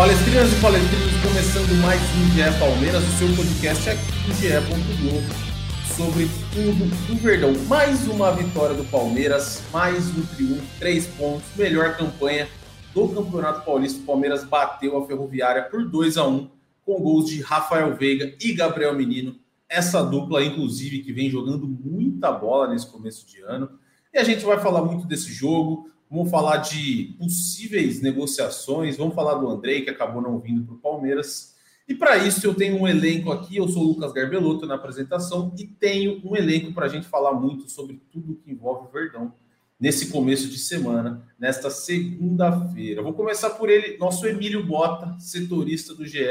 Palestrinas 0.00 0.50
e 0.50 0.60
palestrinos, 0.62 1.12
começando 1.22 1.82
mais 1.82 2.00
um 2.00 2.30
GE 2.30 2.58
Palmeiras, 2.58 3.02
o 3.04 3.18
seu 3.18 3.36
podcast 3.36 3.90
aqui 3.90 4.00
do 4.00 5.94
sobre 5.94 6.26
tudo 6.54 7.12
o 7.12 7.16
Verdão. 7.16 7.52
Mais 7.68 8.08
uma 8.08 8.32
vitória 8.32 8.74
do 8.74 8.82
Palmeiras, 8.84 9.62
mais 9.70 10.08
um 10.16 10.24
triunfo, 10.24 10.62
três 10.78 11.06
pontos, 11.06 11.46
melhor 11.54 11.98
campanha 11.98 12.48
do 12.94 13.08
Campeonato 13.08 13.62
Paulista. 13.62 14.00
O 14.00 14.06
Palmeiras 14.06 14.42
bateu 14.42 14.96
a 14.96 15.06
Ferroviária 15.06 15.64
por 15.64 15.86
2 15.86 16.16
a 16.16 16.26
1 16.26 16.50
com 16.82 16.98
gols 16.98 17.28
de 17.28 17.42
Rafael 17.42 17.94
Veiga 17.94 18.34
e 18.40 18.54
Gabriel 18.54 18.94
Menino. 18.94 19.36
Essa 19.68 20.02
dupla, 20.02 20.42
inclusive, 20.42 21.00
que 21.00 21.12
vem 21.12 21.28
jogando 21.28 21.68
muita 21.68 22.32
bola 22.32 22.68
nesse 22.68 22.86
começo 22.86 23.26
de 23.26 23.42
ano. 23.42 23.68
E 24.14 24.18
a 24.18 24.24
gente 24.24 24.46
vai 24.46 24.58
falar 24.58 24.82
muito 24.82 25.06
desse 25.06 25.30
jogo, 25.30 25.90
Vamos 26.10 26.28
falar 26.28 26.56
de 26.56 27.14
possíveis 27.20 28.02
negociações. 28.02 28.96
Vamos 28.96 29.14
falar 29.14 29.34
do 29.34 29.48
Andrei, 29.48 29.82
que 29.82 29.90
acabou 29.90 30.20
não 30.20 30.40
vindo 30.40 30.64
para 30.64 30.74
o 30.74 30.78
Palmeiras. 30.78 31.54
E 31.86 31.94
para 31.94 32.16
isso 32.16 32.44
eu 32.44 32.52
tenho 32.52 32.80
um 32.80 32.88
elenco 32.88 33.30
aqui. 33.30 33.58
Eu 33.58 33.68
sou 33.68 33.84
o 33.84 33.86
Lucas 33.86 34.12
Garbelotto 34.12 34.66
na 34.66 34.74
apresentação 34.74 35.54
e 35.56 35.68
tenho 35.68 36.20
um 36.24 36.34
elenco 36.34 36.72
para 36.72 36.86
a 36.86 36.88
gente 36.88 37.06
falar 37.06 37.32
muito 37.34 37.70
sobre 37.70 38.02
tudo 38.10 38.34
que 38.34 38.50
envolve 38.50 38.88
o 38.88 38.90
Verdão 38.90 39.32
nesse 39.78 40.08
começo 40.10 40.48
de 40.48 40.58
semana, 40.58 41.24
nesta 41.38 41.70
segunda-feira. 41.70 43.02
Vou 43.02 43.14
começar 43.14 43.50
por 43.50 43.70
ele, 43.70 43.96
nosso 43.96 44.26
Emílio 44.26 44.66
Bota, 44.66 45.16
setorista 45.20 45.94
do 45.94 46.04
GE. 46.04 46.26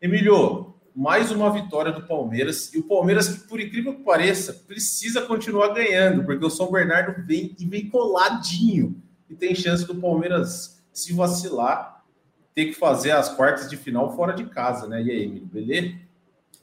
Emílio, 0.00 0.74
mais 0.96 1.30
uma 1.30 1.52
vitória 1.52 1.92
do 1.92 2.06
Palmeiras. 2.06 2.72
E 2.72 2.78
o 2.78 2.84
Palmeiras, 2.84 3.28
que 3.28 3.46
por 3.46 3.60
incrível 3.60 3.94
que 3.96 4.02
pareça, 4.02 4.54
precisa 4.66 5.20
continuar 5.20 5.74
ganhando, 5.74 6.24
porque 6.24 6.44
o 6.44 6.50
São 6.50 6.72
Bernardo 6.72 7.22
vem 7.26 7.54
e 7.58 7.66
vem 7.66 7.90
coladinho 7.90 9.00
e 9.30 9.36
tem 9.36 9.54
chance 9.54 9.86
do 9.86 9.94
Palmeiras 9.94 10.82
se 10.92 11.12
vacilar, 11.12 12.04
ter 12.52 12.66
que 12.66 12.74
fazer 12.74 13.12
as 13.12 13.32
quartas 13.32 13.70
de 13.70 13.76
final 13.76 14.14
fora 14.16 14.32
de 14.32 14.44
casa, 14.46 14.88
né? 14.88 15.00
E 15.00 15.10
aí, 15.10 15.22
Emílio, 15.22 15.46
beleza? 15.46 15.96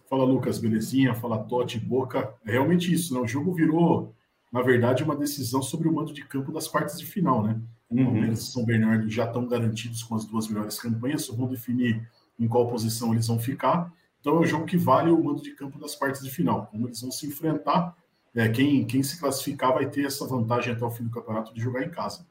Fala, 0.10 0.26
Lucas, 0.26 0.60
belezinha? 0.60 1.16
Fala, 1.16 1.44
Totti, 1.46 1.80
Boca. 1.80 2.34
É 2.46 2.52
realmente 2.52 2.94
isso, 2.94 3.14
né? 3.14 3.22
O 3.22 3.28
jogo 3.28 3.54
virou, 3.54 4.14
na 4.52 4.62
verdade, 4.62 5.02
uma 5.02 5.16
decisão 5.16 5.62
sobre 5.62 5.88
o 5.88 5.94
mando 5.94 6.14
de 6.14 6.26
campo 6.26 6.52
das 6.52 6.68
quartas 6.68 7.00
de 7.00 7.06
final, 7.06 7.42
né? 7.42 7.60
Uhum. 7.90 8.04
Palmeiras 8.04 8.40
e 8.40 8.52
São 8.52 8.66
Bernardo 8.66 9.10
já 9.10 9.26
estão 9.26 9.48
garantidos 9.48 10.04
com 10.04 10.16
as 10.16 10.26
duas 10.26 10.50
melhores 10.50 10.78
campanhas, 10.78 11.24
só 11.24 11.34
vão 11.34 11.48
definir 11.48 12.06
em 12.38 12.48
qual 12.48 12.68
posição 12.68 13.14
eles 13.14 13.28
vão 13.28 13.40
ficar. 13.40 13.92
Então 14.20 14.36
é 14.36 14.40
um 14.42 14.46
jogo 14.46 14.66
que 14.66 14.76
vale 14.76 15.10
o 15.10 15.24
mando 15.24 15.42
de 15.42 15.52
campo 15.52 15.80
das 15.80 15.96
partes 15.96 16.22
de 16.22 16.30
final. 16.30 16.68
Como 16.68 16.86
eles 16.86 17.02
vão 17.02 17.12
se 17.12 17.26
enfrentar, 17.26 17.96
é, 18.36 18.50
quem, 18.50 18.86
quem 18.86 19.02
se 19.02 19.18
classificar 19.20 19.74
vai 19.74 19.90
ter 19.90 20.06
essa 20.06 20.28
vantagem 20.28 20.74
até 20.74 20.84
o 20.84 20.92
fim 20.92 21.06
do 21.06 21.10
campeonato 21.10 21.54
de 21.54 21.62
jogar 21.62 21.84
em 21.84 21.90
casa. 21.90 22.26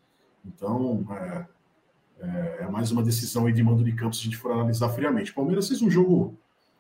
Então, 0.47 1.05
é, 1.11 1.47
é, 2.21 2.57
é 2.61 2.69
mais 2.69 2.91
uma 2.91 3.03
decisão 3.03 3.47
aí 3.47 3.53
de 3.53 3.63
mando 3.63 3.83
de 3.83 3.93
campo 3.93 4.15
se 4.15 4.23
a 4.23 4.25
gente 4.25 4.37
for 4.37 4.53
analisar 4.53 4.89
friamente. 4.91 5.33
Palmeiras 5.33 5.69
fez 5.69 5.83
um 5.83 5.91
jogo, 5.91 6.39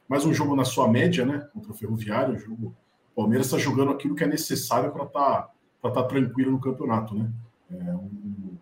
mais 0.08 0.24
um 0.24 0.32
jogo 0.32 0.54
na 0.54 0.64
sua 0.64 0.88
média, 0.88 1.26
né? 1.26 1.48
Contra 1.52 1.72
o 1.72 1.74
Ferroviário. 1.74 2.34
O 2.34 2.38
jogo, 2.38 2.76
Palmeiras 3.14 3.46
está 3.46 3.58
jogando 3.58 3.90
aquilo 3.90 4.14
que 4.14 4.24
é 4.24 4.26
necessário 4.26 4.92
para 4.92 5.04
estar 5.04 5.50
tá, 5.82 5.90
tá 5.90 6.02
tranquilo 6.04 6.52
no 6.52 6.60
campeonato, 6.60 7.14
né? 7.14 7.30
É 7.70 7.92
um, 7.94 8.56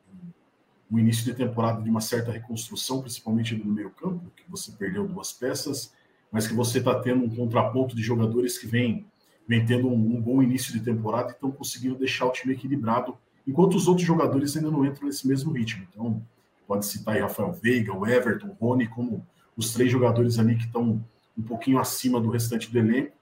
um, 0.91 0.99
início 0.99 1.25
de 1.25 1.35
temporada 1.35 1.83
de 1.83 1.91
uma 1.91 2.01
certa 2.01 2.33
reconstrução, 2.33 3.03
principalmente 3.03 3.55
no 3.55 3.71
meio 3.71 3.91
campo, 3.91 4.33
que 4.35 4.45
você 4.49 4.73
perdeu 4.73 5.07
duas 5.07 5.33
peças, 5.33 5.93
mas 6.33 6.47
que 6.47 6.55
você 6.55 6.79
está 6.79 6.99
tendo 7.01 7.25
um 7.25 7.37
contraponto 7.37 7.95
de 7.95 8.03
jogadores 8.03 8.57
que 8.57 8.67
vem, 8.67 9.07
vem 9.47 9.67
tendo 9.67 9.89
um, 9.89 10.17
um 10.17 10.21
bom 10.21 10.43
início 10.43 10.73
de 10.73 10.81
temporada 10.81 11.29
e 11.29 11.33
estão 11.33 11.51
conseguindo 11.51 11.97
deixar 11.97 12.25
o 12.25 12.33
time 12.33 12.55
equilibrado 12.55 13.19
enquanto 13.47 13.75
os 13.75 13.87
outros 13.89 14.07
jogadores 14.07 14.57
ainda 14.57 14.71
não 14.71 14.85
entram 14.85 15.07
nesse 15.07 15.27
mesmo 15.27 15.53
ritmo. 15.53 15.87
Então, 15.91 16.23
pode 16.67 16.87
citar 16.87 17.15
aí 17.15 17.21
Rafael 17.21 17.53
Veiga, 17.53 17.93
o 17.93 18.07
Everton, 18.07 18.57
o 18.59 18.67
Rony, 18.67 18.89
como 18.89 19.27
os 19.57 19.73
três 19.73 19.91
jogadores 19.91 20.39
ali 20.39 20.57
que 20.57 20.65
estão 20.65 21.05
um 21.37 21.43
pouquinho 21.43 21.79
acima 21.79 22.21
do 22.21 22.31
restante 22.31 22.71
do 22.71 22.79
elenco. 22.79 23.13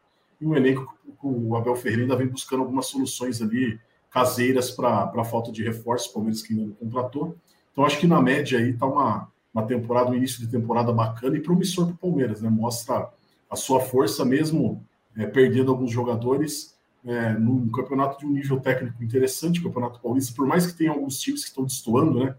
E 0.40 0.46
um 0.46 0.54
elenco 0.54 0.94
que 1.04 1.26
o 1.26 1.56
Abel 1.56 1.76
Ferreira 1.76 2.02
ainda 2.02 2.16
vem 2.16 2.26
buscando 2.26 2.60
algumas 2.60 2.86
soluções 2.86 3.40
ali 3.40 3.78
caseiras 4.10 4.70
para 4.70 5.10
a 5.14 5.24
falta 5.24 5.50
de 5.50 5.62
reforço, 5.62 6.10
o 6.10 6.14
Palmeiras 6.14 6.42
que 6.42 6.52
ainda 6.52 6.66
não 6.66 6.74
contratou. 6.74 7.36
Então, 7.70 7.84
acho 7.84 7.98
que 7.98 8.06
na 8.06 8.20
média 8.20 8.58
aí 8.58 8.70
está 8.70 8.86
uma, 8.86 9.28
uma 9.54 9.66
temporada, 9.66 10.10
um 10.10 10.14
início 10.14 10.40
de 10.40 10.48
temporada 10.48 10.92
bacana 10.92 11.36
e 11.36 11.40
promissor 11.40 11.86
para 11.86 11.94
o 11.94 11.98
Palmeiras, 11.98 12.42
né? 12.42 12.50
Mostra 12.50 13.08
a 13.50 13.56
sua 13.56 13.80
força 13.80 14.24
mesmo, 14.24 14.84
é, 15.16 15.26
perdendo 15.26 15.70
alguns 15.70 15.90
jogadores, 15.90 16.76
é, 17.04 17.32
num 17.32 17.68
campeonato 17.70 18.18
de 18.18 18.26
um 18.26 18.30
nível 18.30 18.60
técnico 18.60 19.02
interessante, 19.02 19.60
o 19.60 19.64
Campeonato 19.64 20.00
Paulista, 20.00 20.34
por 20.34 20.46
mais 20.46 20.66
que 20.66 20.76
tenha 20.76 20.90
alguns 20.90 21.18
times 21.18 21.42
que 21.42 21.48
estão 21.48 21.64
destoando, 21.64 22.24
né? 22.24 22.34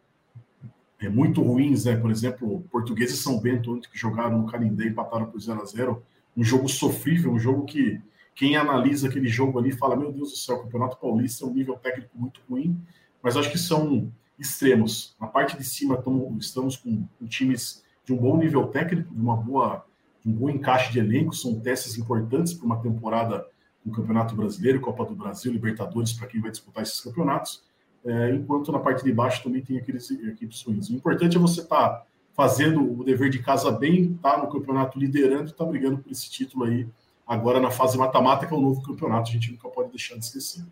É, 1.01 1.09
muito 1.09 1.41
ruins, 1.41 1.85
né? 1.85 1.97
Por 1.97 2.09
exemplo, 2.09 2.63
Português 2.71 3.11
e 3.11 3.17
São 3.17 3.39
Bento, 3.39 3.73
ontem 3.73 3.89
que 3.89 3.97
jogaram 3.97 4.37
no 4.37 4.47
Canindé 4.47 4.85
e 4.85 4.89
empataram 4.89 5.25
por 5.25 5.39
0 5.39 5.61
a 5.61 5.65
0 5.65 6.01
Um 6.35 6.43
jogo 6.43 6.69
sofrível, 6.69 7.31
um 7.31 7.39
jogo 7.39 7.65
que 7.65 8.01
quem 8.33 8.55
analisa 8.55 9.07
aquele 9.07 9.27
jogo 9.27 9.59
ali 9.59 9.71
fala: 9.73 9.95
Meu 9.95 10.11
Deus 10.11 10.31
do 10.31 10.37
céu, 10.37 10.55
o 10.55 10.63
Campeonato 10.63 10.97
Paulista 10.97 11.45
é 11.45 11.47
um 11.47 11.53
nível 11.53 11.75
técnico 11.75 12.17
muito 12.17 12.41
ruim, 12.49 12.79
mas 13.21 13.35
acho 13.35 13.51
que 13.51 13.57
são 13.57 14.11
extremos. 14.39 15.15
Na 15.19 15.27
parte 15.27 15.57
de 15.57 15.63
cima 15.63 15.97
tamo, 15.97 16.35
estamos 16.39 16.77
com, 16.77 17.05
com 17.19 17.27
times 17.27 17.83
de 18.05 18.13
um 18.13 18.17
bom 18.17 18.37
nível 18.37 18.67
técnico, 18.67 19.13
de 19.13 19.21
uma 19.21 19.35
boa, 19.35 19.85
um 20.25 20.31
bom 20.31 20.49
encaixe 20.49 20.91
de 20.91 20.99
elenco, 20.99 21.35
são 21.35 21.59
testes 21.59 21.97
importantes 21.97 22.53
para 22.53 22.65
uma 22.65 22.81
temporada 22.81 23.45
no 23.85 23.91
Campeonato 23.91 24.35
Brasileiro, 24.35 24.79
Copa 24.79 25.05
do 25.05 25.15
Brasil, 25.15 25.51
Libertadores, 25.51 26.13
para 26.13 26.27
quem 26.27 26.41
vai 26.41 26.51
disputar 26.51 26.83
esses 26.83 27.01
campeonatos, 27.01 27.63
é, 28.05 28.31
enquanto 28.31 28.71
na 28.71 28.79
parte 28.79 29.03
de 29.03 29.11
baixo 29.11 29.43
também 29.43 29.61
tem 29.61 29.77
aqueles 29.77 30.09
equipes 30.11 30.61
ruins. 30.63 30.89
O 30.89 30.93
importante 30.93 31.37
é 31.37 31.39
você 31.39 31.61
estar 31.61 31.89
tá 31.89 32.05
fazendo 32.33 32.99
o 32.99 33.03
dever 33.03 33.29
de 33.29 33.39
casa 33.39 33.71
bem, 33.71 34.13
tá 34.21 34.37
no 34.37 34.49
campeonato 34.49 34.99
liderando 34.99 35.49
e 35.49 35.53
tá 35.53 35.65
brigando 35.65 35.99
por 35.99 36.11
esse 36.11 36.29
título 36.29 36.65
aí, 36.65 36.87
agora 37.27 37.59
na 37.59 37.71
fase 37.71 37.97
mata-mata, 37.97 38.45
que 38.45 38.53
é 38.53 38.57
o 38.57 38.61
novo 38.61 38.81
campeonato, 38.81 39.29
a 39.29 39.33
gente 39.33 39.51
nunca 39.51 39.69
pode 39.69 39.89
deixar 39.89 40.15
de 40.17 40.25
esquecer. 40.25 40.63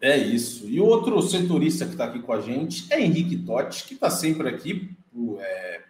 É 0.00 0.16
isso. 0.16 0.68
E 0.68 0.80
outro 0.80 1.20
setorista 1.22 1.84
que 1.84 1.92
está 1.92 2.06
aqui 2.06 2.20
com 2.20 2.32
a 2.32 2.40
gente 2.40 2.92
é 2.92 3.00
Henrique 3.00 3.36
Totti, 3.36 3.84
que 3.84 3.94
está 3.94 4.10
sempre 4.10 4.48
aqui 4.48 4.96
é, 5.38 5.80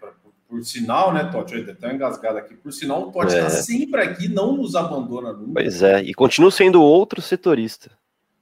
por 0.52 0.62
sinal, 0.66 1.14
né, 1.14 1.24
Totti? 1.24 1.54
Eu 1.54 1.72
até 1.72 1.94
engasgado 1.94 2.36
aqui. 2.36 2.54
Por 2.54 2.70
sinal, 2.70 3.08
o 3.08 3.10
Totti 3.10 3.32
está 3.32 3.46
é. 3.46 3.48
sempre 3.48 4.02
aqui, 4.02 4.28
não 4.28 4.54
nos 4.54 4.76
abandona 4.76 5.32
nunca. 5.32 5.54
Pois 5.54 5.82
é, 5.82 6.02
e 6.02 6.12
continua 6.12 6.50
sendo 6.50 6.82
outro 6.82 7.22
setorista. 7.22 7.90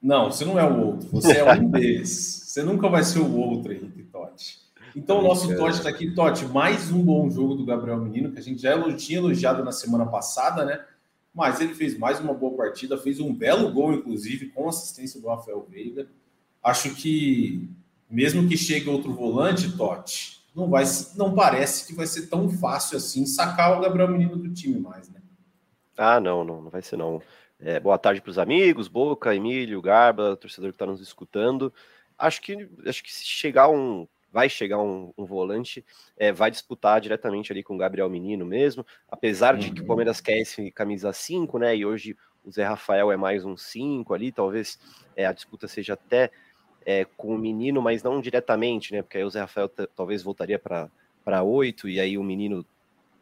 Não, 0.02 0.28
você 0.28 0.44
não 0.44 0.58
é 0.58 0.68
o 0.68 0.86
outro, 0.86 1.08
você 1.08 1.38
é 1.38 1.52
um 1.52 1.68
deles. 1.70 2.10
Você 2.10 2.64
nunca 2.64 2.88
vai 2.88 3.04
ser 3.04 3.20
o 3.20 3.36
outro, 3.36 3.72
Henrique 3.72 4.02
Totti. 4.02 4.58
Então, 4.96 5.20
o 5.20 5.22
nosso 5.22 5.54
Totti 5.54 5.76
está 5.76 5.88
aqui. 5.88 6.10
Totti, 6.10 6.46
mais 6.46 6.90
um 6.90 7.00
bom 7.00 7.30
jogo 7.30 7.54
do 7.54 7.64
Gabriel 7.64 7.98
Menino, 7.98 8.32
que 8.32 8.40
a 8.40 8.42
gente 8.42 8.60
já 8.60 8.92
tinha 8.96 9.20
elogiado 9.20 9.62
na 9.62 9.70
semana 9.70 10.04
passada, 10.04 10.64
né? 10.64 10.84
Mas 11.32 11.60
ele 11.60 11.74
fez 11.74 11.96
mais 11.96 12.18
uma 12.18 12.34
boa 12.34 12.56
partida, 12.56 12.98
fez 12.98 13.20
um 13.20 13.32
belo 13.32 13.70
gol, 13.70 13.92
inclusive, 13.92 14.48
com 14.48 14.68
assistência 14.68 15.20
do 15.20 15.28
Rafael 15.28 15.64
Veiga. 15.70 16.08
Acho 16.60 16.92
que, 16.92 17.70
mesmo 18.10 18.48
que 18.48 18.56
chegue 18.56 18.88
outro 18.88 19.14
volante, 19.14 19.70
Totti, 19.76 20.39
não 20.60 20.68
vai 20.68 20.84
não 21.16 21.34
parece 21.34 21.86
que 21.86 21.94
vai 21.94 22.06
ser 22.06 22.26
tão 22.26 22.48
fácil 22.48 22.98
assim 22.98 23.24
sacar 23.26 23.76
o 23.76 23.80
Gabriel 23.80 24.08
Menino 24.08 24.36
do 24.36 24.52
time 24.52 24.78
mais, 24.78 25.08
né? 25.08 25.20
Ah, 25.96 26.20
não, 26.20 26.44
não, 26.44 26.62
não 26.62 26.70
vai 26.70 26.82
ser 26.82 26.96
não. 26.96 27.20
É, 27.58 27.78
boa 27.78 27.98
tarde 27.98 28.22
para 28.22 28.30
os 28.30 28.38
amigos, 28.38 28.88
Boca, 28.88 29.34
Emílio, 29.34 29.82
Garba, 29.82 30.36
torcedor 30.36 30.70
que 30.70 30.76
está 30.76 30.86
nos 30.86 31.00
escutando. 31.00 31.72
Acho 32.18 32.40
que 32.40 32.68
acho 32.86 33.02
que 33.02 33.12
se 33.12 33.24
chegar 33.24 33.68
um 33.68 34.06
vai 34.32 34.48
chegar 34.48 34.78
um, 34.78 35.12
um 35.18 35.24
volante, 35.24 35.84
é, 36.16 36.30
vai 36.30 36.50
disputar 36.50 37.00
diretamente 37.00 37.52
ali 37.52 37.64
com 37.64 37.74
o 37.74 37.78
Gabriel 37.78 38.08
Menino 38.08 38.46
mesmo, 38.46 38.86
apesar 39.08 39.56
de 39.56 39.72
que 39.72 39.80
o 39.80 39.82
uhum. 39.82 39.88
Palmeiras 39.88 40.20
quer 40.20 40.38
esse 40.38 40.70
camisa 40.70 41.12
5, 41.12 41.58
né? 41.58 41.76
E 41.76 41.84
hoje 41.84 42.16
o 42.44 42.50
Zé 42.50 42.64
Rafael 42.64 43.10
é 43.10 43.16
mais 43.16 43.44
um 43.44 43.56
5 43.56 44.14
ali, 44.14 44.30
talvez 44.30 44.78
é, 45.16 45.26
a 45.26 45.32
disputa 45.32 45.66
seja 45.66 45.94
até 45.94 46.30
é, 46.84 47.04
com 47.16 47.34
o 47.34 47.38
menino, 47.38 47.82
mas 47.82 48.02
não 48.02 48.20
diretamente, 48.20 48.92
né? 48.92 49.02
Porque 49.02 49.18
aí 49.18 49.24
o 49.24 49.30
Zé 49.30 49.40
Rafael 49.40 49.68
talvez 49.94 50.22
voltaria 50.22 50.58
para 50.58 51.42
oito, 51.42 51.88
e 51.88 52.00
aí 52.00 52.16
o 52.16 52.24
menino 52.24 52.64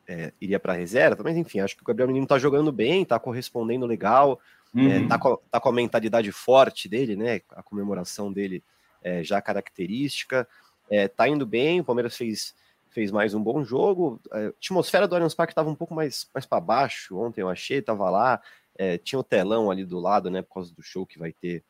é, 0.08 0.32
iria 0.40 0.58
para 0.58 0.72
a 0.72 0.76
reserva, 0.76 1.22
mas 1.22 1.37
enfim, 1.37 1.60
acho 1.60 1.76
que 1.76 1.82
o 1.82 1.87
Gabriel 1.87 2.08
Menino 2.08 2.25
está 2.25 2.38
jogando 2.38 2.72
bem, 2.72 3.02
está 3.02 3.19
correspondendo 3.19 3.84
legal, 3.84 4.40
é, 4.75 4.78
uhum. 4.78 5.05
é, 5.05 5.06
tá, 5.06 5.19
com, 5.19 5.38
tá 5.50 5.60
com 5.60 5.69
a 5.69 5.72
mentalidade 5.72 6.32
forte 6.32 6.88
dele, 6.88 7.14
né? 7.14 7.43
A 7.50 7.62
comemoração 7.62 8.32
dele 8.32 8.62
é, 9.02 9.22
já 9.22 9.40
característica, 9.43 10.49
é, 10.90 11.06
tá 11.08 11.28
indo 11.28 11.44
bem, 11.44 11.81
o 11.81 11.84
Palmeiras 11.84 12.16
fez, 12.16 12.54
fez 12.90 13.11
mais 13.11 13.34
um 13.34 13.43
bom 13.43 13.62
jogo. 13.62 14.20
É, 14.32 14.46
a 14.46 14.49
atmosfera 14.49 15.06
do 15.06 15.14
Allianz 15.14 15.34
Parque 15.34 15.52
estava 15.52 15.69
um 15.69 15.75
pouco 15.75 15.94
mais, 15.94 16.28
mais 16.32 16.46
para 16.46 16.61
baixo 16.61 17.19
ontem, 17.19 17.43
eu 17.43 17.49
achei, 17.49 17.82
tava 17.82 18.08
lá, 18.08 18.40
é, 18.76 18.96
tinha 18.96 19.19
o 19.19 19.25
telão 19.25 19.70
ali 19.70 19.84
do 19.84 19.99
lado, 19.99 20.31
né? 20.31 20.40
Por 20.40 20.54
causa 20.54 20.75
do 20.75 20.82
show 20.82 21.04
que 21.04 21.19
vai 21.19 21.32
ter, 21.32 21.62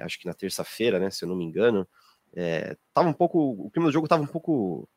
acho 0.00 0.18
que 0.18 0.26
na 0.26 0.34
terça-feira, 0.34 0.98
né? 0.98 1.10
Se 1.10 1.24
eu 1.24 1.28
não 1.28 1.36
me 1.36 1.44
engano. 1.44 1.86
tava 2.94 3.08
um 3.08 3.12
pouco, 3.12 3.38
o 3.38 3.70
clima 3.70 3.88
do 3.88 3.92
jogo 3.92 4.08
tava 4.08 4.22
um 4.22 4.26
pouco 4.26 4.88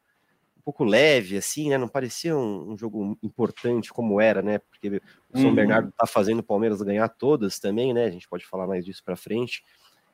pouco 0.64 0.84
leve, 0.84 1.38
assim, 1.38 1.70
né? 1.70 1.78
Não 1.78 1.88
parecia 1.88 2.36
um, 2.36 2.72
um, 2.72 2.78
jogo 2.78 3.18
importante 3.22 3.92
como 3.92 4.20
era, 4.20 4.42
né? 4.42 4.60
Porque 4.60 5.02
o 5.32 5.38
São 5.38 5.50
uhum. 5.50 5.56
Bernardo 5.56 5.94
tá 5.98 6.08
fazendo 6.08 6.40
o 6.40 6.44
Palmeiras 6.44 6.82
ganhar 6.82 7.08
todas 7.10 7.60
também, 7.60 7.94
né? 7.94 8.06
A 8.06 8.10
gente 8.10 8.28
pode 8.28 8.46
falar 8.46 8.66
mais 8.66 8.86
disso 8.86 9.04
para 9.04 9.16
frente. 9.16 9.64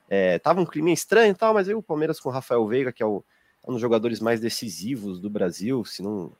É, 0.09 0.39
tava 0.39 0.59
um 0.59 0.65
clima 0.65 0.89
estranho 0.89 1.31
e 1.31 1.35
tal, 1.35 1.53
mas 1.53 1.69
aí 1.69 1.75
o 1.75 1.83
Palmeiras 1.83 2.19
com 2.19 2.29
o 2.29 2.31
Rafael 2.31 2.67
Veiga, 2.67 2.91
que 2.91 3.03
é, 3.03 3.05
o, 3.05 3.23
é 3.63 3.69
um 3.69 3.73
dos 3.73 3.81
jogadores 3.81 4.19
mais 4.19 4.39
decisivos 4.39 5.19
do 5.19 5.29
Brasil, 5.29 5.85
se 5.85 6.01
não. 6.01 6.31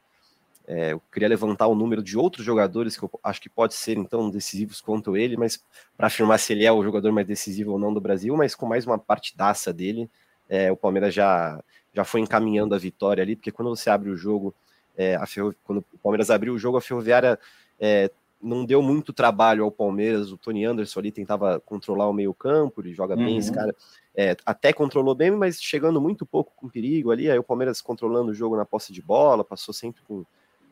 É, 0.71 0.93
eu 0.93 1.01
queria 1.11 1.27
levantar 1.27 1.65
o 1.65 1.73
número 1.73 2.03
de 2.03 2.15
outros 2.15 2.45
jogadores 2.45 2.95
que 2.95 3.01
eu 3.01 3.09
acho 3.23 3.41
que 3.41 3.49
pode 3.49 3.73
ser 3.73 3.97
então 3.97 4.29
decisivos 4.29 4.79
quanto 4.79 5.17
ele, 5.17 5.35
mas 5.35 5.59
para 5.97 6.05
afirmar 6.05 6.37
se 6.37 6.53
ele 6.53 6.63
é 6.63 6.71
o 6.71 6.83
jogador 6.83 7.11
mais 7.11 7.25
decisivo 7.25 7.71
ou 7.71 7.79
não 7.79 7.91
do 7.91 7.99
Brasil, 7.99 8.37
mas 8.37 8.53
com 8.53 8.67
mais 8.67 8.85
uma 8.85 8.99
partidaça 8.99 9.73
dele, 9.73 10.07
é, 10.47 10.71
o 10.71 10.77
Palmeiras 10.77 11.11
já 11.11 11.59
já 11.91 12.03
foi 12.03 12.21
encaminhando 12.21 12.75
a 12.75 12.77
vitória 12.77 13.23
ali, 13.23 13.35
porque 13.35 13.51
quando 13.51 13.69
você 13.69 13.89
abre 13.89 14.11
o 14.11 14.15
jogo, 14.15 14.53
é, 14.95 15.15
a 15.15 15.25
Ferro... 15.25 15.55
quando 15.63 15.79
o 15.91 15.97
Palmeiras 15.97 16.29
abriu 16.29 16.53
o 16.53 16.59
jogo, 16.59 16.77
a 16.77 16.81
Ferroviária 16.81 17.39
é, 17.79 18.11
não 18.39 18.63
deu 18.63 18.79
muito 18.79 19.11
trabalho 19.11 19.63
ao 19.63 19.71
Palmeiras, 19.71 20.31
o 20.31 20.37
Tony 20.37 20.65
Anderson 20.65 20.99
ali 20.99 21.11
tentava 21.11 21.59
controlar 21.61 22.07
o 22.07 22.13
meio 22.13 22.31
campo, 22.31 22.79
ele 22.79 22.93
joga 22.93 23.15
uhum. 23.15 23.25
bem 23.25 23.37
esse 23.37 23.51
cara, 23.51 23.75
é, 24.15 24.37
até 24.45 24.71
controlou 24.71 25.15
bem, 25.15 25.31
mas 25.31 25.59
chegando 25.59 25.99
muito 25.99 26.27
pouco 26.27 26.53
com 26.55 26.69
perigo 26.69 27.09
ali, 27.09 27.27
aí 27.29 27.39
o 27.39 27.43
Palmeiras 27.43 27.81
controlando 27.81 28.29
o 28.29 28.35
jogo 28.35 28.55
na 28.55 28.65
posse 28.65 28.93
de 28.93 29.01
bola, 29.01 29.43
passou 29.43 29.73
sempre 29.73 30.03
com 30.03 30.23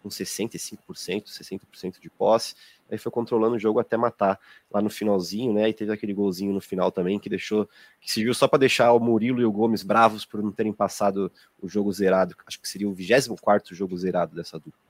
com 0.07 0.09
65%, 0.09 1.25
60% 1.25 1.99
de 1.99 2.09
posse, 2.09 2.55
aí 2.89 2.97
foi 2.97 3.11
controlando 3.11 3.55
o 3.55 3.59
jogo 3.59 3.79
até 3.79 3.97
matar 3.97 4.39
lá 4.71 4.81
no 4.81 4.89
finalzinho, 4.89 5.53
né? 5.53 5.69
E 5.69 5.73
teve 5.73 5.91
aquele 5.91 6.13
golzinho 6.13 6.53
no 6.53 6.61
final 6.61 6.91
também 6.91 7.19
que 7.19 7.29
deixou, 7.29 7.67
que 7.99 8.11
serviu 8.11 8.33
só 8.33 8.47
para 8.47 8.59
deixar 8.59 8.93
o 8.93 8.99
Murilo 8.99 9.41
e 9.41 9.45
o 9.45 9.51
Gomes 9.51 9.83
bravos 9.83 10.25
por 10.25 10.41
não 10.41 10.51
terem 10.51 10.73
passado 10.73 11.31
o 11.61 11.67
jogo 11.67 11.91
zerado. 11.91 12.35
Acho 12.45 12.59
que 12.59 12.67
seria 12.67 12.87
o 12.87 12.93
24 12.93 13.75
jogo 13.75 13.97
zerado 13.97 14.35
dessa 14.35 14.57
dupla. 14.57 14.87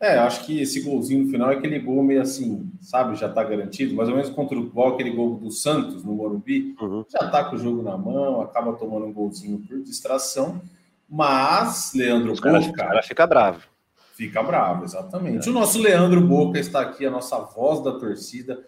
É, 0.00 0.16
acho 0.16 0.46
que 0.46 0.60
esse 0.60 0.80
golzinho 0.82 1.24
no 1.24 1.30
final 1.30 1.50
é 1.50 1.56
aquele 1.56 1.80
gol 1.80 2.04
meio 2.04 2.22
assim, 2.22 2.70
sabe, 2.80 3.16
já 3.16 3.28
tá 3.28 3.42
garantido, 3.42 3.96
mais 3.96 4.08
ou 4.08 4.14
menos 4.14 4.30
contra 4.30 4.56
o 4.56 4.70
gol, 4.70 4.94
aquele 4.94 5.10
gol 5.10 5.34
do 5.34 5.50
Santos 5.50 6.04
no 6.04 6.14
Morumbi, 6.14 6.76
uhum. 6.80 7.04
já 7.08 7.28
tá 7.28 7.44
com 7.44 7.56
o 7.56 7.58
jogo 7.58 7.82
na 7.82 7.98
mão, 7.98 8.40
acaba 8.40 8.74
tomando 8.74 9.06
um 9.06 9.12
golzinho 9.12 9.58
por 9.58 9.80
distração, 9.80 10.62
mas 11.08 11.92
Leandro 11.94 12.32
Os 12.32 12.38
cara, 12.38 12.72
cara 12.72 13.02
fica 13.02 13.26
bravo. 13.26 13.67
Fica 14.18 14.42
bravo, 14.42 14.82
exatamente. 14.82 15.46
É. 15.46 15.50
O 15.52 15.54
nosso 15.54 15.80
Leandro 15.80 16.20
Boca 16.20 16.58
está 16.58 16.80
aqui, 16.80 17.06
a 17.06 17.10
nossa 17.10 17.38
voz 17.38 17.84
da 17.84 17.92
torcida. 17.92 18.66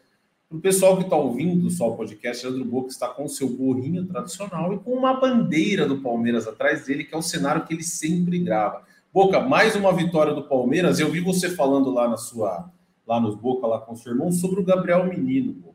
Para 0.48 0.56
o 0.56 0.60
pessoal 0.60 0.96
que 0.96 1.02
está 1.02 1.16
ouvindo 1.16 1.68
só 1.70 1.90
o 1.90 1.96
podcast, 1.96 2.46
Leandro 2.46 2.64
Boca 2.64 2.88
está 2.88 3.08
com 3.08 3.24
o 3.24 3.28
seu 3.28 3.48
gorrinho 3.48 4.06
tradicional 4.06 4.72
e 4.72 4.78
com 4.78 4.92
uma 4.92 5.18
bandeira 5.18 5.86
do 5.86 6.00
Palmeiras 6.00 6.46
atrás 6.46 6.86
dele, 6.86 7.02
que 7.02 7.12
é 7.12 7.18
o 7.18 7.22
cenário 7.22 7.64
que 7.64 7.74
ele 7.74 7.82
sempre 7.82 8.38
grava. 8.38 8.84
Boca, 9.12 9.40
mais 9.40 9.74
uma 9.74 9.92
vitória 9.92 10.32
do 10.32 10.44
Palmeiras. 10.44 11.00
Eu 11.00 11.10
vi 11.10 11.18
você 11.18 11.50
falando 11.50 11.90
lá 11.90 12.08
na 12.08 12.16
sua, 12.16 12.70
lá 13.04 13.18
nos 13.18 13.34
Boca, 13.34 13.66
lá 13.66 13.80
com 13.80 13.94
o 13.94 13.96
seu 13.96 14.12
irmão, 14.12 14.30
sobre 14.30 14.60
o 14.60 14.64
Gabriel 14.64 15.04
Menino. 15.04 15.52
Boca. 15.54 15.74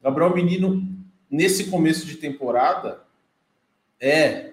Gabriel 0.00 0.32
Menino, 0.32 0.80
nesse 1.28 1.64
começo 1.64 2.06
de 2.06 2.14
temporada, 2.18 3.00
é 4.00 4.52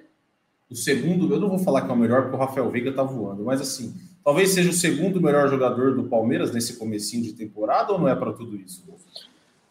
o 0.71 0.75
segundo. 0.75 1.31
Eu 1.31 1.39
não 1.39 1.50
vou 1.50 1.59
falar 1.59 1.83
que 1.83 1.91
é 1.91 1.94
o 1.94 1.95
melhor, 1.95 2.23
porque 2.23 2.35
o 2.35 2.39
Rafael 2.39 2.71
Veiga 2.71 2.89
está 2.89 3.03
voando, 3.03 3.44
mas 3.44 3.62
assim, 3.62 3.94
talvez 4.25 4.50
seja 4.50 4.72
o 4.72 4.74
segundo 4.74 5.22
melhor 5.22 5.48
jogador 5.48 5.95
do 5.95 6.06
Palmeiras 6.06 6.51
nesse 6.51 6.77
comecinho 6.77 7.22
de 7.22 7.33
temporada 7.33 7.94
ou 7.94 8.00
não 8.00 8.07
é 8.07 8.16
para 8.16 8.33
tudo 8.33 8.57
isso? 8.57 8.83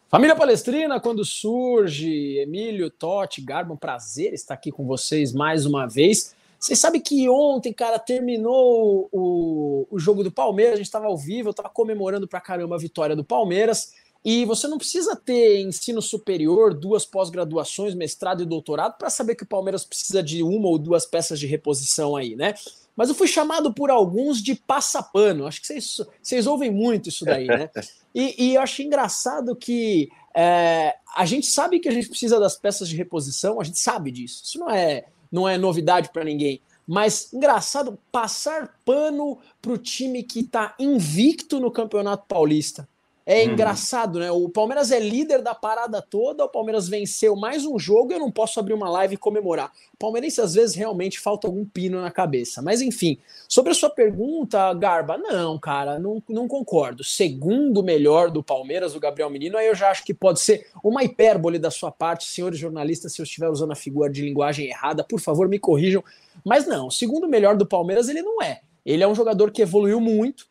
Família 0.07 0.33
Palestrina, 0.33 0.97
quando 0.97 1.25
surge, 1.25 2.37
Emílio, 2.37 2.89
Totti, 2.89 3.41
Garbo, 3.41 3.73
um 3.73 3.77
prazer 3.77 4.33
estar 4.33 4.53
aqui 4.53 4.71
com 4.71 4.87
vocês 4.87 5.33
mais 5.33 5.65
uma 5.65 5.85
vez. 5.85 6.33
Vocês 6.57 6.79
sabem 6.79 7.01
que 7.01 7.27
ontem, 7.27 7.73
cara, 7.73 7.99
terminou 7.99 9.09
o, 9.11 9.85
o 9.91 9.99
jogo 9.99 10.23
do 10.23 10.31
Palmeiras, 10.31 10.75
a 10.75 10.77
gente 10.77 10.85
estava 10.85 11.07
ao 11.07 11.17
vivo, 11.17 11.49
eu 11.49 11.51
estava 11.51 11.69
comemorando 11.69 12.25
pra 12.25 12.39
caramba 12.39 12.75
a 12.75 12.79
vitória 12.79 13.15
do 13.15 13.25
Palmeiras. 13.25 13.93
E 14.23 14.45
você 14.45 14.67
não 14.67 14.77
precisa 14.77 15.15
ter 15.15 15.59
ensino 15.59 16.01
superior, 16.01 16.73
duas 16.73 17.05
pós-graduações, 17.05 17.93
mestrado 17.93 18.41
e 18.41 18.45
doutorado, 18.45 18.97
para 18.97 19.09
saber 19.09 19.35
que 19.35 19.43
o 19.43 19.47
Palmeiras 19.47 19.83
precisa 19.83 20.23
de 20.23 20.41
uma 20.41 20.67
ou 20.67 20.79
duas 20.79 21.05
peças 21.05 21.39
de 21.39 21.45
reposição 21.45 22.15
aí, 22.15 22.35
né? 22.35 22.53
Mas 22.95 23.09
eu 23.09 23.15
fui 23.15 23.27
chamado 23.27 23.73
por 23.73 23.89
alguns 23.89 24.41
de 24.41 24.55
passapano. 24.55 25.45
Acho 25.45 25.59
que 25.61 25.67
vocês, 25.67 26.01
vocês 26.21 26.47
ouvem 26.47 26.71
muito 26.71 27.09
isso 27.09 27.25
daí, 27.25 27.47
né? 27.47 27.69
E, 28.17 28.45
e 28.45 28.55
eu 28.55 28.61
achei 28.61 28.85
engraçado 28.85 29.53
que 29.57 30.09
é, 30.33 30.95
a 31.17 31.25
gente 31.25 31.47
sabe 31.47 31.81
que 31.81 31.89
a 31.89 31.91
gente 31.91 32.07
precisa 32.07 32.39
das 32.39 32.55
peças 32.55 32.87
de 32.87 32.95
reposição, 32.95 33.59
a 33.59 33.63
gente 33.65 33.77
sabe 33.77 34.09
disso. 34.09 34.41
Isso 34.45 34.57
não 34.57 34.69
é, 34.69 35.03
não 35.29 35.49
é 35.49 35.57
novidade 35.57 36.09
para 36.13 36.23
ninguém. 36.23 36.61
Mas 36.87 37.33
engraçado 37.33 37.99
passar 38.13 38.79
pano 38.85 39.39
para 39.61 39.73
o 39.73 39.77
time 39.77 40.23
que 40.23 40.39
está 40.39 40.73
invicto 40.79 41.59
no 41.59 41.69
Campeonato 41.69 42.25
Paulista. 42.25 42.87
É 43.25 43.43
uhum. 43.43 43.53
engraçado, 43.53 44.19
né? 44.19 44.31
O 44.31 44.47
Palmeiras 44.49 44.91
é 44.91 44.99
líder 44.99 45.41
da 45.41 45.55
parada 45.55 45.99
toda, 45.99 46.45
o 46.45 46.49
Palmeiras 46.49 46.87
venceu 46.87 47.35
mais 47.35 47.65
um 47.65 47.79
jogo 47.79 48.11
e 48.11 48.15
eu 48.15 48.19
não 48.19 48.29
posso 48.29 48.59
abrir 48.59 48.73
uma 48.73 48.87
live 48.87 49.15
e 49.15 49.17
comemorar. 49.17 49.71
O 49.95 49.97
palmeirense 49.97 50.41
às 50.41 50.53
vezes 50.53 50.75
realmente 50.75 51.19
falta 51.19 51.47
algum 51.47 51.65
pino 51.65 51.99
na 51.99 52.11
cabeça. 52.11 52.61
Mas 52.61 52.81
enfim, 52.81 53.17
sobre 53.49 53.71
a 53.71 53.75
sua 53.75 53.89
pergunta, 53.89 54.71
Garba, 54.75 55.17
não, 55.17 55.57
cara, 55.57 55.97
não, 55.97 56.21
não 56.29 56.47
concordo. 56.47 57.03
Segundo 57.03 57.81
melhor 57.81 58.29
do 58.29 58.43
Palmeiras, 58.43 58.93
o 58.93 58.99
Gabriel 58.99 59.29
Menino, 59.31 59.57
aí 59.57 59.67
eu 59.67 59.75
já 59.75 59.89
acho 59.89 60.05
que 60.05 60.13
pode 60.13 60.39
ser 60.39 60.67
uma 60.83 61.03
hipérbole 61.03 61.57
da 61.57 61.71
sua 61.71 61.91
parte, 61.91 62.25
senhores 62.25 62.59
jornalistas, 62.59 63.13
se 63.13 63.21
eu 63.21 63.23
estiver 63.23 63.49
usando 63.49 63.71
a 63.71 63.75
figura 63.75 64.07
de 64.07 64.21
linguagem 64.21 64.67
errada, 64.67 65.03
por 65.03 65.19
favor, 65.19 65.49
me 65.49 65.57
corrijam. 65.57 66.03
Mas 66.45 66.67
não, 66.67 66.91
segundo 66.91 67.27
melhor 67.27 67.57
do 67.57 67.65
Palmeiras, 67.65 68.07
ele 68.07 68.21
não 68.21 68.39
é. 68.39 68.61
Ele 68.85 69.03
é 69.03 69.07
um 69.07 69.15
jogador 69.15 69.49
que 69.49 69.63
evoluiu 69.63 69.99
muito, 69.99 70.45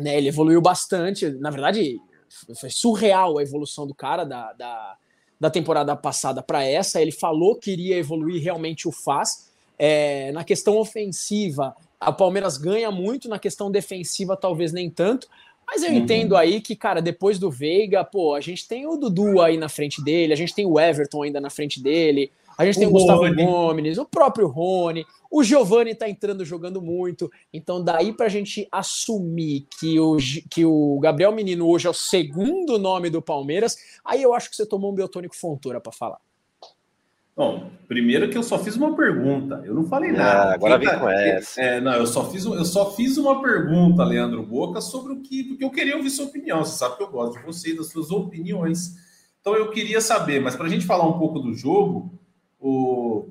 né, 0.00 0.16
ele 0.16 0.28
evoluiu 0.28 0.60
bastante. 0.60 1.28
Na 1.30 1.50
verdade, 1.50 2.00
foi 2.58 2.70
surreal 2.70 3.38
a 3.38 3.42
evolução 3.42 3.86
do 3.86 3.94
cara 3.94 4.24
da, 4.24 4.52
da, 4.52 4.96
da 5.38 5.50
temporada 5.50 5.94
passada 5.96 6.42
para 6.42 6.64
essa. 6.64 7.00
Ele 7.00 7.12
falou 7.12 7.56
que 7.56 7.72
iria 7.72 7.96
evoluir, 7.96 8.42
realmente 8.42 8.88
o 8.88 8.92
faz. 8.92 9.50
É, 9.78 10.30
na 10.32 10.44
questão 10.44 10.76
ofensiva, 10.76 11.74
a 11.98 12.12
Palmeiras 12.12 12.56
ganha 12.56 12.90
muito, 12.90 13.28
na 13.28 13.38
questão 13.38 13.70
defensiva, 13.70 14.36
talvez 14.36 14.72
nem 14.72 14.90
tanto. 14.90 15.28
Mas 15.66 15.82
eu 15.82 15.90
uhum. 15.90 15.98
entendo 15.98 16.36
aí 16.36 16.60
que, 16.60 16.74
cara, 16.74 17.00
depois 17.00 17.38
do 17.38 17.50
Veiga, 17.50 18.04
pô, 18.04 18.34
a 18.34 18.40
gente 18.40 18.66
tem 18.66 18.86
o 18.86 18.96
Dudu 18.96 19.40
aí 19.40 19.56
na 19.56 19.68
frente 19.68 20.02
dele, 20.02 20.32
a 20.32 20.36
gente 20.36 20.54
tem 20.54 20.66
o 20.66 20.80
Everton 20.80 21.22
ainda 21.22 21.40
na 21.40 21.48
frente 21.48 21.80
dele, 21.80 22.32
a 22.60 22.64
gente 22.66 22.76
o 22.76 22.78
tem 22.80 22.88
o 22.88 22.90
Gustavo 22.90 23.22
Rony. 23.22 23.42
Gomes, 23.42 23.96
o 23.96 24.04
próprio 24.04 24.46
Rony, 24.46 25.06
o 25.30 25.42
Giovani 25.42 25.94
tá 25.94 26.06
entrando 26.10 26.44
jogando 26.44 26.82
muito. 26.82 27.30
Então, 27.50 27.82
daí 27.82 28.12
pra 28.12 28.28
gente 28.28 28.68
assumir 28.70 29.66
que 29.78 29.98
o, 29.98 30.18
que 30.50 30.62
o 30.66 30.98
Gabriel 31.00 31.32
Menino 31.32 31.66
hoje 31.66 31.86
é 31.86 31.90
o 31.90 31.94
segundo 31.94 32.78
nome 32.78 33.08
do 33.08 33.22
Palmeiras, 33.22 33.78
aí 34.04 34.22
eu 34.22 34.34
acho 34.34 34.50
que 34.50 34.56
você 34.56 34.66
tomou 34.66 34.92
um 34.92 34.94
biotônico 34.94 35.34
Fontoura 35.34 35.80
para 35.80 35.90
falar. 35.90 36.18
Bom, 37.34 37.70
primeiro 37.88 38.28
que 38.28 38.36
eu 38.36 38.42
só 38.42 38.58
fiz 38.58 38.76
uma 38.76 38.94
pergunta, 38.94 39.62
eu 39.64 39.74
não 39.74 39.86
falei 39.86 40.12
nada. 40.12 40.50
Ah, 40.50 40.54
agora 40.54 40.76
vem 40.76 40.86
tá, 40.86 40.98
com 40.98 41.08
essa. 41.08 41.62
É, 41.62 41.80
não, 41.80 41.94
eu 41.94 42.06
só, 42.06 42.30
fiz, 42.30 42.44
eu 42.44 42.64
só 42.66 42.92
fiz 42.92 43.16
uma 43.16 43.40
pergunta, 43.40 44.04
Leandro 44.04 44.42
Boca, 44.42 44.82
sobre 44.82 45.14
o 45.14 45.22
que. 45.22 45.44
Porque 45.44 45.64
eu 45.64 45.70
queria 45.70 45.96
ouvir 45.96 46.10
sua 46.10 46.26
opinião. 46.26 46.62
Você 46.62 46.76
sabe 46.76 46.98
que 46.98 47.02
eu 47.02 47.10
gosto 47.10 47.38
de 47.38 47.46
você 47.46 47.70
e 47.70 47.76
das 47.78 47.86
suas 47.86 48.10
opiniões. 48.10 48.96
Então 49.40 49.54
eu 49.56 49.70
queria 49.70 50.02
saber, 50.02 50.42
mas 50.42 50.54
para 50.54 50.66
a 50.66 50.68
gente 50.68 50.84
falar 50.84 51.08
um 51.08 51.18
pouco 51.18 51.38
do 51.38 51.54
jogo, 51.54 52.19
o 52.60 53.28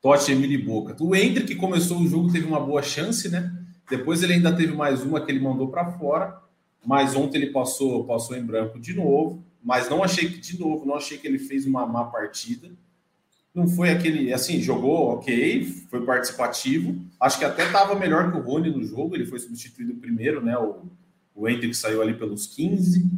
Totti, 0.00 0.32
Emily 0.32 0.58
Boca. 0.58 0.96
O 1.00 1.14
Hendrick 1.14 1.48
que 1.48 1.54
começou 1.54 1.98
o 1.98 2.06
jogo 2.06 2.30
teve 2.30 2.46
uma 2.46 2.60
boa 2.60 2.82
chance, 2.82 3.28
né? 3.28 3.52
Depois 3.88 4.22
ele 4.22 4.34
ainda 4.34 4.54
teve 4.54 4.72
mais 4.72 5.02
uma 5.02 5.24
que 5.24 5.30
ele 5.32 5.40
mandou 5.40 5.68
para 5.68 5.92
fora, 5.92 6.40
mas 6.84 7.16
ontem 7.16 7.38
ele 7.38 7.50
passou, 7.50 8.04
passou 8.04 8.36
em 8.36 8.44
branco 8.44 8.78
de 8.78 8.94
novo. 8.94 9.42
Mas 9.62 9.90
não 9.90 10.02
achei 10.02 10.28
que, 10.30 10.38
de 10.38 10.58
novo, 10.58 10.86
não 10.86 10.94
achei 10.94 11.18
que 11.18 11.26
ele 11.26 11.38
fez 11.38 11.66
uma 11.66 11.86
má 11.86 12.04
partida. 12.04 12.70
Não 13.54 13.68
foi 13.68 13.90
aquele, 13.90 14.32
assim, 14.32 14.60
jogou 14.60 15.08
ok, 15.14 15.64
foi 15.90 16.04
participativo. 16.04 16.96
Acho 17.18 17.38
que 17.38 17.44
até 17.44 17.66
estava 17.66 17.94
melhor 17.94 18.30
que 18.30 18.38
o 18.38 18.42
Rony 18.42 18.70
no 18.70 18.84
jogo, 18.84 19.14
ele 19.14 19.26
foi 19.26 19.38
substituído 19.38 19.96
primeiro, 19.96 20.42
né? 20.42 20.56
O, 20.56 20.84
o 21.34 21.48
Hendrick 21.48 21.74
saiu 21.76 22.00
ali 22.00 22.14
pelos 22.14 22.46
15 22.46 23.10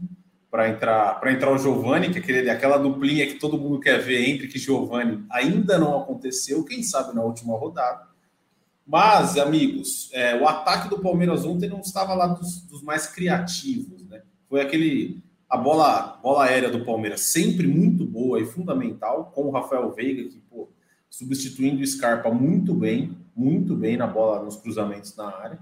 para 0.53 0.69
entrar 0.69 1.19
para 1.19 1.33
entrar 1.33 1.51
o 1.51 1.57
Giovani, 1.57 2.11
que 2.11 2.19
é 2.19 2.21
aquele, 2.21 2.51
aquela 2.51 2.77
duplinha 2.77 3.27
que 3.27 3.39
todo 3.39 3.59
mundo 3.59 3.81
quer 3.81 3.99
ver 4.03 4.29
entre 4.29 4.47
que 4.47 4.59
Giovani 4.59 5.25
ainda 5.31 5.79
não 5.79 5.99
aconteceu, 5.99 6.63
quem 6.63 6.83
sabe 6.83 7.15
na 7.15 7.23
última 7.23 7.57
rodada. 7.57 8.07
Mas, 8.87 9.39
amigos, 9.39 10.11
é, 10.13 10.39
o 10.39 10.47
ataque 10.47 10.91
do 10.91 11.01
Palmeiras 11.01 11.47
ontem 11.47 11.71
não 11.71 11.81
estava 11.81 12.13
lá 12.13 12.27
dos, 12.27 12.61
dos, 12.67 12.83
mais 12.83 13.07
criativos, 13.07 14.07
né? 14.07 14.21
Foi 14.47 14.61
aquele. 14.61 15.23
A 15.49 15.57
bola, 15.57 16.19
bola 16.23 16.45
aérea 16.45 16.71
do 16.71 16.85
Palmeiras 16.85 17.23
sempre 17.23 17.67
muito 17.67 18.05
boa 18.05 18.39
e 18.39 18.45
fundamental, 18.45 19.33
com 19.35 19.45
o 19.45 19.51
Rafael 19.51 19.91
Veiga, 19.93 20.29
que, 20.29 20.39
pô, 20.51 20.69
substituindo 21.09 21.81
o 21.81 21.87
Scarpa 21.87 22.31
muito 22.31 22.75
bem, 22.75 23.17
muito 23.35 23.75
bem 23.75 23.97
na 23.97 24.07
bola, 24.07 24.43
nos 24.43 24.57
cruzamentos 24.57 25.17
na 25.17 25.29
área. 25.35 25.59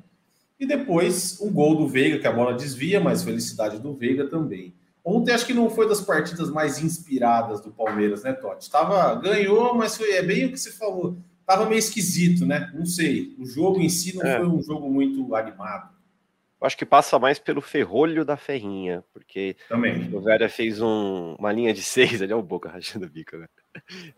E 0.59 0.67
depois 0.67 1.41
um 1.41 1.53
gol 1.53 1.77
do 1.77 1.87
Veiga, 1.87 2.19
que 2.19 2.27
a 2.27 2.33
bola 2.33 2.55
desvia, 2.55 3.01
mas 3.01 3.23
felicidade 3.23 3.79
do 3.79 3.95
Veiga 3.95 4.29
também. 4.29 4.75
Ontem 5.05 5.33
acho 5.33 5.47
que 5.47 5.55
não 5.55 5.71
foi 5.71 5.89
das 5.89 6.01
partidas 6.01 6.51
mais 6.51 6.79
inspiradas 6.79 7.61
do 7.61 7.71
Palmeiras, 7.71 8.23
né, 8.23 8.33
Totti? 8.33 8.71
Tava, 8.71 9.15
ganhou, 9.15 9.75
mas 9.75 9.97
foi 9.97 10.13
é 10.13 10.23
bem 10.23 10.47
o 10.47 10.53
que 10.53 10.59
você 10.59 10.73
falou. 10.73 11.17
Tava 11.47 11.67
meio 11.67 11.79
esquisito, 11.79 12.47
né? 12.47 12.71
Não 12.75 12.87
sei. 12.87 13.35
O 13.39 13.47
jogo 13.47 13.81
em 13.81 13.89
si 13.89 14.17
não 14.17 14.25
é. 14.25 14.39
foi 14.39 14.47
um 14.47 14.63
jogo 14.63 14.91
muito 14.91 15.35
animado. 15.35 15.91
Eu 16.61 16.67
acho 16.67 16.77
que 16.77 16.85
passa 16.85 17.19
mais 17.19 17.39
pelo 17.39 17.63
ferrolho 17.63 18.23
da 18.23 18.37
ferrinha, 18.37 19.03
porque 19.15 19.57
Também. 19.67 20.15
o 20.15 20.21
Vera 20.21 20.47
fez 20.47 20.81
um, 20.81 21.35
uma 21.39 21.51
linha 21.51 21.73
de 21.73 21.83
seis, 21.83 22.21
ali 22.21 22.33
é 22.33 22.37
o 22.37 22.43
Boca 22.43 22.69
rachando 22.69 23.07
o 23.07 23.09
bico, 23.11 23.39
né? 23.39 23.47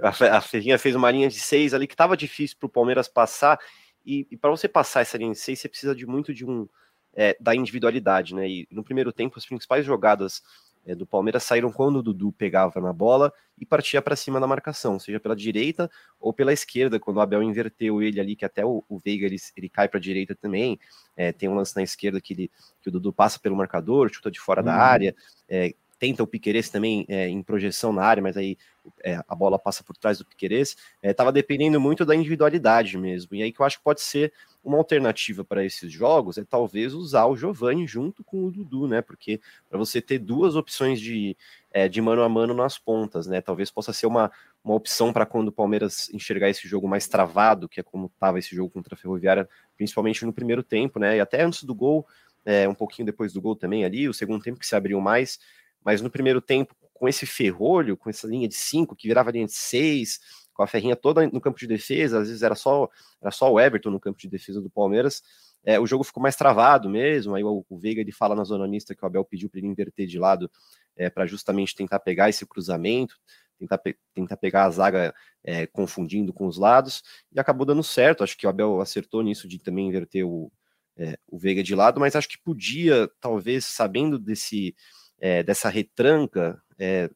A, 0.01 0.39
a 0.39 0.41
ferrinha 0.41 0.77
fez 0.77 0.97
uma 0.97 1.09
linha 1.09 1.29
de 1.29 1.39
seis 1.39 1.73
ali 1.73 1.87
que 1.87 1.95
estava 1.95 2.17
difícil 2.17 2.57
para 2.59 2.67
o 2.67 2.71
Palmeiras 2.71 3.07
passar, 3.07 3.61
e, 4.05 4.27
e 4.29 4.37
para 4.37 4.51
você 4.51 4.67
passar 4.67 5.03
essa 5.03 5.17
linha 5.17 5.31
de 5.31 5.39
seis, 5.39 5.61
você 5.61 5.69
precisa 5.69 5.95
de 5.95 6.05
muito 6.05 6.35
de 6.35 6.45
um 6.45 6.69
é, 7.15 7.37
da 7.41 7.55
individualidade, 7.55 8.35
né? 8.35 8.49
E 8.49 8.67
no 8.71 8.83
primeiro 8.83 9.13
tempo, 9.13 9.39
as 9.39 9.47
principais 9.47 9.87
jogadas 9.87 10.43
é, 10.85 10.95
do 10.95 11.07
Palmeiras 11.07 11.45
saíram 11.45 11.71
quando 11.71 11.97
o 11.97 12.03
Dudu 12.03 12.33
pegava 12.33 12.81
na 12.81 12.93
bola 12.93 13.33
e 13.59 13.65
partia 13.65 14.03
para 14.03 14.17
cima 14.17 14.41
da 14.41 14.47
marcação, 14.47 14.99
seja 14.99 15.21
pela 15.21 15.37
direita 15.37 15.91
ou 16.21 16.33
pela 16.33 16.53
esquerda, 16.53 16.99
quando 16.99 17.19
o 17.19 17.21
Abel 17.21 17.43
inverteu 17.43 18.03
ele 18.03 18.21
ali, 18.21 18.35
que 18.35 18.45
até 18.45 18.65
o, 18.65 18.85
o 18.89 18.99
Veiga 18.99 19.27
ele, 19.27 19.37
ele 19.57 19.69
cai 19.69 19.89
para 19.89 19.99
a 19.99 20.01
direita 20.01 20.35
também. 20.35 20.79
É, 21.17 21.33
tem 21.33 21.49
um 21.49 21.55
lance 21.55 21.77
na 21.77 21.83
esquerda 21.83 22.21
que, 22.21 22.33
ele, 22.33 22.51
que 22.81 22.89
o 22.89 22.93
Dudu 22.93 23.13
passa 23.13 23.39
pelo 23.39 23.57
marcador, 23.57 24.11
chuta 24.13 24.31
de 24.31 24.41
fora 24.41 24.61
uhum. 24.61 24.67
da 24.67 24.75
área. 24.75 25.15
É, 25.49 25.75
tenta 26.03 26.21
o 26.21 26.27
Piqueires 26.27 26.69
também 26.69 27.07
é, 27.09 27.29
em 27.29 27.41
projeção 27.45 27.93
na 27.93 28.03
área, 28.03 28.21
mas 28.21 28.37
aí 28.37 28.59
é, 29.05 29.23
a 29.29 29.37
bola 29.37 29.57
passa 29.57 29.85
por 29.85 29.97
trás 29.97 30.19
do 30.19 30.25
Piqueires, 30.25 30.77
estava 31.01 31.31
é, 31.31 31.33
dependendo 31.33 31.81
muito 31.81 32.05
da 32.05 32.13
individualidade 32.13 32.99
mesmo. 32.99 33.37
E 33.37 33.43
aí 33.45 33.53
que 33.53 33.61
eu 33.61 33.65
acho 33.65 33.79
que 33.79 33.85
pode 33.85 34.01
ser 34.01 34.33
uma 34.65 34.79
alternativa 34.79 35.45
para 35.45 35.65
esses 35.65 35.93
jogos 35.93 36.39
é 36.39 36.45
talvez 36.45 36.93
usar 36.93 37.27
o 37.27 37.37
Giovani 37.37 37.87
junto 37.87 38.25
com 38.25 38.45
o 38.45 38.51
Dudu, 38.51 38.89
né? 38.89 39.01
Porque 39.01 39.41
para 39.71 39.79
você 39.79 40.01
ter 40.01 40.19
duas 40.19 40.57
opções 40.57 41.01
de, 41.01 41.37
é, 41.71 41.89
de 41.89 42.01
mano 42.01 42.23
a 42.23 42.29
mano 42.29 42.53
nas 42.53 42.77
pontas, 42.77 43.29
né? 43.29 43.41
Talvez 43.41 43.71
possa 43.71 43.93
ser 43.93 44.07
uma, 44.07 44.29
uma 44.65 44.75
opção 44.75 45.13
para 45.13 45.25
quando 45.25 45.49
o 45.49 45.53
Palmeiras 45.53 46.11
enxergar 46.13 46.51
esse 46.51 46.67
jogo 46.67 46.89
mais 46.89 47.07
travado, 47.07 47.69
que 47.69 47.79
é 47.79 47.83
como 47.85 48.11
estava 48.13 48.41
esse 48.41 48.57
jogo 48.57 48.71
contra 48.71 48.97
a 48.97 48.99
Ferroviária, 48.99 49.49
principalmente 49.77 50.27
no 50.27 50.33
primeiro 50.33 50.65
tempo, 50.65 50.99
né? 50.99 51.19
E 51.19 51.21
até 51.21 51.45
antes 51.45 51.63
do 51.63 51.77
gol, 51.77 52.05
é, 52.45 52.69
um 52.69 52.75
pouquinho 52.75 53.07
depois 53.07 53.33
do 53.33 53.41
gol 53.41 53.55
também 53.55 53.85
ali, 53.85 54.09
o 54.09 54.15
segundo 54.15 54.43
tempo 54.43 54.59
que 54.59 54.67
se 54.67 54.75
abriu 54.75 55.01
mais 55.01 55.39
mas 55.85 56.01
no 56.01 56.11
primeiro 56.11 56.41
tempo, 56.41 56.75
com 56.93 57.09
esse 57.09 57.27
ferrolho, 57.27 57.97
com 57.97 58.09
essa 58.09 58.27
linha 58.27 58.49
de 58.49 58.55
cinco 58.55 58.95
que 58.95 59.09
virava 59.09 59.31
linha 59.31 59.47
de 59.47 59.53
seis, 59.53 60.21
com 60.53 60.63
a 60.63 60.67
ferrinha 60.67 60.95
toda 60.95 61.27
no 61.27 61.41
campo 61.41 61.59
de 61.59 61.67
defesa, 61.67 62.21
às 62.21 62.29
vezes 62.29 62.43
era 62.43 62.55
só, 62.55 62.89
era 63.21 63.31
só 63.31 63.53
o 63.53 63.59
Everton 63.59 63.91
no 63.91 64.01
campo 64.01 64.19
de 64.19 64.29
defesa 64.29 64.61
do 64.61 64.71
Palmeiras, 64.71 65.23
é, 65.65 65.79
o 65.79 65.87
jogo 65.87 66.05
ficou 66.05 66.23
mais 66.23 66.37
travado 66.37 66.89
mesmo. 66.89 67.35
Aí 67.35 67.45
o, 67.45 67.65
o 67.69 67.79
Veiga 67.79 68.01
ele 68.01 68.13
fala 68.13 68.35
na 68.35 68.45
zona 68.45 68.67
mista 68.67 68.95
que 68.95 69.05
o 69.05 69.07
Abel 69.07 69.25
pediu 69.25 69.49
para 69.49 69.61
ele 69.61 69.69
inverter 69.69 70.07
de 70.07 70.19
lado 70.19 70.51
é, 70.97 71.09
para 71.09 71.27
justamente 71.27 71.75
tentar 71.75 72.01
pegar 72.01 72.29
esse 72.29 72.45
cruzamento, 72.45 73.17
tentar, 73.59 73.79
pe 73.79 73.97
tentar 74.15 74.37
pegar 74.37 74.65
a 74.65 74.71
zaga 74.71 75.15
é, 75.45 75.67
confundindo 75.67 76.33
com 76.33 76.47
os 76.47 76.59
lados, 76.59 77.03
e 77.33 77.39
acabou 77.39 77.65
dando 77.65 77.83
certo. 77.83 78.25
Acho 78.25 78.37
que 78.37 78.47
o 78.47 78.51
Abel 78.51 78.81
acertou 78.81 79.23
nisso 79.23 79.47
de 79.49 79.59
também 79.59 79.89
inverter 79.89 80.27
o, 80.27 80.51
é, 80.97 81.17
o 81.29 81.39
Veiga 81.39 81.63
de 81.63 81.75
lado, 81.75 82.01
mas 82.01 82.17
acho 82.17 82.29
que 82.29 82.39
podia, 82.39 83.09
talvez, 83.21 83.65
sabendo 83.65 84.19
desse 84.19 84.75
é, 85.23 85.41
dessa 85.41 85.69
retranca, 85.69 86.61
é, 86.77 87.09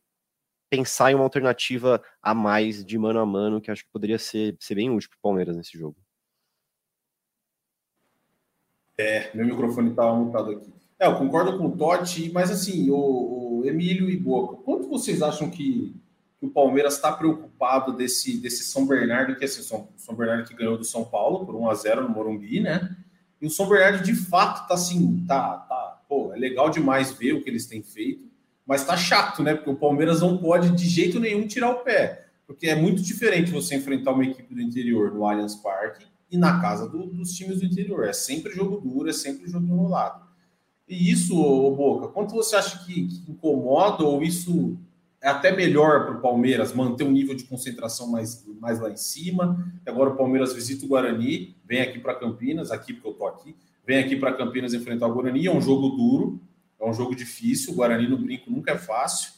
pensar 0.70 1.10
em 1.10 1.16
uma 1.16 1.24
alternativa 1.24 2.00
a 2.22 2.32
mais 2.32 2.84
de 2.84 2.96
mano 2.96 3.18
a 3.18 3.26
mano, 3.26 3.60
que 3.60 3.68
acho 3.68 3.82
que 3.82 3.90
poderia 3.90 4.16
ser, 4.16 4.56
ser 4.60 4.76
bem 4.76 4.88
útil 4.90 5.10
para 5.10 5.18
o 5.18 5.22
Palmeiras 5.22 5.56
nesse 5.56 5.76
jogo. 5.76 5.96
É, 8.96 9.36
meu 9.36 9.44
microfone 9.44 9.90
estava 9.90 10.14
mutado 10.14 10.52
aqui. 10.52 10.72
É, 11.00 11.06
eu 11.08 11.18
concordo 11.18 11.58
com 11.58 11.66
o 11.66 11.76
Totti, 11.76 12.30
mas 12.32 12.48
assim, 12.48 12.88
o, 12.90 13.58
o 13.58 13.66
Emílio 13.66 14.08
e 14.08 14.16
Boca, 14.16 14.62
quanto 14.62 14.88
vocês 14.88 15.20
acham 15.20 15.50
que, 15.50 15.94
que 16.38 16.46
o 16.46 16.50
Palmeiras 16.50 16.94
está 16.94 17.10
preocupado 17.10 17.92
desse, 17.92 18.38
desse 18.38 18.62
São 18.62 18.86
Bernardo, 18.86 19.34
que 19.34 19.42
é 19.42 19.46
esse 19.46 19.64
São, 19.64 19.88
São 19.96 20.14
Bernardo 20.14 20.48
que 20.48 20.54
ganhou 20.54 20.78
do 20.78 20.84
São 20.84 21.04
Paulo 21.04 21.44
por 21.44 21.56
1 21.56 21.68
a 21.68 21.74
0 21.74 22.02
no 22.04 22.08
Morumbi, 22.08 22.60
né? 22.60 22.96
E 23.42 23.46
o 23.46 23.50
São 23.50 23.68
Bernardo 23.68 24.02
de 24.02 24.14
fato 24.14 24.68
tá 24.68 24.74
assim, 24.74 25.24
tá, 25.26 25.58
tá 25.58 25.85
pô, 26.08 26.32
é 26.32 26.38
legal 26.38 26.70
demais 26.70 27.12
ver 27.12 27.32
o 27.32 27.42
que 27.42 27.50
eles 27.50 27.66
têm 27.66 27.82
feito, 27.82 28.30
mas 28.66 28.84
tá 28.84 28.96
chato, 28.96 29.42
né? 29.42 29.54
Porque 29.54 29.70
o 29.70 29.76
Palmeiras 29.76 30.20
não 30.20 30.38
pode 30.38 30.70
de 30.70 30.88
jeito 30.88 31.20
nenhum 31.20 31.46
tirar 31.46 31.70
o 31.70 31.80
pé. 31.80 32.26
Porque 32.46 32.68
é 32.68 32.74
muito 32.74 33.02
diferente 33.02 33.50
você 33.50 33.76
enfrentar 33.76 34.12
uma 34.12 34.24
equipe 34.24 34.54
do 34.54 34.60
interior 34.60 35.12
no 35.12 35.26
Allianz 35.26 35.56
Parque 35.56 36.06
e 36.30 36.36
na 36.36 36.60
casa 36.60 36.88
do, 36.88 37.06
dos 37.06 37.32
times 37.32 37.60
do 37.60 37.66
interior. 37.66 38.04
É 38.04 38.12
sempre 38.12 38.52
jogo 38.52 38.80
duro, 38.80 39.08
é 39.08 39.12
sempre 39.12 39.48
jogo 39.48 39.66
enrolado. 39.66 40.26
E 40.88 41.10
isso, 41.10 41.36
ô 41.36 41.74
Boca, 41.74 42.08
quanto 42.08 42.34
você 42.34 42.54
acha 42.54 42.84
que, 42.84 43.08
que 43.08 43.30
incomoda 43.30 44.04
ou 44.04 44.22
isso 44.22 44.78
é 45.20 45.28
até 45.28 45.50
melhor 45.50 46.06
para 46.06 46.16
o 46.16 46.20
Palmeiras 46.20 46.72
manter 46.72 47.02
um 47.02 47.10
nível 47.10 47.34
de 47.34 47.44
concentração 47.44 48.08
mais, 48.08 48.46
mais 48.60 48.78
lá 48.78 48.90
em 48.90 48.96
cima? 48.96 49.72
Agora 49.84 50.10
o 50.10 50.16
Palmeiras 50.16 50.52
visita 50.52 50.84
o 50.84 50.88
Guarani, 50.88 51.56
vem 51.64 51.80
aqui 51.80 51.98
para 51.98 52.14
Campinas, 52.14 52.70
aqui 52.70 52.92
porque 52.92 53.08
eu 53.08 53.14
tô 53.14 53.26
aqui, 53.26 53.56
vem 53.86 53.98
aqui 53.98 54.16
para 54.16 54.32
Campinas 54.32 54.74
enfrentar 54.74 55.06
o 55.06 55.14
Guarani. 55.14 55.46
É 55.46 55.52
um 55.52 55.60
jogo 55.60 55.90
duro, 55.90 56.40
é 56.80 56.88
um 56.88 56.92
jogo 56.92 57.14
difícil. 57.14 57.72
O 57.72 57.76
Guarani 57.76 58.08
no 58.08 58.18
brinco 58.18 58.50
nunca 58.50 58.72
é 58.72 58.78
fácil. 58.78 59.30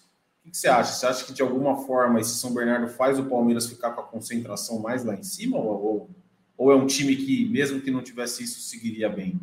O 0.45 0.50
que 0.50 0.57
você 0.57 0.69
acha? 0.69 0.93
Você 0.93 1.07
acha 1.07 1.25
que 1.26 1.33
de 1.33 1.43
alguma 1.43 1.76
forma 1.85 2.19
esse 2.19 2.35
São 2.37 2.55
Bernardo 2.55 2.88
faz 2.88 3.19
o 3.19 3.25
Palmeiras 3.25 3.67
ficar 3.67 3.90
com 3.90 4.00
a 4.00 4.05
concentração 4.05 4.81
mais 4.81 5.05
lá 5.05 5.14
em 5.14 5.23
cima? 5.23 5.59
Ou, 5.59 6.09
ou 6.57 6.73
é 6.73 6.75
um 6.75 6.87
time 6.87 7.14
que, 7.14 7.47
mesmo 7.50 7.83
que 7.83 7.90
não 7.90 8.02
tivesse 8.02 8.43
isso, 8.43 8.61
seguiria 8.61 9.11
bem? 9.11 9.38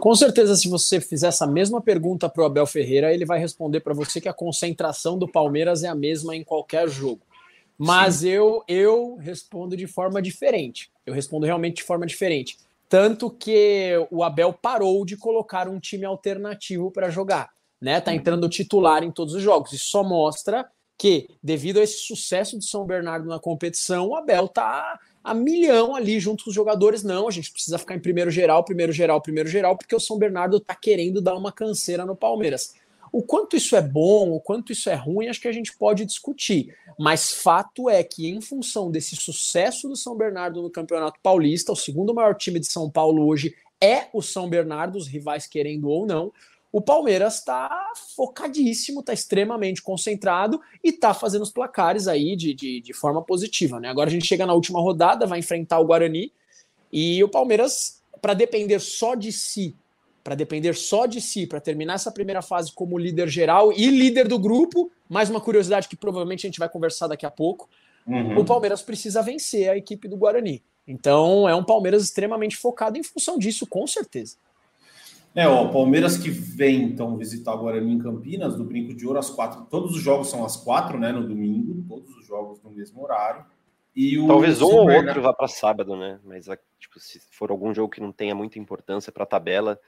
Com 0.00 0.14
certeza, 0.14 0.56
se 0.56 0.68
você 0.68 1.00
fizer 1.00 1.28
essa 1.28 1.46
mesma 1.46 1.80
pergunta 1.80 2.28
para 2.28 2.42
o 2.42 2.46
Abel 2.46 2.66
Ferreira, 2.66 3.12
ele 3.12 3.24
vai 3.24 3.38
responder 3.38 3.80
para 3.80 3.94
você 3.94 4.20
que 4.20 4.28
a 4.28 4.32
concentração 4.32 5.18
do 5.18 5.28
Palmeiras 5.28 5.84
é 5.84 5.88
a 5.88 5.94
mesma 5.94 6.34
em 6.34 6.42
qualquer 6.42 6.88
jogo. 6.88 7.20
Mas 7.78 8.24
eu, 8.24 8.62
eu 8.66 9.16
respondo 9.16 9.76
de 9.76 9.86
forma 9.86 10.20
diferente. 10.20 10.90
Eu 11.06 11.14
respondo 11.14 11.46
realmente 11.46 11.76
de 11.76 11.82
forma 11.82 12.06
diferente. 12.06 12.56
Tanto 12.92 13.30
que 13.30 14.06
o 14.10 14.22
Abel 14.22 14.52
parou 14.52 15.02
de 15.06 15.16
colocar 15.16 15.66
um 15.66 15.80
time 15.80 16.04
alternativo 16.04 16.90
para 16.90 17.08
jogar. 17.08 17.48
Né? 17.80 17.98
Tá 18.02 18.14
entrando 18.14 18.50
titular 18.50 19.02
em 19.02 19.10
todos 19.10 19.32
os 19.32 19.42
jogos. 19.42 19.72
Isso 19.72 19.86
só 19.86 20.04
mostra 20.04 20.68
que, 20.98 21.26
devido 21.42 21.80
a 21.80 21.82
esse 21.82 22.00
sucesso 22.00 22.58
de 22.58 22.66
São 22.66 22.84
Bernardo 22.84 23.26
na 23.26 23.38
competição, 23.38 24.08
o 24.08 24.14
Abel 24.14 24.46
tá 24.46 25.00
a 25.24 25.32
milhão 25.32 25.96
ali 25.96 26.20
junto 26.20 26.44
com 26.44 26.50
os 26.50 26.54
jogadores. 26.54 27.02
Não, 27.02 27.26
a 27.26 27.30
gente 27.30 27.50
precisa 27.50 27.78
ficar 27.78 27.94
em 27.94 27.98
primeiro 27.98 28.30
geral, 28.30 28.62
primeiro 28.62 28.92
geral, 28.92 29.22
primeiro 29.22 29.48
geral, 29.48 29.74
porque 29.74 29.96
o 29.96 30.00
São 30.00 30.18
Bernardo 30.18 30.60
tá 30.60 30.74
querendo 30.74 31.22
dar 31.22 31.34
uma 31.34 31.50
canseira 31.50 32.04
no 32.04 32.14
Palmeiras. 32.14 32.74
O 33.12 33.22
quanto 33.22 33.54
isso 33.54 33.76
é 33.76 33.82
bom, 33.82 34.32
o 34.32 34.40
quanto 34.40 34.72
isso 34.72 34.88
é 34.88 34.94
ruim, 34.94 35.28
acho 35.28 35.40
que 35.40 35.48
a 35.48 35.52
gente 35.52 35.76
pode 35.76 36.06
discutir. 36.06 36.74
Mas 36.98 37.30
fato 37.30 37.90
é 37.90 38.02
que, 38.02 38.26
em 38.26 38.40
função 38.40 38.90
desse 38.90 39.14
sucesso 39.14 39.86
do 39.86 39.94
São 39.94 40.16
Bernardo 40.16 40.62
no 40.62 40.70
Campeonato 40.70 41.20
Paulista, 41.22 41.72
o 41.72 41.76
segundo 41.76 42.14
maior 42.14 42.34
time 42.34 42.58
de 42.58 42.66
São 42.66 42.90
Paulo 42.90 43.26
hoje 43.26 43.54
é 43.78 44.08
o 44.14 44.22
São 44.22 44.48
Bernardo, 44.48 44.96
os 44.96 45.06
rivais 45.06 45.46
querendo 45.46 45.88
ou 45.90 46.06
não. 46.06 46.32
O 46.72 46.80
Palmeiras 46.80 47.34
está 47.34 47.92
focadíssimo, 48.16 49.00
está 49.00 49.12
extremamente 49.12 49.82
concentrado 49.82 50.58
e 50.82 50.88
está 50.88 51.12
fazendo 51.12 51.42
os 51.42 51.50
placares 51.50 52.08
aí 52.08 52.34
de, 52.34 52.54
de, 52.54 52.80
de 52.80 52.92
forma 52.94 53.20
positiva. 53.22 53.78
Né? 53.78 53.88
Agora 53.88 54.08
a 54.08 54.12
gente 54.12 54.26
chega 54.26 54.46
na 54.46 54.54
última 54.54 54.80
rodada, 54.80 55.26
vai 55.26 55.40
enfrentar 55.40 55.80
o 55.80 55.84
Guarani 55.84 56.32
e 56.90 57.22
o 57.22 57.28
Palmeiras, 57.28 58.02
para 58.22 58.32
depender 58.32 58.78
só 58.78 59.14
de 59.14 59.32
si 59.32 59.76
para 60.22 60.34
depender 60.34 60.74
só 60.74 61.06
de 61.06 61.20
si, 61.20 61.46
para 61.46 61.60
terminar 61.60 61.94
essa 61.94 62.10
primeira 62.10 62.42
fase 62.42 62.72
como 62.72 62.98
líder 62.98 63.28
geral 63.28 63.72
e 63.72 63.86
líder 63.86 64.28
do 64.28 64.38
grupo, 64.38 64.90
mais 65.08 65.28
uma 65.28 65.40
curiosidade 65.40 65.88
que 65.88 65.96
provavelmente 65.96 66.46
a 66.46 66.48
gente 66.48 66.58
vai 66.58 66.68
conversar 66.68 67.08
daqui 67.08 67.26
a 67.26 67.30
pouco, 67.30 67.68
uhum. 68.06 68.38
o 68.38 68.44
Palmeiras 68.44 68.82
precisa 68.82 69.22
vencer 69.22 69.68
a 69.68 69.76
equipe 69.76 70.08
do 70.08 70.16
Guarani. 70.16 70.62
Então 70.86 71.48
é 71.48 71.54
um 71.54 71.64
Palmeiras 71.64 72.02
extremamente 72.02 72.56
focado 72.56 72.98
em 72.98 73.02
função 73.02 73.38
disso, 73.38 73.66
com 73.66 73.86
certeza. 73.86 74.36
É, 75.34 75.48
ó, 75.48 75.64
o 75.64 75.72
Palmeiras 75.72 76.18
que 76.18 76.28
vem 76.28 76.82
então 76.82 77.16
visitar 77.16 77.54
o 77.54 77.58
Guarani 77.58 77.92
em 77.92 77.98
Campinas, 77.98 78.54
do 78.56 78.64
Brinco 78.64 78.94
de 78.94 79.06
Ouro 79.06 79.18
às 79.18 79.30
quatro. 79.30 79.62
Todos 79.70 79.96
os 79.96 80.02
jogos 80.02 80.28
são 80.28 80.44
às 80.44 80.56
quatro, 80.56 80.98
né? 80.98 81.10
No 81.10 81.26
domingo, 81.26 81.82
todos 81.88 82.14
os 82.16 82.26
jogos 82.26 82.62
no 82.62 82.70
mesmo 82.70 83.02
horário. 83.02 83.44
E 83.96 84.18
o 84.18 84.26
Talvez 84.26 84.60
um 84.60 84.66
ou 84.66 84.90
outro 84.90 85.22
vá 85.22 85.32
para 85.32 85.48
sábado, 85.48 85.96
né? 85.96 86.18
Mas 86.24 86.46
tipo, 86.78 87.00
se 87.00 87.20
for 87.30 87.50
algum 87.50 87.74
jogo 87.74 87.90
que 87.90 88.00
não 88.00 88.12
tenha 88.12 88.34
muita 88.34 88.58
importância 88.58 89.10
para 89.10 89.22
a 89.22 89.26
tabela, 89.26 89.80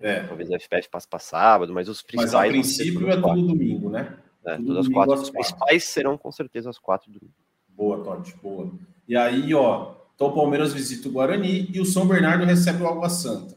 é. 0.00 0.22
Talvez 0.24 0.50
a 0.50 0.58
FPF 0.58 0.88
passe 0.88 1.06
para 1.06 1.18
sábado, 1.18 1.72
mas 1.72 1.88
os 1.88 2.02
principais. 2.02 2.32
Mas 2.32 2.46
a 2.46 2.48
princípio 2.48 3.08
é 3.10 3.20
todo 3.20 3.42
domingo, 3.42 3.90
né? 3.90 4.16
É, 4.44 4.56
todas 4.56 4.86
as 4.86 4.88
quatro. 4.88 5.14
Os 5.14 5.30
principais 5.30 5.84
serão 5.84 6.16
com 6.16 6.32
certeza 6.32 6.70
as 6.70 6.78
quatro 6.78 7.10
domingo. 7.10 7.34
Boa, 7.68 8.02
Totti, 8.02 8.34
boa. 8.42 8.70
E 9.06 9.16
aí, 9.16 9.54
ó, 9.54 9.92
Então 10.14 10.28
o 10.28 10.34
Palmeiras 10.34 10.72
visita 10.72 11.08
o 11.08 11.12
Guarani 11.12 11.70
e 11.72 11.80
o 11.80 11.84
São 11.84 12.06
Bernardo 12.06 12.44
recebe 12.44 12.82
o 12.82 12.88
Água 12.88 13.08
Santa. 13.08 13.54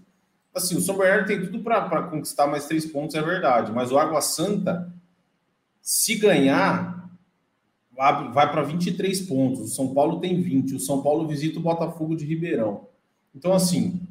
Assim, 0.54 0.78
o 0.78 0.82
São 0.82 0.98
Bernardo 0.98 1.28
tem 1.28 1.42
tudo 1.42 1.60
para 1.60 2.04
conquistar 2.04 2.48
mais 2.48 2.68
três 2.68 2.86
pontos, 2.86 3.16
é 3.16 3.22
verdade. 3.22 3.72
Mas 3.72 3.92
o 3.92 3.98
Água 3.98 4.22
Santa, 4.22 4.94
se 5.82 6.16
ganhar, 6.16 7.10
vai 7.96 8.52
para 8.52 8.62
23 8.64 9.22
pontos. 9.22 9.62
O 9.62 9.68
São 9.68 9.94
Paulo 9.94 10.20
tem 10.20 10.42
20. 10.42 10.76
O 10.76 10.80
São 10.80 11.02
Paulo 11.02 11.28
visita 11.28 11.60
o 11.60 11.64
Botafogo 11.64 12.16
de 12.16 12.26
Ribeirão. 12.26 12.88
Então, 13.36 13.54
assim, 13.54 14.03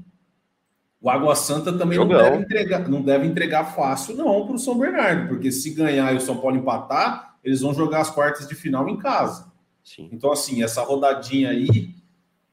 o 1.03 1.11
Água 1.11 1.35
Santa 1.35 1.73
também 1.73 1.99
não 1.99 2.07
deve, 2.07 2.37
entregar, 2.37 2.89
não 2.89 3.03
deve 3.03 3.27
entregar 3.27 3.75
fácil, 3.75 4.15
não, 4.15 4.47
para 4.47 4.55
o 4.55 4.59
São 4.59 4.79
Bernardo, 4.79 5.29
porque 5.29 5.51
se 5.51 5.71
ganhar 5.71 6.15
e 6.15 6.17
o 6.17 6.21
São 6.21 6.39
Paulo 6.39 6.57
empatar, 6.57 7.37
eles 7.43 7.61
vão 7.61 7.75
jogar 7.75 8.03
as 8.03 8.11
quartas 8.11 8.47
de 8.47 8.55
final 8.55 8.89
em 8.89 8.97
casa. 8.97 9.53
Sim. 9.83 10.09
Então, 10.13 10.31
assim, 10.31 10.63
essa 10.63 10.81
rodadinha 10.81 11.51
aí 11.51 11.97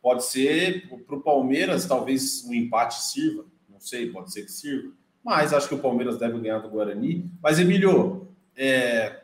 pode 0.01 0.25
ser 0.25 0.89
para 1.05 1.15
o 1.15 1.21
Palmeiras, 1.21 1.85
talvez 1.85 2.43
um 2.43 2.53
empate 2.53 3.03
sirva, 3.03 3.45
não 3.69 3.79
sei, 3.79 4.09
pode 4.09 4.33
ser 4.33 4.41
que 4.45 4.51
sirva, 4.51 4.93
mas 5.23 5.53
acho 5.53 5.67
que 5.67 5.75
o 5.75 5.79
Palmeiras 5.79 6.17
deve 6.17 6.39
ganhar 6.39 6.57
do 6.57 6.69
Guarani. 6.69 7.31
Mas, 7.43 7.59
Emílio, 7.59 8.29
é, 8.57 9.21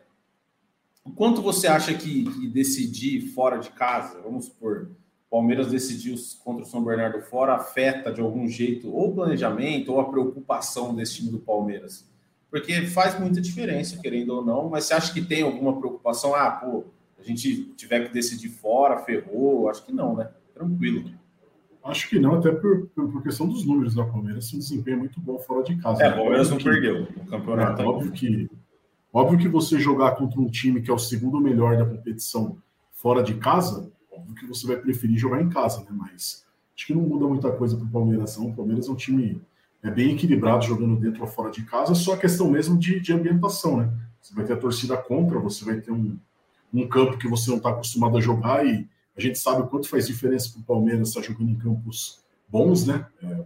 o 1.03 1.09
quanto 1.09 1.41
você 1.41 1.65
acha 1.65 1.95
que, 1.95 2.25
que 2.25 2.47
decidir 2.47 3.33
fora 3.33 3.57
de 3.57 3.71
casa, 3.71 4.21
vamos 4.21 4.45
supor, 4.45 4.91
Palmeiras 5.35 5.67
decidiu 5.67 6.15
contra 6.45 6.63
o 6.63 6.65
São 6.65 6.81
Bernardo 6.81 7.19
fora, 7.19 7.55
afeta 7.55 8.09
de 8.09 8.21
algum 8.21 8.47
jeito 8.47 8.89
ou 8.89 9.09
o 9.09 9.15
planejamento 9.15 9.91
ou 9.91 9.99
a 9.99 10.09
preocupação 10.09 10.95
desse 10.95 11.15
time 11.15 11.29
do 11.29 11.39
Palmeiras? 11.39 12.09
Porque 12.49 12.87
faz 12.87 13.19
muita 13.19 13.41
diferença, 13.41 13.99
querendo 14.01 14.29
ou 14.29 14.45
não, 14.45 14.69
mas 14.69 14.85
você 14.85 14.93
acha 14.93 15.13
que 15.13 15.21
tem 15.21 15.41
alguma 15.41 15.77
preocupação? 15.77 16.33
Ah, 16.33 16.51
pô, 16.51 16.85
a 17.19 17.21
gente 17.21 17.65
tiver 17.75 18.07
que 18.07 18.13
decidir 18.13 18.47
fora, 18.47 18.99
ferrou? 18.99 19.67
Acho 19.67 19.85
que 19.85 19.91
não, 19.91 20.15
né? 20.15 20.29
Tranquilo. 20.53 21.11
Acho 21.83 22.09
que 22.09 22.17
não, 22.17 22.35
até 22.35 22.51
por, 22.51 22.87
por 22.95 23.21
questão 23.21 23.45
dos 23.45 23.65
números 23.65 23.93
da 23.93 24.05
Palmeiras, 24.05 24.53
um 24.53 24.59
desempenho 24.59 24.99
muito 24.99 25.19
bom 25.19 25.37
fora 25.39 25.63
de 25.63 25.75
casa. 25.75 26.01
É, 26.01 26.09
né? 26.11 26.15
o 26.15 26.17
Palmeiras 26.17 26.49
não 26.49 26.57
que, 26.57 26.63
perdeu 26.63 27.03
o 27.03 27.25
campeonato. 27.25 27.81
É, 27.81 27.85
óbvio, 27.85 28.11
que, 28.13 28.49
óbvio 29.11 29.37
que 29.37 29.49
você 29.49 29.79
jogar 29.79 30.11
contra 30.11 30.39
um 30.39 30.47
time 30.47 30.81
que 30.81 30.89
é 30.89 30.93
o 30.93 30.97
segundo 30.97 31.41
melhor 31.41 31.75
da 31.77 31.85
competição 31.85 32.57
fora 32.93 33.21
de 33.21 33.33
casa 33.33 33.93
Óbvio 34.15 34.35
que 34.35 34.45
você 34.45 34.65
vai 34.65 34.77
preferir 34.77 35.17
jogar 35.17 35.41
em 35.41 35.49
casa, 35.49 35.81
né? 35.81 35.89
Mas 35.91 36.45
acho 36.75 36.87
que 36.87 36.93
não 36.93 37.01
muda 37.01 37.27
muita 37.27 37.51
coisa 37.51 37.75
para 37.75 37.85
o 37.85 37.89
Palmeiras, 37.89 38.37
não. 38.37 38.49
O 38.49 38.55
Palmeiras 38.55 38.87
é 38.87 38.91
um 38.91 38.95
time 38.95 39.41
é 39.83 39.91
bem 39.91 40.13
equilibrado 40.13 40.65
jogando 40.65 40.95
dentro 40.95 41.21
ou 41.21 41.27
fora 41.27 41.51
de 41.51 41.63
casa, 41.63 41.93
só 41.93 42.13
a 42.13 42.17
questão 42.17 42.49
mesmo 42.49 42.77
de, 42.77 42.99
de 42.99 43.13
ambientação, 43.13 43.77
né? 43.77 43.93
Você 44.19 44.33
vai 44.33 44.43
ter 44.43 44.53
a 44.53 44.57
torcida 44.57 44.97
contra, 44.97 45.39
você 45.39 45.63
vai 45.63 45.79
ter 45.79 45.91
um, 45.91 46.17
um 46.73 46.87
campo 46.87 47.19
que 47.19 47.27
você 47.27 47.51
não 47.51 47.57
está 47.57 47.69
acostumado 47.69 48.17
a 48.17 48.21
jogar 48.21 48.65
e 48.65 48.87
a 49.15 49.21
gente 49.21 49.37
sabe 49.37 49.61
o 49.61 49.67
quanto 49.67 49.87
faz 49.87 50.07
diferença 50.07 50.51
para 50.51 50.61
o 50.61 50.63
Palmeiras 50.63 51.09
estar 51.09 51.21
jogando 51.21 51.51
em 51.51 51.55
campos 51.55 52.19
bons, 52.49 52.87
né? 52.87 53.05
É, 53.23 53.45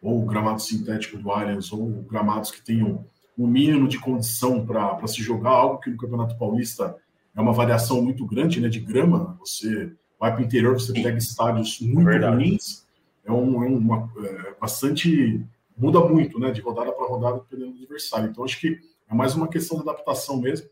ou 0.00 0.24
gramado 0.24 0.62
sintético 0.62 1.18
do 1.18 1.30
Allianz, 1.30 1.72
ou 1.72 1.88
gramados 2.08 2.52
que 2.52 2.62
tenham 2.62 3.04
um 3.36 3.46
mínimo 3.46 3.88
de 3.88 3.98
condição 3.98 4.64
para 4.64 5.04
se 5.08 5.20
jogar, 5.22 5.50
algo 5.50 5.80
que 5.80 5.90
no 5.90 5.96
Campeonato 5.96 6.38
Paulista 6.38 6.96
é 7.34 7.40
uma 7.40 7.52
variação 7.52 8.00
muito 8.02 8.24
grande, 8.24 8.60
né? 8.60 8.68
De 8.68 8.78
grama, 8.78 9.36
você 9.40 9.92
vai 10.22 10.30
para 10.30 10.40
o 10.40 10.44
interior, 10.44 10.78
você 10.78 10.92
pega 10.92 11.18
estádios 11.18 11.80
muito 11.80 12.04
Verdade. 12.04 12.36
ruins, 12.36 12.86
é, 13.24 13.32
um, 13.32 13.64
é 13.64 13.66
uma, 13.66 14.08
é 14.22 14.54
bastante. 14.60 15.44
muda 15.76 15.98
muito, 15.98 16.38
né? 16.38 16.52
De 16.52 16.60
rodada 16.60 16.92
para 16.92 17.08
rodada, 17.08 17.38
dependendo 17.40 17.76
do 17.76 17.82
adversário. 17.82 18.30
Então, 18.30 18.44
acho 18.44 18.60
que 18.60 18.78
é 19.10 19.14
mais 19.16 19.34
uma 19.34 19.48
questão 19.48 19.78
de 19.78 19.82
adaptação 19.82 20.40
mesmo, 20.40 20.68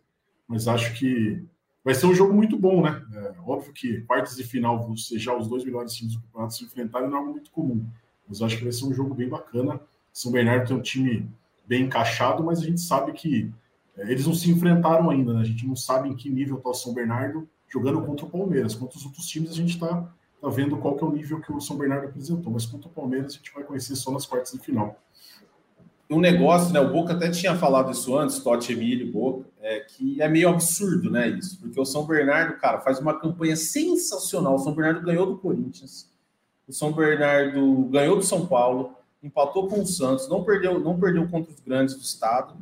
mas 0.47 0.69
acho 0.69 0.95
que 0.95 1.45
vai 1.85 1.95
ser 1.95 2.07
um 2.07 2.15
jogo 2.15 2.33
muito 2.33 2.57
bom, 2.57 2.81
né? 2.81 3.05
É, 3.13 3.35
óbvio 3.45 3.73
que 3.73 4.03
quartas 4.03 4.37
de 4.37 4.45
final 4.45 4.97
ser 4.97 5.19
já 5.19 5.37
os 5.37 5.49
dois 5.49 5.65
melhores 5.65 5.95
times 5.95 6.15
do 6.15 6.23
campeonato 6.23 6.55
se 6.55 6.65
enfrentarem, 6.65 7.09
não 7.09 7.17
é 7.17 7.19
algo 7.19 7.33
muito 7.33 7.51
comum, 7.51 7.85
mas 8.29 8.41
acho 8.41 8.57
que 8.57 8.63
vai 8.63 8.73
ser 8.73 8.85
um 8.85 8.95
jogo 8.95 9.17
bem 9.17 9.29
bacana. 9.29 9.81
São 10.13 10.31
Bernardo 10.31 10.69
tem 10.69 10.77
um 10.77 10.81
time 10.81 11.29
bem 11.67 11.87
encaixado, 11.87 12.45
mas 12.45 12.61
a 12.61 12.65
gente 12.65 12.81
sabe 12.81 13.11
que 13.15 13.51
é, 13.97 14.03
eles 14.13 14.29
não 14.29 14.35
se 14.35 14.49
enfrentaram 14.49 15.11
ainda, 15.11 15.33
né? 15.33 15.41
A 15.41 15.45
gente 15.45 15.67
não 15.67 15.75
sabe 15.75 16.09
em 16.09 16.15
que 16.15 16.31
nível 16.31 16.59
está 16.59 16.71
o 16.71 16.75
São 16.75 16.95
Bernardo 16.95 17.49
jogando 17.71 18.03
contra 18.03 18.27
o 18.27 18.31
Palmeiras. 18.31 18.75
Contra 18.75 18.99
os 18.99 19.05
outros 19.05 19.27
times, 19.27 19.51
a 19.51 19.55
gente 19.55 19.75
está 19.75 20.13
tá 20.41 20.49
vendo 20.49 20.77
qual 20.77 20.97
que 20.97 21.05
é 21.05 21.07
o 21.07 21.13
nível 21.13 21.41
que 21.41 21.53
o 21.53 21.61
São 21.61 21.77
Bernardo 21.77 22.07
apresentou. 22.07 22.53
Mas 22.53 22.67
contra 22.67 22.89
o 22.89 22.93
Palmeiras, 22.93 23.33
a 23.33 23.37
gente 23.37 23.53
vai 23.55 23.63
conhecer 23.63 23.95
só 23.97 24.11
nas 24.11 24.27
quartas 24.27 24.53
de 24.53 24.59
final. 24.59 25.01
Um 26.11 26.19
negócio, 26.19 26.73
né? 26.73 26.81
O 26.81 26.93
Boca 26.93 27.13
até 27.13 27.31
tinha 27.31 27.55
falado 27.55 27.93
isso 27.93 28.19
antes, 28.19 28.41
Totti 28.41 28.73
Emílio, 28.73 29.13
Boca, 29.13 29.49
é 29.61 29.79
que 29.79 30.21
é 30.21 30.29
meio 30.29 30.49
absurdo, 30.49 31.09
né? 31.09 31.29
Isso, 31.29 31.61
porque 31.61 31.81
o 31.81 31.85
São 31.85 32.05
Bernardo, 32.05 32.59
cara, 32.59 32.81
faz 32.81 32.99
uma 32.99 33.17
campanha 33.19 33.55
sensacional. 33.55 34.57
O 34.57 34.59
São 34.59 34.75
Bernardo 34.75 35.07
ganhou 35.07 35.25
do 35.25 35.39
Corinthians, 35.39 36.11
o 36.67 36.73
São 36.73 36.93
Bernardo 36.93 37.85
ganhou 37.85 38.17
do 38.17 38.25
São 38.25 38.45
Paulo, 38.45 38.97
empatou 39.23 39.69
com 39.69 39.83
o 39.83 39.87
Santos, 39.87 40.29
não 40.29 40.43
perdeu, 40.43 40.81
não 40.81 40.99
perdeu 40.99 41.29
contra 41.29 41.53
os 41.53 41.61
grandes 41.61 41.95
do 41.95 42.03
estado 42.03 42.57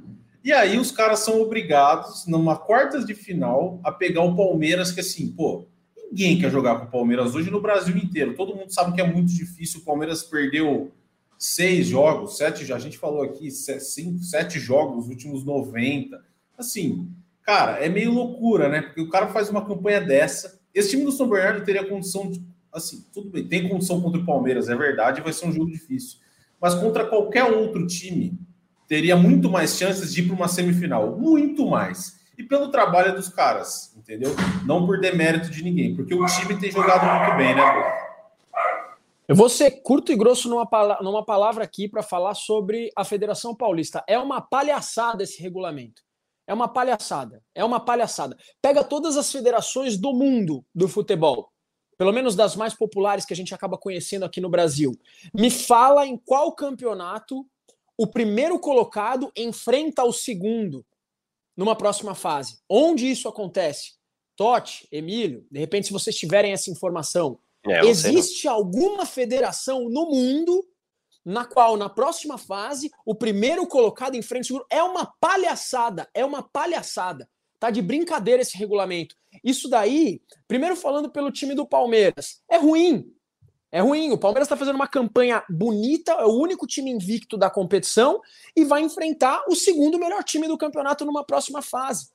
e 0.44 0.53
aí 0.53 0.79
os 0.79 0.90
caras 0.90 1.20
são 1.20 1.40
obrigados, 1.40 2.27
numa 2.27 2.57
quartas 2.57 3.05
de 3.05 3.14
final, 3.14 3.81
a 3.83 3.90
pegar 3.90 4.22
o 4.22 4.37
Palmeiras, 4.37 4.92
que 4.92 5.01
assim, 5.01 5.33
pô, 5.33 5.66
ninguém 6.11 6.38
quer 6.38 6.51
jogar 6.51 6.79
com 6.79 6.87
o 6.87 6.90
Palmeiras 6.90 7.35
hoje 7.35 7.51
no 7.51 7.61
Brasil 7.61 7.96
inteiro. 7.96 8.35
Todo 8.35 8.55
mundo 8.55 8.72
sabe 8.72 8.94
que 8.94 9.01
é 9.01 9.07
muito 9.07 9.33
difícil. 9.33 9.81
O 9.81 9.85
Palmeiras 9.85 10.22
perdeu 10.22 10.92
seis 11.38 11.87
jogos, 11.87 12.37
sete, 12.37 12.72
a 12.72 12.79
gente 12.79 12.98
falou 12.98 13.22
aqui, 13.22 13.51
cinco, 13.51 14.22
sete 14.24 14.59
jogos 14.59 14.96
nos 14.96 15.09
últimos 15.09 15.44
90. 15.44 16.20
Assim, 16.57 17.09
cara, 17.42 17.85
é 17.85 17.88
meio 17.88 18.12
loucura, 18.12 18.68
né? 18.68 18.83
Porque 18.83 19.01
o 19.01 19.09
cara 19.09 19.29
faz 19.29 19.48
uma 19.48 19.64
campanha 19.64 20.01
dessa. 20.01 20.61
Esse 20.74 20.90
time 20.90 21.05
do 21.05 21.12
São 21.12 21.29
Bernardo 21.29 21.64
teria 21.64 21.87
condição 21.87 22.31
de. 22.31 22.42
Assim, 22.72 23.05
tudo 23.12 23.31
bem, 23.31 23.46
tem 23.46 23.68
condição 23.68 24.01
contra 24.01 24.20
o 24.20 24.27
Palmeiras, 24.27 24.68
é 24.68 24.77
verdade, 24.77 25.22
vai 25.22 25.33
ser 25.33 25.46
um 25.46 25.53
jogo 25.53 25.70
difícil. 25.70 26.18
Mas 26.61 26.74
contra 26.74 27.07
qualquer 27.07 27.44
outro 27.44 27.87
time, 27.87 28.38
teria 28.88 29.14
muito 29.16 29.51
mais 29.51 29.77
chances 29.77 30.12
de 30.12 30.22
ir 30.22 30.27
para 30.27 30.35
uma 30.35 30.48
semifinal. 30.48 31.16
Muito 31.16 31.66
mais. 31.66 32.18
E 32.37 32.42
pelo 32.42 32.70
trabalho 32.70 33.14
dos 33.14 33.29
caras, 33.29 33.94
entendeu? 33.96 34.35
Não 34.64 34.87
por 34.87 34.98
demérito 34.98 35.51
de 35.51 35.62
ninguém, 35.62 35.94
porque 35.94 36.14
o 36.14 36.24
time 36.27 36.59
tem 36.59 36.70
jogado 36.70 37.05
muito 37.05 37.37
bem, 37.37 37.55
né, 37.55 37.70
Bruno? 37.70 38.09
Eu 39.27 39.37
vou 39.37 39.51
ser 39.51 39.83
curto 39.83 40.11
e 40.11 40.16
grosso 40.16 40.48
numa, 40.48 40.66
numa 41.03 41.22
palavra 41.22 41.62
aqui 41.62 41.87
para 41.87 42.03
falar 42.03 42.35
sobre 42.35 42.90
a 42.96 43.05
Federação 43.05 43.55
Paulista. 43.55 44.03
É 44.09 44.18
uma 44.18 44.40
palhaçada 44.40 45.22
esse 45.22 45.42
regulamento. 45.42 46.01
É 46.46 46.55
uma 46.55 46.66
palhaçada. 46.66 47.42
É 47.55 47.62
uma 47.62 47.79
palhaçada. 47.79 48.38
Pega 48.62 48.83
todas 48.83 49.18
as 49.18 49.31
federações 49.31 49.98
do 49.98 50.14
mundo 50.14 50.64
do 50.74 50.88
futebol, 50.88 51.53
pelo 51.98 52.11
menos 52.11 52.35
das 52.35 52.57
mais 52.57 52.72
populares 52.72 53.27
que 53.27 53.35
a 53.35 53.37
gente 53.37 53.53
acaba 53.53 53.77
conhecendo 53.77 54.24
aqui 54.24 54.40
no 54.40 54.48
Brasil. 54.48 54.98
Me 55.35 55.51
fala 55.51 56.07
em 56.07 56.16
qual 56.16 56.53
campeonato 56.53 57.44
o 57.98 58.06
primeiro 58.06 58.58
colocado 58.61 59.30
enfrenta 59.37 60.04
o 60.04 60.12
segundo 60.12 60.87
numa 61.56 61.74
próxima 61.74 62.14
fase. 62.14 62.61
Onde 62.70 63.11
isso 63.11 63.28
acontece? 63.28 63.94
Totti, 64.37 64.87
Emílio, 64.92 65.44
de 65.50 65.58
repente, 65.58 65.88
se 65.88 65.92
vocês 65.92 66.14
tiverem 66.14 66.52
essa 66.52 66.70
informação, 66.70 67.40
é, 67.66 67.80
existe 67.84 68.46
alguma 68.46 69.04
federação 69.04 69.88
no 69.90 70.06
mundo 70.06 70.64
na 71.24 71.44
qual, 71.44 71.76
na 71.76 71.88
próxima 71.88 72.38
fase, 72.38 72.90
o 73.04 73.14
primeiro 73.14 73.66
colocado 73.66 74.16
enfrenta 74.16 74.44
o 74.44 74.46
segundo? 74.46 74.66
É 74.70 74.82
uma 74.82 75.12
palhaçada, 75.20 76.08
é 76.14 76.24
uma 76.24 76.42
palhaçada. 76.42 77.28
Tá 77.58 77.70
de 77.70 77.82
brincadeira 77.82 78.40
esse 78.40 78.56
regulamento. 78.56 79.16
Isso 79.42 79.68
daí, 79.68 80.22
primeiro 80.46 80.76
falando 80.76 81.11
pelo 81.11 81.32
time 81.32 81.54
do 81.54 81.66
Palmeiras, 81.66 82.40
é 82.48 82.56
ruim. 82.56 83.12
É 83.70 83.81
ruim. 83.81 84.11
O 84.12 84.18
Palmeiras 84.18 84.46
está 84.46 84.57
fazendo 84.57 84.76
uma 84.76 84.88
campanha 84.88 85.44
bonita, 85.48 86.12
é 86.12 86.24
o 86.24 86.33
único 86.33 86.66
time 86.66 86.90
invicto 86.90 87.37
da 87.37 87.50
competição 87.50 88.20
e 88.57 88.64
vai 88.64 88.83
enfrentar 88.83 89.44
o 89.48 89.54
segundo 89.54 89.98
melhor 89.98 90.24
time 90.24 90.48
do 90.48 90.57
campeonato 90.57 91.04
numa 91.04 91.24
próxima 91.24 91.61
fase. 91.61 92.09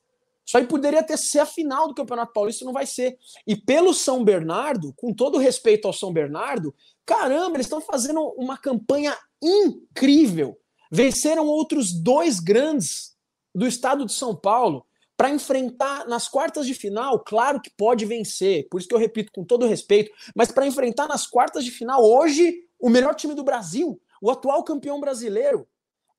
Isso 0.46 0.58
aí 0.58 0.66
poderia 0.66 1.02
ter 1.02 1.16
ser 1.16 1.38
a 1.38 1.46
final 1.46 1.88
do 1.88 1.94
Campeonato 1.94 2.32
Paulista, 2.32 2.64
não 2.66 2.72
vai 2.72 2.84
ser. 2.84 3.16
E 3.46 3.56
pelo 3.56 3.94
São 3.94 4.22
Bernardo, 4.22 4.92
com 4.94 5.12
todo 5.12 5.38
respeito 5.38 5.86
ao 5.86 5.92
São 5.92 6.12
Bernardo, 6.12 6.74
caramba, 7.06 7.56
eles 7.56 7.66
estão 7.66 7.80
fazendo 7.80 8.20
uma 8.36 8.58
campanha 8.58 9.16
incrível. 9.42 10.58
Venceram 10.90 11.46
outros 11.46 11.92
dois 11.92 12.40
grandes 12.40 13.16
do 13.54 13.66
estado 13.66 14.04
de 14.04 14.12
São 14.12 14.36
Paulo 14.36 14.84
para 15.24 15.30
enfrentar 15.30 16.06
nas 16.06 16.28
quartas 16.28 16.66
de 16.66 16.74
final, 16.74 17.18
claro 17.18 17.58
que 17.58 17.70
pode 17.70 18.04
vencer, 18.04 18.68
por 18.68 18.78
isso 18.78 18.86
que 18.86 18.94
eu 18.94 18.98
repito 18.98 19.32
com 19.32 19.42
todo 19.42 19.66
respeito, 19.66 20.10
mas 20.36 20.52
para 20.52 20.66
enfrentar 20.66 21.08
nas 21.08 21.26
quartas 21.26 21.64
de 21.64 21.70
final 21.70 22.04
hoje 22.04 22.54
o 22.78 22.90
melhor 22.90 23.14
time 23.14 23.34
do 23.34 23.42
Brasil, 23.42 23.98
o 24.20 24.30
atual 24.30 24.62
campeão 24.62 25.00
brasileiro. 25.00 25.66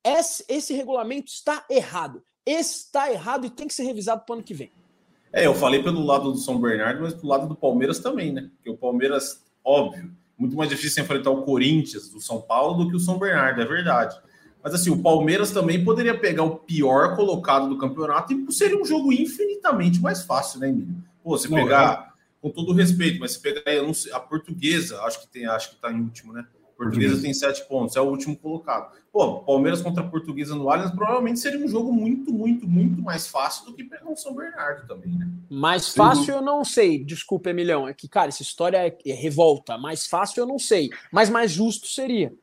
Esse, 0.03 0.43
esse 0.49 0.73
regulamento 0.73 1.27
está 1.27 1.63
errado. 1.69 2.23
Está 2.43 3.11
errado 3.11 3.45
e 3.45 3.51
tem 3.51 3.67
que 3.67 3.75
ser 3.75 3.83
revisado 3.83 4.23
para 4.25 4.33
o 4.33 4.35
ano 4.37 4.43
que 4.43 4.55
vem. 4.55 4.71
É, 5.31 5.45
eu 5.45 5.53
falei 5.53 5.83
pelo 5.83 6.03
lado 6.03 6.31
do 6.31 6.37
São 6.39 6.59
Bernardo, 6.59 7.03
mas 7.03 7.13
pelo 7.13 7.27
lado 7.27 7.47
do 7.47 7.55
Palmeiras 7.55 7.99
também, 7.99 8.33
né? 8.33 8.49
Porque 8.55 8.71
o 8.71 8.77
Palmeiras, 8.77 9.45
óbvio, 9.63 10.11
muito 10.35 10.55
mais 10.55 10.67
difícil 10.67 11.03
enfrentar 11.03 11.29
o 11.29 11.43
Corinthians 11.43 12.09
do 12.09 12.19
São 12.19 12.41
Paulo 12.41 12.83
do 12.83 12.89
que 12.89 12.95
o 12.95 12.99
São 12.99 13.19
Bernardo, 13.19 13.61
é 13.61 13.65
verdade. 13.65 14.19
Mas 14.65 14.73
assim, 14.73 14.89
o 14.89 14.99
Palmeiras 14.99 15.51
também 15.51 15.85
poderia 15.85 16.17
pegar 16.17 16.41
o 16.41 16.55
pior 16.55 17.15
colocado 17.15 17.69
do 17.69 17.77
campeonato 17.77 18.33
e 18.33 18.51
seria 18.51 18.81
um 18.81 18.83
jogo 18.83 19.13
infinitamente 19.13 20.01
mais 20.01 20.23
fácil, 20.23 20.59
né, 20.59 20.69
Emílio? 20.69 20.95
Pô, 21.23 21.37
você 21.37 21.47
pegar 21.47 22.15
com 22.41 22.49
todo 22.49 22.73
respeito, 22.73 23.19
mas 23.19 23.33
se 23.33 23.39
pegar 23.39 23.61
sei, 23.93 24.11
a 24.11 24.19
portuguesa, 24.19 24.99
acho 25.03 25.21
que 25.21 25.27
tem, 25.27 25.45
acho 25.45 25.69
que 25.69 25.75
está 25.75 25.91
em 25.91 26.01
último, 26.01 26.33
né? 26.33 26.47
Portuguesa 26.75 27.21
tem 27.21 27.31
sete 27.31 27.63
pontos, 27.67 27.95
é 27.95 28.01
o 28.01 28.05
último 28.05 28.35
colocado. 28.35 28.91
Pô, 29.13 29.41
Palmeiras 29.41 29.83
contra 29.83 30.03
a 30.03 30.07
Portuguesa 30.07 30.55
no 30.55 30.67
Allianz 30.67 30.91
provavelmente 30.91 31.39
seria 31.39 31.63
um 31.63 31.67
jogo 31.67 31.93
muito, 31.93 32.33
muito, 32.33 32.67
muito 32.67 33.01
mais 33.03 33.27
fácil 33.27 33.67
do 33.67 33.73
que 33.73 33.83
pegar 33.83 34.11
o 34.11 34.17
São 34.17 34.33
Bernardo 34.33 34.87
também, 34.87 35.11
né? 35.11 35.29
Mais 35.47 35.89
fácil 35.89 36.33
eu 36.33 36.41
não 36.41 36.65
sei, 36.65 37.03
desculpa, 37.03 37.51
Emilhão. 37.51 37.87
É 37.87 37.93
que, 37.93 38.09
cara, 38.09 38.29
essa 38.29 38.41
história 38.41 38.77
é, 38.77 38.97
é 39.05 39.13
revolta. 39.13 39.77
Mais 39.77 40.07
fácil 40.07 40.41
eu 40.41 40.47
não 40.47 40.57
sei, 40.57 40.89
mas 41.11 41.29
mais 41.29 41.51
justo 41.51 41.87
seria. 41.87 42.33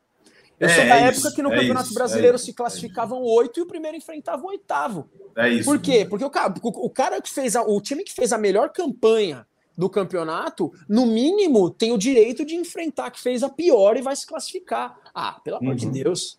Eu 0.62 0.68
é, 0.68 0.75
sou 0.77 0.85
da 0.85 0.96
é 0.96 1.03
época 1.03 1.27
isso, 1.27 1.35
que 1.35 1.42
no 1.42 1.53
é 1.53 1.57
Campeonato 1.57 1.87
isso, 1.87 1.94
Brasileiro 1.94 2.37
é 2.37 2.38
se 2.38 2.53
classificavam 2.53 3.20
oito 3.20 3.59
e 3.59 3.62
o 3.64 3.66
primeiro 3.66 3.96
enfrentava 3.96 4.44
o 4.44 4.46
oitavo. 4.46 5.11
É 5.37 5.48
isso. 5.48 5.64
Por 5.64 5.81
quê? 5.81 6.07
Porque 6.09 6.25
o 6.25 6.31
cara, 6.31 6.55
o 6.62 6.88
cara 6.88 7.20
que 7.20 7.29
fez 7.29 7.57
a, 7.57 7.62
o 7.62 7.81
time 7.81 8.05
que 8.05 8.12
fez 8.12 8.33
a 8.33 8.38
melhor 8.38 8.70
campanha 8.70 9.44
do 9.77 9.90
campeonato, 9.90 10.72
no 10.88 11.05
mínimo, 11.05 11.68
tem 11.68 11.90
o 11.90 11.98
direito 11.98 12.44
de 12.44 12.55
enfrentar 12.55 13.11
que 13.11 13.20
fez 13.20 13.42
a 13.42 13.48
pior 13.48 13.96
e 13.96 14.03
vai 14.03 14.14
se 14.14 14.25
classificar. 14.25 14.96
Ah, 15.12 15.40
pelo 15.42 15.57
amor 15.57 15.70
uhum. 15.70 15.75
de 15.75 15.90
Deus. 15.90 16.38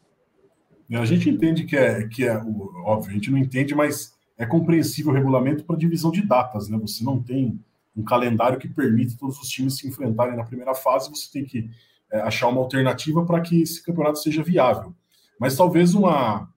A 0.93 1.03
gente 1.03 1.29
entende 1.29 1.65
que 1.65 1.75
é, 1.75 2.07
que 2.07 2.25
é 2.25 2.37
óbvio, 2.85 3.11
a 3.11 3.13
gente 3.13 3.29
não 3.29 3.37
entende, 3.37 3.75
mas 3.75 4.13
é 4.37 4.45
compreensível 4.45 5.11
o 5.11 5.15
regulamento 5.15 5.65
para 5.65 5.75
divisão 5.75 6.11
de 6.11 6.21
datas, 6.21 6.69
né? 6.69 6.77
Você 6.81 7.03
não 7.03 7.21
tem 7.21 7.59
um 7.93 8.03
calendário 8.03 8.57
que 8.57 8.69
permite 8.69 9.17
todos 9.17 9.37
os 9.37 9.49
times 9.49 9.75
se 9.75 9.85
enfrentarem 9.85 10.37
na 10.37 10.45
primeira 10.45 10.73
fase, 10.73 11.09
você 11.09 11.29
tem 11.29 11.43
que 11.43 11.69
é, 12.13 12.21
achar 12.21 12.47
uma 12.47 12.61
alternativa 12.61 13.25
para 13.25 13.41
que 13.41 13.63
esse 13.63 13.83
campeonato 13.83 14.19
seja 14.19 14.43
viável. 14.43 14.93
Mas 15.39 15.57
talvez 15.57 15.95
uma, 15.95 16.47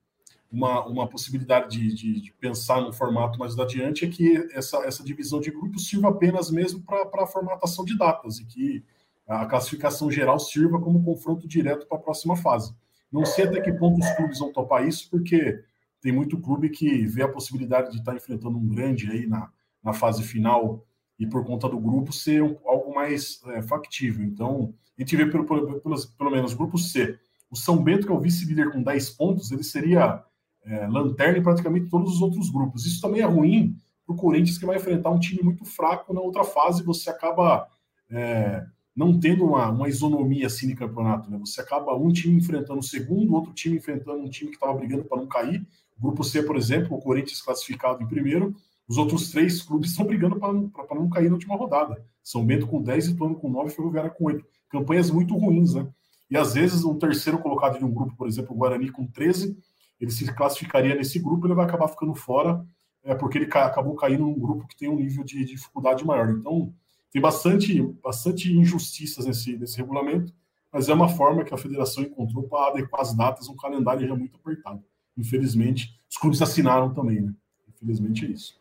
uma, 0.53 0.85
uma 0.85 1.09
possibilidade 1.09 1.71
de, 1.71 1.95
de, 1.95 2.21
de, 2.21 2.33
pensar 2.35 2.83
num 2.83 2.93
formato 2.93 3.39
mais 3.39 3.59
adiante 3.59 4.05
é 4.05 4.09
que 4.09 4.47
essa, 4.53 4.77
essa 4.85 5.03
divisão 5.03 5.41
de 5.41 5.51
grupos 5.51 5.89
sirva 5.89 6.11
apenas 6.11 6.51
mesmo 6.51 6.83
para 6.83 7.25
a 7.25 7.27
formatação 7.27 7.87
de 7.87 7.97
datas 7.97 8.39
e 8.39 8.45
que 8.45 8.85
a 9.27 9.47
classificação 9.47 10.11
geral 10.11 10.39
sirva 10.39 10.79
como 10.79 11.03
confronto 11.03 11.49
direto 11.49 11.87
para 11.87 11.97
a 11.97 12.03
próxima 12.03 12.37
fase. 12.37 12.75
Não 13.11 13.25
sei 13.25 13.47
até 13.47 13.59
que 13.61 13.73
ponto 13.73 13.99
os 13.99 14.11
clubes 14.11 14.39
vão 14.39 14.53
topar 14.53 14.87
isso, 14.87 15.09
porque 15.11 15.65
tem 16.03 16.13
muito 16.13 16.39
clube 16.39 16.69
que 16.69 17.07
vê 17.07 17.23
a 17.23 17.29
possibilidade 17.29 17.91
de 17.93 17.97
estar 17.97 18.15
enfrentando 18.15 18.59
um 18.59 18.69
grande 18.69 19.11
aí 19.11 19.27
na, 19.27 19.51
na 19.83 19.95
fase 19.95 20.23
final 20.23 20.86
e 21.19 21.27
por 21.27 21.45
conta 21.45 21.69
do 21.69 21.79
grupo 21.79 22.13
ser 22.13 22.43
algo 22.65 22.95
mais 22.95 23.41
é, 23.47 23.63
factível. 23.63 24.25
Então, 24.25 24.75
a 24.97 25.01
gente 25.01 25.17
vê 25.17 25.27
pelo, 25.27 25.45
pelo, 25.45 25.81
pelo, 25.81 26.09
pelo 26.19 26.31
menos 26.31 26.55
grupo 26.55 26.79
C. 26.79 27.19
O 27.51 27.57
São 27.57 27.83
Bento, 27.83 28.07
que 28.07 28.13
é 28.13 28.15
o 28.15 28.21
vice-líder 28.21 28.71
com 28.73 28.83
10 28.83 29.11
pontos, 29.11 29.51
ele 29.53 29.63
seria 29.63 30.23
é, 30.65 30.87
lanterna 30.87 31.39
em 31.39 31.43
praticamente 31.43 31.89
todos 31.89 32.15
os 32.15 32.23
outros 32.23 32.51
grupos. 32.51 32.85
Isso 32.85 33.01
também 33.01 33.21
é 33.21 33.27
ruim 33.27 33.77
para 34.05 34.15
o 34.15 34.19
Corinthians, 34.19 34.59
que 34.59 34.67
vai 34.67 34.77
enfrentar 34.77 35.11
um 35.11 35.19
time 35.19 35.43
muito 35.43 35.65
fraco 35.65 36.13
na 36.13 36.21
outra 36.21 36.45
fase, 36.45 36.83
você 36.83 37.11
acaba 37.11 37.69
é, 38.11 38.65
não 38.95 39.19
tendo 39.19 39.45
uma, 39.45 39.69
uma 39.69 39.89
isonomia 39.89 40.47
assim 40.47 40.69
no 40.69 40.77
campeonato. 40.77 41.31
Né? 41.31 41.39
Você 41.39 41.61
acaba 41.61 41.95
um 41.95 42.13
time 42.13 42.37
enfrentando 42.37 42.81
o 42.81 42.83
segundo, 42.83 43.35
outro 43.35 43.53
time 43.53 43.77
enfrentando 43.77 44.23
um 44.23 44.31
time 44.31 44.51
que 44.51 44.57
estava 44.57 44.75
brigando 44.75 45.05
para 45.05 45.19
não 45.19 45.27
cair. 45.27 45.67
grupo 45.99 46.25
C, 46.25 46.43
por 46.43 46.57
exemplo, 46.57 46.97
o 46.97 47.01
Corinthians 47.01 47.43
classificado 47.43 48.03
em 48.03 48.07
primeiro, 48.07 48.55
os 48.89 48.99
outros 48.99 49.31
três 49.31 49.63
clubes 49.63 49.91
estão 49.91 50.07
brigando 50.07 50.37
para 50.39 50.95
não 50.95 51.09
cair 51.11 51.29
na 51.29 51.35
última 51.35 51.57
rodada. 51.57 52.05
São 52.23 52.45
Bento 52.45 52.67
com 52.67 52.83
10, 52.83 53.09
Ituano 53.09 53.35
com 53.35 53.51
9 53.51 53.69
e 53.69 53.75
Ferroviária 53.75 54.11
com 54.11 54.25
8. 54.25 54.45
Campanhas 54.71 55.11
muito 55.11 55.37
ruins, 55.37 55.75
né? 55.75 55.89
E 56.31 56.37
às 56.37 56.55
vezes 56.55 56.85
um 56.85 56.99
terceiro 56.99 57.39
colocado 57.39 57.79
de 57.79 57.85
um 57.85 57.93
grupo, 57.93 58.17
por 58.17 58.27
exemplo, 58.27 58.55
o 58.55 58.59
Guarani 58.59 58.91
com 58.91 59.07
13, 59.07 59.57
ele 60.01 60.11
se 60.11 60.33
classificaria 60.35 60.95
nesse 60.95 61.19
grupo, 61.19 61.47
ele 61.47 61.55
vai 61.55 61.65
acabar 61.65 61.89
ficando 61.89 62.15
fora, 62.15 62.65
é, 63.03 63.15
porque 63.15 63.39
ele 63.39 63.47
ca 63.47 63.67
acabou 63.67 63.95
caindo 63.95 64.23
num 64.23 64.39
grupo 64.39 64.67
que 64.67 64.77
tem 64.77 64.89
um 64.89 64.97
nível 64.97 65.25
de 65.25 65.45
dificuldade 65.45 66.05
maior. 66.05 66.31
Então, 66.31 66.73
tem 67.13 67.23
bastante, 67.23 67.81
bastante 68.03 68.53
injustiças 68.53 69.25
nesse, 69.25 69.57
nesse 69.57 69.77
regulamento, 69.77 70.33
mas 70.73 70.89
é 70.89 70.95
uma 70.95 71.09
forma 71.09 71.45
que 71.45 71.55
a 71.55 71.57
federação 71.57 72.03
encontrou 72.03 72.45
para 72.45 72.73
adequar 72.73 73.01
as 73.01 73.15
datas, 73.15 73.49
um 73.49 73.57
calendário 73.57 74.07
já 74.07 74.15
muito 74.15 74.37
apertado. 74.37 74.85
Infelizmente, 75.17 75.99
os 76.11 76.17
clubes 76.19 76.43
assinaram 76.43 76.93
também, 76.93 77.21
né? 77.21 77.33
Infelizmente 77.69 78.27
é 78.27 78.29
isso. 78.29 78.61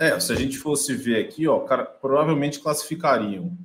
É, 0.00 0.18
se 0.18 0.32
a 0.32 0.36
gente 0.36 0.58
fosse 0.58 0.94
ver 0.94 1.24
aqui, 1.24 1.46
ó, 1.46 1.60
cara, 1.60 1.84
provavelmente 1.84 2.58
classificariam 2.58 3.56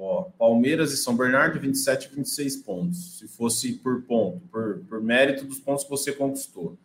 Ó, 0.00 0.30
Palmeiras 0.38 0.92
e 0.92 0.96
São 0.96 1.16
Bernardo, 1.16 1.58
27 1.58 2.06
e 2.06 2.14
26 2.14 2.56
pontos. 2.58 3.18
Se 3.18 3.26
fosse 3.26 3.72
por 3.72 4.02
ponto, 4.02 4.40
por, 4.46 4.78
por 4.88 5.02
mérito 5.02 5.44
dos 5.44 5.58
pontos 5.58 5.82
que 5.82 5.90
você 5.90 6.12
conquistou. 6.12 6.78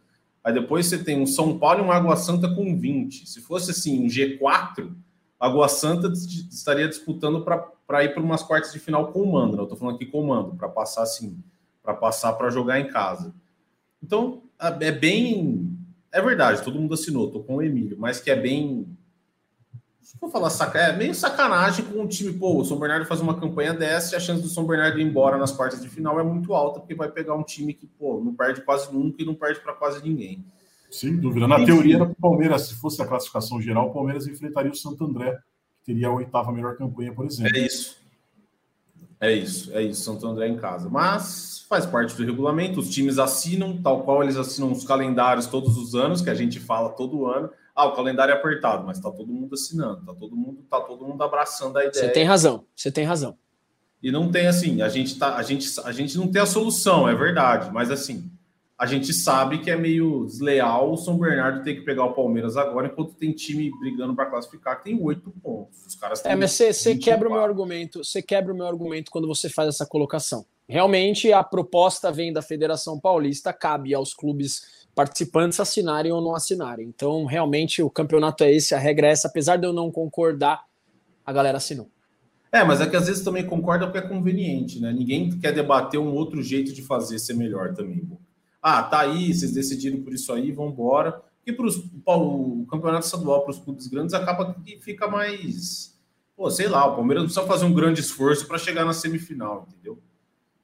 Aí 0.43 0.51
depois 0.51 0.87
você 0.87 0.97
tem 0.97 1.21
um 1.21 1.27
São 1.27 1.59
Paulo 1.59 1.83
e 1.83 1.83
um 1.83 1.91
Água 1.91 2.15
Santa 2.15 2.53
com 2.53 2.75
20. 2.77 3.29
Se 3.29 3.39
fosse 3.39 3.69
assim, 3.69 4.03
um 4.03 4.07
G4, 4.07 4.91
Água 5.39 5.69
Santa 5.69 6.11
estaria 6.11 6.87
disputando 6.87 7.45
para 7.85 8.03
ir 8.03 8.15
para 8.15 8.23
umas 8.23 8.41
quartas 8.41 8.73
de 8.73 8.79
final 8.79 9.11
com 9.11 9.21
o 9.21 9.31
Mando. 9.31 9.57
Eu 9.57 9.63
estou 9.63 9.77
falando 9.77 9.95
aqui 9.95 10.07
com 10.07 10.21
o 10.21 10.27
Mando, 10.27 10.55
para 10.55 10.67
passar 10.67 11.03
assim, 11.03 11.37
para 11.83 11.93
passar 11.93 12.33
para 12.33 12.49
jogar 12.49 12.79
em 12.79 12.87
casa. 12.87 13.33
Então, 14.01 14.41
é 14.59 14.91
bem. 14.91 15.77
É 16.13 16.21
verdade, 16.21 16.63
todo 16.63 16.79
mundo 16.79 16.93
assinou, 16.93 17.25
estou 17.25 17.43
com 17.43 17.55
o 17.55 17.61
Emílio, 17.61 17.97
mas 17.99 18.21
que 18.21 18.31
é 18.31 18.35
bem 18.35 18.87
vou 20.23 20.29
falar 20.29 20.49
saca, 20.49 20.79
é 20.79 20.95
meio 20.95 21.13
sacanagem 21.13 21.83
com 21.85 22.01
o 22.01 22.07
time, 22.07 22.31
pô, 22.31 22.59
o 22.59 22.65
São 22.65 22.79
Bernardo 22.79 23.05
faz 23.05 23.19
uma 23.19 23.37
campanha 23.37 23.73
dessa 23.73 24.15
e 24.15 24.17
a 24.17 24.19
chance 24.19 24.41
do 24.41 24.47
São 24.47 24.65
Bernardo 24.65 24.99
ir 24.99 25.03
embora 25.03 25.37
nas 25.37 25.51
quartas 25.51 25.81
de 25.81 25.89
final 25.89 26.19
é 26.19 26.23
muito 26.23 26.53
alta, 26.53 26.79
porque 26.79 26.95
vai 26.95 27.11
pegar 27.11 27.35
um 27.35 27.43
time 27.43 27.73
que, 27.73 27.85
pô, 27.85 28.21
não 28.23 28.33
perde 28.33 28.61
quase 28.61 28.93
nunca 28.93 29.21
e 29.21 29.25
não 29.25 29.35
perde 29.35 29.59
para 29.59 29.73
quase 29.73 30.01
ninguém. 30.01 30.45
Sem 30.89 31.17
dúvida. 31.17 31.47
Na 31.47 31.57
Enfim. 31.57 31.65
teoria 31.65 31.95
era 31.95 32.03
o 32.03 32.15
Palmeiras, 32.15 32.67
se 32.67 32.75
fosse 32.75 33.01
a 33.01 33.07
classificação 33.07 33.59
geral, 33.61 33.89
o 33.89 33.93
Palmeiras 33.93 34.27
enfrentaria 34.27 34.71
o 34.71 34.75
Santo 34.75 35.03
André, 35.03 35.37
que 35.79 35.85
teria 35.85 36.07
a 36.07 36.13
oitava 36.13 36.51
melhor 36.51 36.77
campanha, 36.77 37.11
por 37.11 37.25
exemplo. 37.25 37.57
É 37.57 37.65
isso. 37.65 38.02
É 39.19 39.31
isso, 39.31 39.71
é 39.73 39.81
isso, 39.81 40.01
Santo 40.03 40.27
André 40.27 40.47
em 40.47 40.57
casa. 40.57 40.89
Mas 40.89 41.65
faz 41.67 41.85
parte 41.85 42.15
do 42.15 42.23
regulamento, 42.23 42.79
os 42.79 42.89
times 42.89 43.17
assinam, 43.17 43.81
tal 43.81 44.03
qual 44.03 44.21
eles 44.21 44.37
assinam 44.37 44.71
os 44.71 44.83
calendários 44.83 45.47
todos 45.47 45.77
os 45.77 45.95
anos, 45.95 46.21
que 46.21 46.29
a 46.29 46.35
gente 46.35 46.59
fala 46.59 46.89
todo 46.89 47.25
ano. 47.25 47.49
Ah, 47.75 47.85
o 47.85 47.95
calendário 47.95 48.31
é 48.31 48.37
apertado, 48.37 48.85
mas 48.85 48.97
está 48.97 49.09
todo 49.09 49.31
mundo 49.31 49.53
assinando, 49.53 50.01
está 50.01 50.13
todo 50.13 50.35
mundo, 50.35 50.59
tá 50.69 50.79
todo 50.79 51.05
mundo 51.05 51.23
abraçando 51.23 51.77
a 51.77 51.85
ideia. 51.85 52.05
Você 52.05 52.09
tem 52.09 52.23
razão, 52.23 52.65
você 52.75 52.91
tem 52.91 53.03
razão. 53.03 53.35
E 54.01 54.11
não 54.11 54.29
tem 54.29 54.47
assim, 54.47 54.81
a 54.81 54.89
gente 54.89 55.17
tá, 55.17 55.37
a 55.37 55.43
gente, 55.43 55.67
a 55.83 55.91
gente 55.91 56.17
não 56.17 56.27
tem 56.27 56.41
a 56.41 56.45
solução, 56.45 57.07
é 57.07 57.15
verdade, 57.15 57.71
mas 57.71 57.89
assim, 57.89 58.29
a 58.83 58.85
gente 58.85 59.13
sabe 59.13 59.59
que 59.59 59.71
é 59.71 59.77
meio 59.77 60.25
desleal 60.25 60.91
o 60.91 60.97
São 60.97 61.17
Bernardo 61.17 61.63
ter 61.63 61.75
que 61.75 61.81
pegar 61.83 62.03
o 62.03 62.11
Palmeiras 62.11 62.57
agora, 62.57 62.87
enquanto 62.87 63.13
tem 63.13 63.31
time 63.31 63.71
brigando 63.79 64.13
para 64.13 64.25
classificar 64.25 64.77
que 64.77 64.83
tem 64.83 65.01
oito 65.01 65.31
pontos. 65.41 65.85
Os 65.87 65.95
caras 65.95 66.25
É, 66.25 66.35
mas 66.35 66.51
você 66.51 66.97
quebra 66.97 67.29
o 67.29 67.31
meu 67.31 67.41
argumento, 67.41 68.03
você 68.03 68.21
quebra 68.21 68.53
o 68.53 68.57
meu 68.57 68.67
argumento 68.67 69.09
quando 69.09 69.25
você 69.25 69.47
faz 69.47 69.69
essa 69.69 69.85
colocação. 69.85 70.45
Realmente 70.67 71.31
a 71.31 71.41
proposta 71.41 72.11
vem 72.11 72.33
da 72.33 72.41
Federação 72.41 72.99
Paulista, 72.99 73.53
cabe 73.53 73.93
aos 73.93 74.13
clubes 74.13 74.85
participantes 74.93 75.61
assinarem 75.61 76.11
ou 76.11 76.21
não 76.21 76.35
assinarem. 76.35 76.85
Então, 76.85 77.23
realmente, 77.23 77.81
o 77.81 77.89
campeonato 77.89 78.43
é 78.43 78.51
esse, 78.51 78.75
a 78.75 78.79
regra 78.79 79.07
é 79.07 79.11
essa. 79.11 79.29
Apesar 79.29 79.55
de 79.55 79.65
eu 79.65 79.71
não 79.71 79.89
concordar, 79.89 80.61
a 81.25 81.31
galera 81.31 81.55
assinou. 81.55 81.89
É, 82.51 82.65
mas 82.65 82.81
é 82.81 82.85
que 82.85 82.97
às 82.97 83.07
vezes 83.07 83.23
também 83.23 83.45
concorda 83.45 83.85
porque 83.85 83.99
é 83.99 84.09
conveniente, 84.09 84.79
né? 84.81 84.91
Ninguém 84.91 85.29
quer 85.39 85.53
debater 85.53 85.99
um 85.99 86.13
outro 86.13 86.43
jeito 86.43 86.73
de 86.73 86.81
fazer 86.81 87.17
ser 87.17 87.33
melhor 87.33 87.73
também. 87.73 88.05
Ah, 88.63 88.81
tá 88.81 89.01
aí, 89.01 89.33
vocês 89.33 89.51
decidiram 89.51 90.01
por 90.01 90.13
isso 90.13 90.31
aí, 90.31 90.53
vão 90.53 90.69
embora. 90.69 91.21
E 91.45 91.51
para 91.51 92.17
o 92.17 92.65
campeonato 92.71 93.05
estadual, 93.05 93.41
para 93.41 93.51
os 93.51 93.59
clubes 93.59 93.87
grandes, 93.87 94.13
acaba 94.13 94.53
que 94.53 94.79
fica 94.79 95.05
mais. 95.05 95.99
Pô, 96.33 96.49
sei 96.49 96.69
lá, 96.69 96.85
o 96.85 96.95
Palmeiras 96.95 97.23
não 97.23 97.27
precisa 97.27 97.45
fazer 97.45 97.65
um 97.65 97.73
grande 97.73 97.99
esforço 97.99 98.47
para 98.47 98.57
chegar 98.57 98.85
na 98.85 98.93
semifinal, 98.93 99.67
entendeu? 99.67 100.01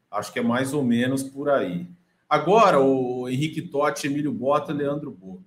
Acho 0.09 0.31
que 0.31 0.39
é 0.39 0.41
mais 0.41 0.73
ou 0.73 0.81
menos 0.81 1.21
por 1.21 1.49
aí. 1.49 1.85
Agora, 2.29 2.79
o 2.79 3.27
Henrique 3.27 3.61
Totti, 3.61 4.07
Emílio 4.07 4.31
Bota, 4.31 4.71
Leandro 4.71 5.11
Boca. 5.11 5.43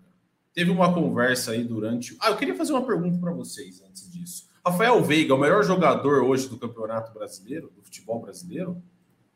Teve 0.52 0.70
uma 0.70 0.92
conversa 0.92 1.52
aí 1.52 1.64
durante. 1.64 2.14
Ah, 2.20 2.28
eu 2.28 2.36
queria 2.36 2.54
fazer 2.54 2.74
uma 2.74 2.84
pergunta 2.84 3.16
para 3.18 3.32
vocês 3.32 3.82
antes 3.88 4.12
disso. 4.12 4.46
Rafael 4.64 5.02
Veiga, 5.02 5.34
o 5.34 5.38
melhor 5.38 5.64
jogador 5.64 6.22
hoje 6.22 6.48
do 6.48 6.58
Campeonato 6.58 7.12
Brasileiro, 7.14 7.72
do 7.74 7.82
futebol 7.82 8.20
brasileiro? 8.20 8.80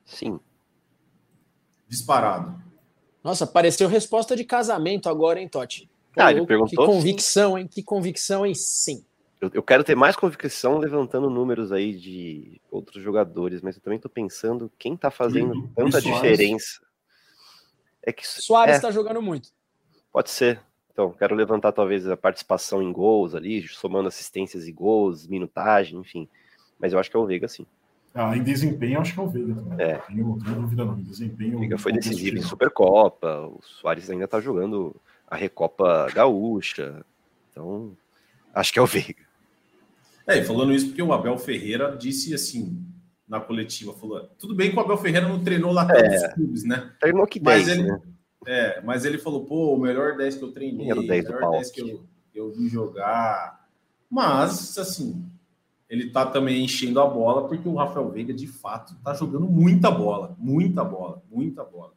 Sim. 0.04 0.38
Disparado. 1.88 2.65
Nossa, 3.26 3.44
pareceu 3.44 3.88
resposta 3.88 4.36
de 4.36 4.44
casamento 4.44 5.08
agora, 5.08 5.40
hein, 5.40 5.48
Totti? 5.48 5.90
ah, 6.16 6.30
ele 6.30 6.46
perguntou. 6.46 6.68
Que 6.70 6.76
convicção, 6.76 7.58
hein? 7.58 7.66
Que 7.66 7.82
convicção, 7.82 8.46
hein? 8.46 8.54
Sim. 8.54 9.04
Eu, 9.40 9.50
eu, 9.52 9.62
quero 9.64 9.82
ter 9.82 9.96
mais 9.96 10.14
convicção 10.14 10.78
levantando 10.78 11.28
números 11.28 11.72
aí 11.72 11.92
de 11.92 12.60
outros 12.70 13.02
jogadores, 13.02 13.62
mas 13.62 13.74
eu 13.74 13.82
também 13.82 13.96
estou 13.96 14.08
pensando 14.08 14.70
quem 14.78 14.94
está 14.94 15.10
fazendo 15.10 15.68
tanta 15.74 16.00
diferença 16.00 16.80
é 18.00 18.12
que 18.12 18.24
Soares 18.24 18.76
está 18.76 18.90
é, 18.90 18.92
jogando 18.92 19.20
muito. 19.20 19.48
Pode 20.12 20.30
ser. 20.30 20.60
Então, 20.92 21.10
quero 21.10 21.34
levantar 21.34 21.72
talvez 21.72 22.08
a 22.08 22.16
participação 22.16 22.80
em 22.80 22.92
gols 22.92 23.34
ali, 23.34 23.66
somando 23.66 24.06
assistências 24.06 24.68
e 24.68 24.72
gols, 24.72 25.26
minutagem, 25.26 25.98
enfim. 25.98 26.28
Mas 26.78 26.92
eu 26.92 27.00
acho 27.00 27.10
que 27.10 27.16
é 27.16 27.20
o 27.20 27.26
Veiga, 27.26 27.48
sim. 27.48 27.66
Ah, 28.16 28.34
em 28.34 28.42
desempenho, 28.42 28.98
acho 28.98 29.12
que 29.12 29.20
é 29.20 29.22
o 29.22 29.28
Veiga 29.28 29.54
também. 29.54 29.78
É. 29.78 30.02
Não 30.08 30.38
tenho, 30.38 30.54
dúvida, 30.54 30.84
não. 30.86 30.98
Em 30.98 31.02
desempenho. 31.02 31.56
O 31.56 31.60
Veiga 31.60 31.76
foi 31.76 31.92
decisivo 31.92 32.38
em 32.38 32.42
Supercopa. 32.42 33.42
O 33.42 33.60
Soares 33.62 34.08
ainda 34.08 34.24
está 34.24 34.40
jogando 34.40 34.96
a 35.28 35.36
Recopa 35.36 36.08
Gaúcha. 36.14 37.04
Então, 37.50 37.92
acho 38.54 38.72
que 38.72 38.78
é 38.78 38.82
o 38.82 38.86
Veiga. 38.86 39.26
É, 40.26 40.42
falando 40.42 40.72
isso 40.72 40.86
porque 40.86 41.02
o 41.02 41.12
Abel 41.12 41.36
Ferreira 41.36 41.94
disse 41.94 42.34
assim 42.34 42.82
na 43.28 43.40
coletiva, 43.40 43.92
falou, 43.92 44.28
tudo 44.38 44.54
bem 44.54 44.70
que 44.70 44.76
o 44.76 44.80
Abel 44.80 44.96
Ferreira 44.96 45.28
não 45.28 45.42
treinou 45.42 45.72
lá 45.72 45.84
todos 45.84 46.02
é, 46.02 46.16
os 46.16 46.34
clubes, 46.34 46.64
né? 46.64 46.92
Treinou 47.00 47.26
que 47.26 47.40
10, 47.40 47.58
mas 47.58 47.68
ele, 47.68 47.82
né? 47.82 48.00
É, 48.46 48.80
mas 48.82 49.04
ele 49.04 49.18
falou, 49.18 49.44
pô, 49.44 49.74
o 49.74 49.78
melhor 49.78 50.16
10 50.16 50.36
que 50.36 50.44
eu 50.44 50.52
treinei, 50.52 50.92
o 50.92 51.06
10 51.06 51.24
melhor 51.24 51.50
10 51.50 51.70
que 51.70 51.80
eu, 51.80 52.04
que 52.32 52.38
eu 52.38 52.52
vi 52.52 52.68
jogar. 52.68 53.66
Mas, 54.08 54.78
assim, 54.78 55.28
ele 55.88 56.10
tá 56.10 56.26
também 56.26 56.64
enchendo 56.64 57.00
a 57.00 57.06
bola 57.06 57.48
porque 57.48 57.68
o 57.68 57.74
Rafael 57.74 58.10
Veiga, 58.10 58.34
de 58.34 58.46
fato, 58.46 58.94
tá 59.02 59.14
jogando 59.14 59.46
muita 59.46 59.90
bola, 59.90 60.34
muita 60.38 60.82
bola, 60.84 61.22
muita 61.30 61.64
bola. 61.64 61.94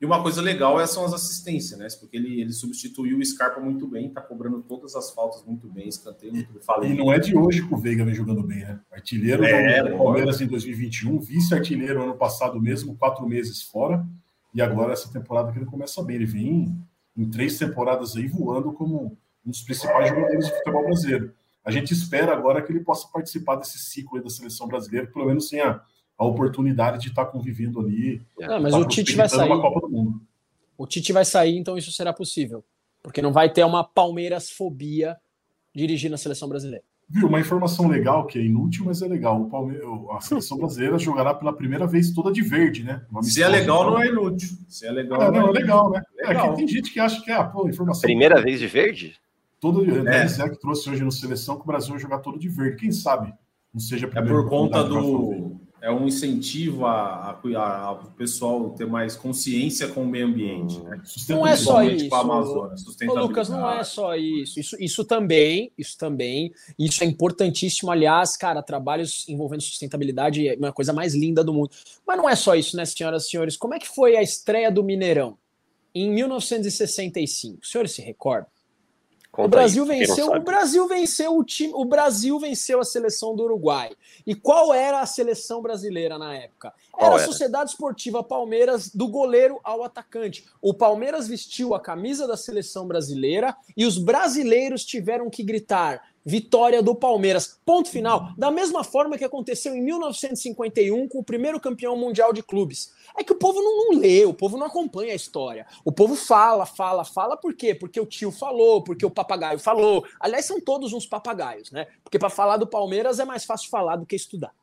E 0.00 0.06
uma 0.06 0.22
coisa 0.22 0.40
legal 0.40 0.80
é, 0.80 0.86
são 0.86 1.04
as 1.04 1.12
assistências, 1.12 1.76
né? 1.76 1.88
Porque 1.98 2.16
ele, 2.16 2.40
ele 2.40 2.52
substituiu 2.52 3.18
o 3.18 3.24
Scarpa 3.24 3.60
muito 3.60 3.86
bem, 3.86 4.08
tá 4.08 4.20
cobrando 4.20 4.62
todas 4.62 4.94
as 4.94 5.10
faltas 5.10 5.44
muito 5.44 5.68
bem, 5.68 5.88
escanteio 5.88 6.32
muito 6.32 6.52
bem. 6.52 6.62
Falei. 6.62 6.92
E 6.92 6.94
não 6.96 7.12
é 7.12 7.18
de 7.18 7.36
hoje 7.36 7.66
que 7.66 7.74
o 7.74 7.76
Veiga 7.76 8.04
vem 8.04 8.14
jogando 8.14 8.44
bem, 8.44 8.60
né? 8.60 8.80
Artilheiro 8.92 9.44
é, 9.44 9.82
do 9.82 9.98
Palmeiras 9.98 10.40
em 10.40 10.46
2021, 10.46 11.18
vice-artilheiro 11.18 12.00
ano 12.00 12.14
passado 12.14 12.60
mesmo, 12.60 12.96
quatro 12.96 13.26
meses 13.26 13.62
fora. 13.62 14.06
E 14.54 14.62
agora 14.62 14.92
essa 14.92 15.12
temporada 15.12 15.50
que 15.50 15.58
ele 15.58 15.66
começa 15.66 16.02
bem. 16.02 16.16
Ele 16.16 16.26
vem 16.26 16.78
em 17.16 17.28
três 17.28 17.58
temporadas 17.58 18.16
aí 18.16 18.28
voando 18.28 18.72
como 18.72 19.18
um 19.44 19.50
dos 19.50 19.62
principais 19.62 20.08
jogadores 20.08 20.48
do 20.48 20.54
futebol 20.54 20.84
brasileiro. 20.84 21.34
A 21.68 21.70
gente 21.70 21.92
espera 21.92 22.32
agora 22.32 22.62
que 22.62 22.72
ele 22.72 22.80
possa 22.80 23.06
participar 23.12 23.56
desse 23.56 23.78
ciclo 23.78 24.22
da 24.22 24.30
seleção 24.30 24.66
brasileira, 24.66 25.06
pelo 25.06 25.26
menos 25.26 25.50
tenha 25.50 25.82
a 26.16 26.24
oportunidade 26.24 26.98
de 27.02 27.08
estar 27.08 27.26
convivendo 27.26 27.78
ali. 27.78 28.22
Não, 28.40 28.58
mas 28.62 28.72
o 28.72 28.86
Tite 28.86 29.14
vai 29.14 29.28
sair. 29.28 29.50
O 30.78 30.86
Tite 30.86 31.12
vai 31.12 31.26
sair, 31.26 31.58
então 31.58 31.76
isso 31.76 31.92
será 31.92 32.10
possível. 32.10 32.64
Porque 33.02 33.20
não 33.20 33.34
vai 33.34 33.52
ter 33.52 33.64
uma 33.64 33.84
Palmeiras 33.84 34.50
fobia 34.50 35.18
dirigindo 35.74 36.14
a 36.14 36.18
seleção 36.18 36.48
brasileira. 36.48 36.82
Viu, 37.06 37.28
uma 37.28 37.38
informação 37.38 37.86
legal, 37.86 38.26
que 38.26 38.38
é 38.38 38.42
inútil, 38.42 38.86
mas 38.86 39.02
é 39.02 39.06
legal. 39.06 39.42
O 39.42 39.50
Palme... 39.50 39.76
A 40.10 40.20
seleção 40.22 40.56
brasileira 40.56 40.98
jogará 40.98 41.34
pela 41.34 41.52
primeira 41.52 41.86
vez 41.86 42.12
toda 42.12 42.32
de 42.32 42.40
verde, 42.40 42.82
né? 42.82 43.04
Se 43.22 43.42
é 43.42 43.48
legal, 43.48 43.90
não 43.90 44.00
é 44.00 44.06
inútil. 44.08 44.56
Se 44.68 44.86
é 44.86 44.90
legal, 44.90 45.22
é, 45.22 45.30
não, 45.30 45.48
é, 45.48 45.50
é 45.50 45.52
legal, 45.52 45.90
né? 45.90 46.02
Legal. 46.16 46.46
É 46.46 46.50
que 46.50 46.56
tem 46.56 46.68
gente 46.68 46.90
que 46.90 46.98
acha 46.98 47.22
que 47.22 47.30
é, 47.30 47.42
pô, 47.44 47.68
informação. 47.68 48.00
Primeira 48.00 48.40
vez 48.40 48.58
de 48.58 48.66
verde? 48.66 49.14
Todo 49.60 50.08
é. 50.08 50.26
Zé 50.28 50.48
que 50.48 50.60
trouxe 50.60 50.88
hoje 50.88 51.02
no 51.02 51.10
seleção 51.10 51.56
que 51.56 51.62
o 51.62 51.66
Brasil 51.66 51.90
vai 51.90 51.98
jogar 51.98 52.18
todo 52.18 52.38
de 52.38 52.48
verde. 52.48 52.76
Quem 52.76 52.92
sabe 52.92 53.34
não 53.72 53.80
seja 53.80 54.06
É 54.14 54.22
por 54.22 54.48
conta 54.48 54.84
do 54.84 55.58
é 55.80 55.90
um 55.90 56.06
incentivo 56.08 56.86
a, 56.86 57.30
a, 57.30 57.62
a, 57.62 57.92
o 57.92 58.10
pessoal 58.12 58.70
ter 58.70 58.86
mais 58.86 59.14
consciência 59.14 59.86
com 59.88 60.02
o 60.02 60.06
meio 60.06 60.26
ambiente. 60.26 60.78
Né? 60.80 61.00
Não 61.28 61.46
é 61.46 61.56
só 61.56 61.82
isso. 61.84 62.12
Amazônia, 62.12 62.74
Ô, 63.08 63.14
Lucas, 63.14 63.48
não 63.48 63.70
é 63.70 63.84
só 63.84 64.16
isso. 64.16 64.58
isso. 64.58 64.76
Isso 64.80 65.04
também, 65.04 65.70
isso 65.78 65.96
também, 65.96 66.52
isso 66.76 67.04
é 67.04 67.06
importantíssimo. 67.06 67.92
Aliás, 67.92 68.36
cara, 68.36 68.60
trabalhos 68.60 69.24
envolvendo 69.28 69.62
sustentabilidade 69.62 70.48
é 70.48 70.56
uma 70.56 70.72
coisa 70.72 70.92
mais 70.92 71.14
linda 71.14 71.44
do 71.44 71.54
mundo. 71.54 71.70
Mas 72.06 72.16
não 72.16 72.28
é 72.28 72.34
só 72.34 72.56
isso, 72.56 72.76
né, 72.76 72.84
senhoras 72.84 73.26
e 73.26 73.30
senhores? 73.30 73.56
Como 73.56 73.74
é 73.74 73.78
que 73.78 73.88
foi 73.88 74.16
a 74.16 74.22
estreia 74.22 74.72
do 74.72 74.82
Mineirão 74.82 75.38
em 75.94 76.10
1965? 76.10 77.60
Os 77.62 77.70
senhores 77.70 77.92
se 77.92 78.02
recordam? 78.02 78.50
Conta 79.38 79.46
o 79.46 79.50
Brasil 79.50 79.84
aí, 79.84 79.88
venceu, 80.00 80.32
o 80.32 80.40
Brasil 80.40 80.88
venceu 80.88 81.36
o 81.36 81.44
time, 81.44 81.72
o 81.72 81.84
Brasil 81.84 82.40
venceu 82.40 82.80
a 82.80 82.84
seleção 82.84 83.36
do 83.36 83.44
Uruguai. 83.44 83.92
E 84.26 84.34
qual 84.34 84.74
era 84.74 85.00
a 85.00 85.06
seleção 85.06 85.62
brasileira 85.62 86.18
na 86.18 86.34
época? 86.34 86.74
Era, 86.98 87.06
era 87.06 87.22
a 87.22 87.24
Sociedade 87.24 87.70
Esportiva 87.70 88.20
Palmeiras 88.20 88.88
do 88.92 89.06
goleiro 89.06 89.60
ao 89.62 89.84
atacante. 89.84 90.44
O 90.60 90.74
Palmeiras 90.74 91.28
vestiu 91.28 91.72
a 91.72 91.78
camisa 91.78 92.26
da 92.26 92.36
seleção 92.36 92.88
brasileira 92.88 93.56
e 93.76 93.86
os 93.86 93.96
brasileiros 93.96 94.84
tiveram 94.84 95.30
que 95.30 95.44
gritar: 95.44 96.02
vitória 96.26 96.82
do 96.82 96.96
Palmeiras. 96.96 97.60
Ponto 97.64 97.88
final. 97.88 98.30
Da 98.36 98.50
mesma 98.50 98.82
forma 98.82 99.16
que 99.16 99.24
aconteceu 99.24 99.72
em 99.72 99.80
1951 99.80 101.06
com 101.06 101.20
o 101.20 101.24
primeiro 101.24 101.60
campeão 101.60 101.96
mundial 101.96 102.32
de 102.32 102.42
clubes. 102.42 102.92
É 103.18 103.24
que 103.24 103.32
o 103.32 103.36
povo 103.36 103.60
não, 103.60 103.76
não, 103.76 103.98
lê, 103.98 104.24
o 104.24 104.32
povo 104.32 104.56
não 104.56 104.66
acompanha 104.66 105.12
a 105.12 105.16
história. 105.16 105.66
O 105.84 105.90
povo 105.90 106.14
fala, 106.14 106.64
fala, 106.64 107.04
fala 107.04 107.36
por 107.36 107.52
quê? 107.52 107.74
Porque 107.74 108.00
o 108.00 108.06
tio 108.06 108.30
falou, 108.30 108.80
porque 108.80 109.04
o 109.04 109.10
papagaio 109.10 109.58
falou. 109.58 110.06
Aliás, 110.20 110.44
são 110.44 110.60
todos 110.60 110.92
uns 110.92 111.04
papagaios, 111.04 111.72
né? 111.72 111.88
Porque 112.04 112.16
para 112.16 112.30
falar 112.30 112.58
do 112.58 112.66
Palmeiras 112.66 113.18
é 113.18 113.24
mais 113.24 113.44
fácil 113.44 113.70
falar 113.70 113.96
do 113.96 114.06
que 114.06 114.14
estudar. 114.14 114.54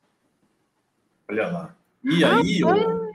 Olha 1.30 1.52
lá. 1.52 1.76
E 2.02 2.24
aí, 2.24 2.64
o, 2.64 3.12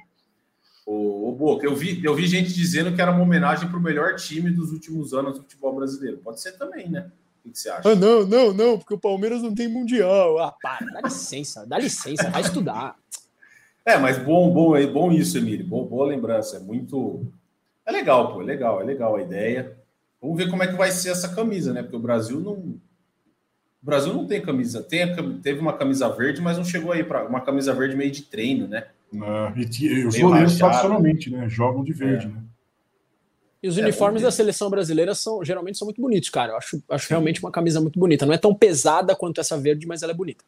o, 0.85 1.29
o 1.31 1.33
Boca, 1.33 1.65
eu 1.65 1.75
vi, 1.75 2.05
eu 2.05 2.15
vi 2.15 2.27
gente 2.27 2.53
dizendo 2.53 2.95
que 2.95 3.01
era 3.01 3.11
uma 3.11 3.23
homenagem 3.23 3.67
para 3.67 3.79
o 3.79 3.83
melhor 3.83 4.17
time 4.17 4.51
dos 4.51 4.73
últimos 4.73 5.15
anos 5.15 5.39
do 5.39 5.43
futebol 5.43 5.75
brasileiro. 5.75 6.19
Pode 6.19 6.41
ser 6.43 6.59
também, 6.59 6.87
né? 6.91 7.11
O 7.47 7.51
que 7.51 7.59
você 7.59 7.71
acha? 7.71 7.89
Ah, 7.89 7.95
não, 7.95 8.27
não, 8.27 8.53
não, 8.53 8.79
porque 8.79 8.93
o 8.93 8.99
Palmeiras 8.99 9.41
não 9.41 9.55
tem 9.55 9.69
mundial. 9.69 10.39
Ah, 10.39 10.53
para, 10.61 10.85
dá 10.85 11.01
licença, 11.01 11.65
dá 11.65 11.79
licença, 11.79 12.29
vai 12.29 12.43
estudar. 12.43 12.97
É, 13.85 13.97
mas 13.97 14.19
bom, 14.19 14.53
bom, 14.53 14.77
é 14.77 14.87
bom 14.87 15.11
isso, 15.11 15.39
Emílio. 15.39 15.67
Bom, 15.67 15.85
boa 15.85 16.07
lembrança. 16.07 16.57
É 16.57 16.61
muito. 16.61 17.27
É 17.87 17.93
legal, 17.93 18.33
pô, 18.33 18.43
é 18.43 18.45
legal, 18.45 18.81
é 18.81 18.85
legal 18.85 19.17
a 19.17 19.23
ideia. 19.23 19.77
Vamos 20.21 20.37
ver 20.37 20.51
como 20.51 20.63
é 20.63 20.67
que 20.67 20.77
vai 20.77 20.91
ser 20.91 21.11
essa 21.11 21.35
camisa, 21.35 21.73
né? 21.73 21.83
Porque 21.83 21.97
o 21.97 22.01
Brasil 22.01 22.41
não. 22.41 22.55
O 22.55 23.87
Brasil 23.87 24.13
não 24.13 24.27
tem 24.27 24.43
camisa. 24.43 24.83
Tem 24.83 25.03
a... 25.03 25.17
Teve 25.43 25.61
uma 25.61 25.73
camisa 25.73 26.09
verde, 26.11 26.43
mas 26.43 26.59
não 26.59 26.65
chegou 26.65 26.93
aí 26.93 27.03
para 27.03 27.27
uma 27.27 27.41
camisa 27.41 27.73
verde 27.73 27.97
meio 27.97 28.11
de 28.11 28.23
treino, 28.23 28.69
né? 28.69 28.89
Ah, 29.23 29.53
e, 29.57 29.85
e 29.85 30.07
os 30.07 30.17
goleiros 30.17 30.57
tradicionalmente, 30.57 31.31
né? 31.31 31.49
Jogam 31.49 31.83
de 31.83 31.93
verde, 31.93 32.27
é. 32.27 32.29
né? 32.29 32.43
E 33.63 33.69
os 33.69 33.77
é, 33.77 33.83
uniformes 33.83 34.23
da 34.23 34.31
seleção 34.31 34.71
brasileira 34.71 35.15
são 35.15 35.45
geralmente 35.45 35.79
são 35.79 35.87
muito 35.87 36.01
bonitos, 36.01 36.31
cara. 36.31 36.53
Eu 36.53 36.57
acho, 36.57 36.83
acho 36.89 37.09
realmente 37.11 37.41
uma 37.41 37.51
camisa 37.51 37.81
muito 37.81 37.99
bonita. 37.99 38.25
Não 38.25 38.33
é 38.33 38.39
tão 38.39 38.55
pesada 38.55 39.17
quanto 39.17 39.41
essa 39.41 39.59
verde, 39.59 39.87
mas 39.87 40.03
ela 40.03 40.13
é 40.13 40.15
bonita. 40.15 40.45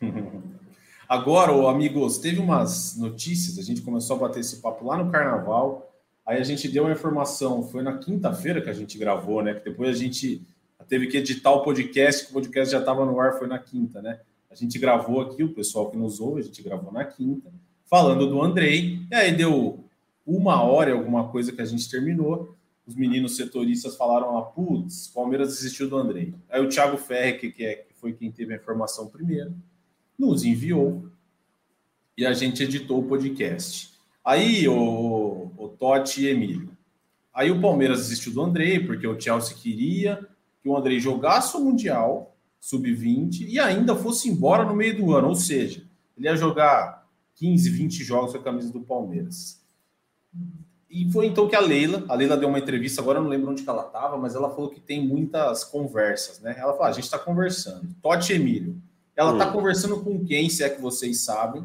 Agora, 1.08 1.52
amigos, 1.70 2.18
teve 2.18 2.40
umas 2.40 2.96
notícias, 2.96 3.58
a 3.58 3.62
gente 3.62 3.80
começou 3.80 4.16
a 4.16 4.18
bater 4.18 4.40
esse 4.40 4.56
papo 4.56 4.84
lá 4.84 4.96
no 4.96 5.10
carnaval. 5.10 5.92
Aí 6.26 6.40
a 6.40 6.44
gente 6.44 6.68
deu 6.68 6.82
uma 6.82 6.92
informação, 6.92 7.62
foi 7.62 7.82
na 7.82 7.98
quinta-feira 7.98 8.60
que 8.60 8.68
a 8.68 8.72
gente 8.72 8.98
gravou, 8.98 9.40
né? 9.40 9.54
Que 9.54 9.70
depois 9.70 9.90
a 9.90 9.98
gente 9.98 10.42
teve 10.88 11.06
que 11.06 11.16
editar 11.16 11.52
o 11.52 11.62
podcast, 11.62 12.24
que 12.24 12.30
o 12.30 12.34
podcast 12.34 12.72
já 12.72 12.80
estava 12.80 13.04
no 13.04 13.20
ar, 13.20 13.38
foi 13.38 13.46
na 13.46 13.58
quinta, 13.58 14.02
né? 14.02 14.20
A 14.50 14.54
gente 14.56 14.78
gravou 14.80 15.20
aqui, 15.20 15.44
o 15.44 15.54
pessoal 15.54 15.90
que 15.90 15.96
nos 15.96 16.18
ouve, 16.18 16.40
a 16.40 16.44
gente 16.44 16.60
gravou 16.60 16.92
na 16.92 17.04
quinta, 17.04 17.52
falando 17.84 18.26
do 18.28 18.42
Andrei. 18.42 19.00
E 19.08 19.14
aí 19.14 19.32
deu 19.32 19.84
uma 20.26 20.60
hora 20.60 20.92
alguma 20.92 21.28
coisa 21.28 21.52
que 21.52 21.62
a 21.62 21.64
gente 21.64 21.88
terminou, 21.88 22.56
os 22.84 22.96
meninos 22.96 23.36
setoristas 23.36 23.96
falaram 23.96 24.34
lá, 24.34 24.42
putz, 24.42 25.06
Palmeiras 25.08 25.48
desistiu 25.48 25.88
do 25.88 25.96
Andrei. 25.96 26.34
Aí 26.48 26.60
o 26.60 26.68
Thiago 26.68 26.96
Ferre, 26.96 27.38
que, 27.38 27.52
que, 27.52 27.64
é, 27.64 27.74
que 27.76 27.94
foi 27.94 28.12
quem 28.12 28.32
teve 28.32 28.54
a 28.54 28.56
informação 28.56 29.06
primeiro, 29.06 29.54
nos 30.18 30.44
enviou 30.44 31.08
e 32.16 32.24
a 32.24 32.32
gente 32.32 32.62
editou 32.62 33.00
o 33.00 33.06
podcast. 33.06 33.94
Aí, 34.24 34.66
o, 34.66 35.50
o 35.56 35.68
Totti 35.68 36.22
e 36.22 36.28
Emílio. 36.28 36.70
Aí 37.32 37.50
o 37.50 37.60
Palmeiras 37.60 37.98
desistiu 37.98 38.32
do 38.32 38.42
Andrei, 38.42 38.80
porque 38.80 39.06
o 39.06 39.20
Chelsea 39.20 39.56
queria 39.56 40.26
que 40.62 40.68
o 40.68 40.76
Andrei 40.76 40.98
jogasse 40.98 41.56
o 41.56 41.60
Mundial 41.60 42.34
Sub-20 42.58 43.46
e 43.46 43.60
ainda 43.60 43.94
fosse 43.94 44.28
embora 44.28 44.64
no 44.64 44.74
meio 44.74 44.96
do 44.96 45.12
ano. 45.12 45.28
Ou 45.28 45.34
seja, 45.34 45.84
ele 46.16 46.26
ia 46.26 46.34
jogar 46.34 47.06
15, 47.36 47.68
20 47.70 48.02
jogos 48.02 48.32
com 48.32 48.38
a 48.38 48.42
camisa 48.42 48.72
do 48.72 48.80
Palmeiras. 48.80 49.62
E 50.90 51.10
foi 51.12 51.26
então 51.26 51.46
que 51.46 51.54
a 51.54 51.60
Leila, 51.60 52.04
a 52.08 52.14
Leila 52.14 52.36
deu 52.36 52.48
uma 52.48 52.58
entrevista, 52.58 53.02
agora 53.02 53.18
eu 53.18 53.22
não 53.22 53.28
lembro 53.28 53.50
onde 53.50 53.68
ela 53.68 53.86
estava, 53.86 54.16
mas 54.16 54.34
ela 54.34 54.48
falou 54.48 54.70
que 54.70 54.80
tem 54.80 55.06
muitas 55.06 55.62
conversas, 55.62 56.40
né? 56.40 56.56
Ela 56.58 56.72
falou: 56.72 56.84
ah, 56.84 56.88
a 56.88 56.92
gente 56.92 57.04
está 57.04 57.18
conversando. 57.18 57.94
Totti 58.00 58.32
Emílio. 58.32 58.80
Ela 59.16 59.32
está 59.32 59.48
hum. 59.48 59.52
conversando 59.52 60.00
com 60.00 60.24
quem, 60.24 60.48
se 60.50 60.62
é 60.62 60.68
que 60.68 60.80
vocês 60.80 61.24
sabem. 61.24 61.64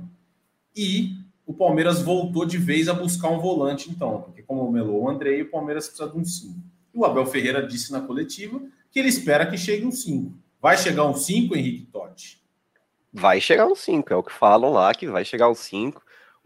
E 0.75 1.11
o 1.45 1.53
Palmeiras 1.53 2.01
voltou 2.01 2.45
de 2.45 2.57
vez 2.57 2.87
a 2.87 2.93
buscar 2.93 3.29
um 3.29 3.39
volante, 3.39 3.89
então, 3.91 4.21
porque 4.21 4.41
como 4.41 4.71
melou 4.71 5.03
o 5.03 5.09
Andrei, 5.09 5.41
o 5.41 5.51
Palmeiras 5.51 5.87
precisa 5.87 6.09
de 6.09 6.17
um 6.17 6.23
5. 6.23 6.55
E 6.93 6.97
o 6.97 7.05
Abel 7.05 7.25
Ferreira 7.25 7.65
disse 7.65 7.91
na 7.91 8.01
coletiva 8.01 8.61
que 8.89 8.99
ele 8.99 9.09
espera 9.09 9.45
que 9.45 9.57
chegue 9.57 9.85
um 9.85 9.91
5. 9.91 10.33
Vai 10.61 10.77
chegar 10.77 11.05
um 11.05 11.13
5, 11.13 11.55
Henrique 11.55 11.87
Totti? 11.87 12.41
Vai 13.11 13.41
chegar 13.41 13.67
um 13.67 13.75
5, 13.75 14.13
é 14.13 14.15
o 14.15 14.23
que 14.23 14.31
falam 14.31 14.71
lá, 14.71 14.93
que 14.93 15.07
vai 15.07 15.25
chegar 15.25 15.49
um 15.49 15.55
5. 15.55 16.01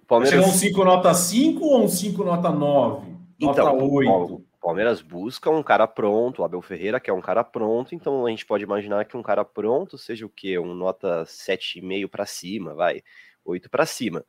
Palmeiras... 0.07 0.39
Vai 0.39 0.43
chegar 0.43 0.55
um 0.55 0.59
5 0.59 0.85
nota 0.85 1.13
5 1.13 1.65
ou 1.65 1.83
um 1.83 1.87
5 1.87 2.23
nota 2.23 2.49
9? 2.49 3.15
Nota 3.39 3.61
então, 3.61 3.91
8? 3.91 4.44
O 4.65 4.69
Palmeiras 4.69 4.99
busca 4.99 5.47
um 5.51 5.61
cara 5.61 5.85
pronto, 5.85 6.41
o 6.41 6.43
Abel 6.43 6.59
Ferreira 6.59 6.99
que 6.99 7.07
é 7.07 7.13
um 7.13 7.21
cara 7.21 7.43
pronto, 7.43 7.93
então 7.93 8.25
a 8.25 8.31
gente 8.31 8.47
pode 8.47 8.63
imaginar 8.63 9.05
que 9.05 9.15
um 9.15 9.21
cara 9.21 9.45
pronto 9.45 9.95
seja 9.95 10.25
o 10.25 10.29
quê? 10.29 10.57
Um 10.57 10.73
nota 10.73 11.23
7,5 11.23 12.07
para 12.07 12.25
cima, 12.25 12.73
vai, 12.73 13.03
8 13.45 13.69
para 13.69 13.85
cima. 13.85 14.25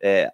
É, 0.00 0.32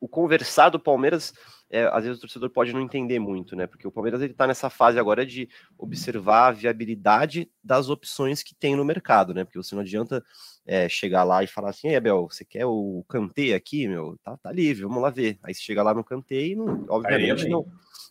o 0.00 0.08
conversar 0.08 0.70
do 0.70 0.80
Palmeiras, 0.80 1.34
é, 1.68 1.84
às 1.92 2.04
vezes 2.04 2.16
o 2.16 2.22
torcedor 2.22 2.48
pode 2.48 2.72
não 2.72 2.80
entender 2.80 3.18
muito, 3.18 3.54
né? 3.54 3.66
Porque 3.66 3.86
o 3.86 3.92
Palmeiras 3.92 4.22
ele 4.22 4.32
está 4.32 4.46
nessa 4.46 4.70
fase 4.70 4.98
agora 4.98 5.26
de 5.26 5.50
observar 5.76 6.48
a 6.48 6.52
viabilidade 6.52 7.50
das 7.62 7.90
opções 7.90 8.42
que 8.42 8.54
tem 8.54 8.74
no 8.74 8.86
mercado, 8.86 9.34
né? 9.34 9.44
Porque 9.44 9.58
você 9.58 9.74
não 9.74 9.82
adianta 9.82 10.24
é, 10.64 10.88
chegar 10.88 11.24
lá 11.24 11.44
e 11.44 11.46
falar 11.46 11.68
assim, 11.68 11.88
Ei, 11.88 11.96
Abel, 11.96 12.26
você 12.26 12.42
quer 12.42 12.64
o 12.64 13.04
Kanté 13.06 13.52
aqui, 13.52 13.86
meu? 13.86 14.18
Tá, 14.24 14.34
tá 14.38 14.50
livre, 14.50 14.84
vamos 14.84 15.02
lá 15.02 15.10
ver. 15.10 15.38
Aí 15.42 15.52
você 15.52 15.60
chega 15.60 15.82
lá 15.82 15.92
no 15.92 16.02
Kanté 16.02 16.46
e, 16.46 16.56
não, 16.56 16.86
obviamente, 16.88 17.46
não, 17.46 17.66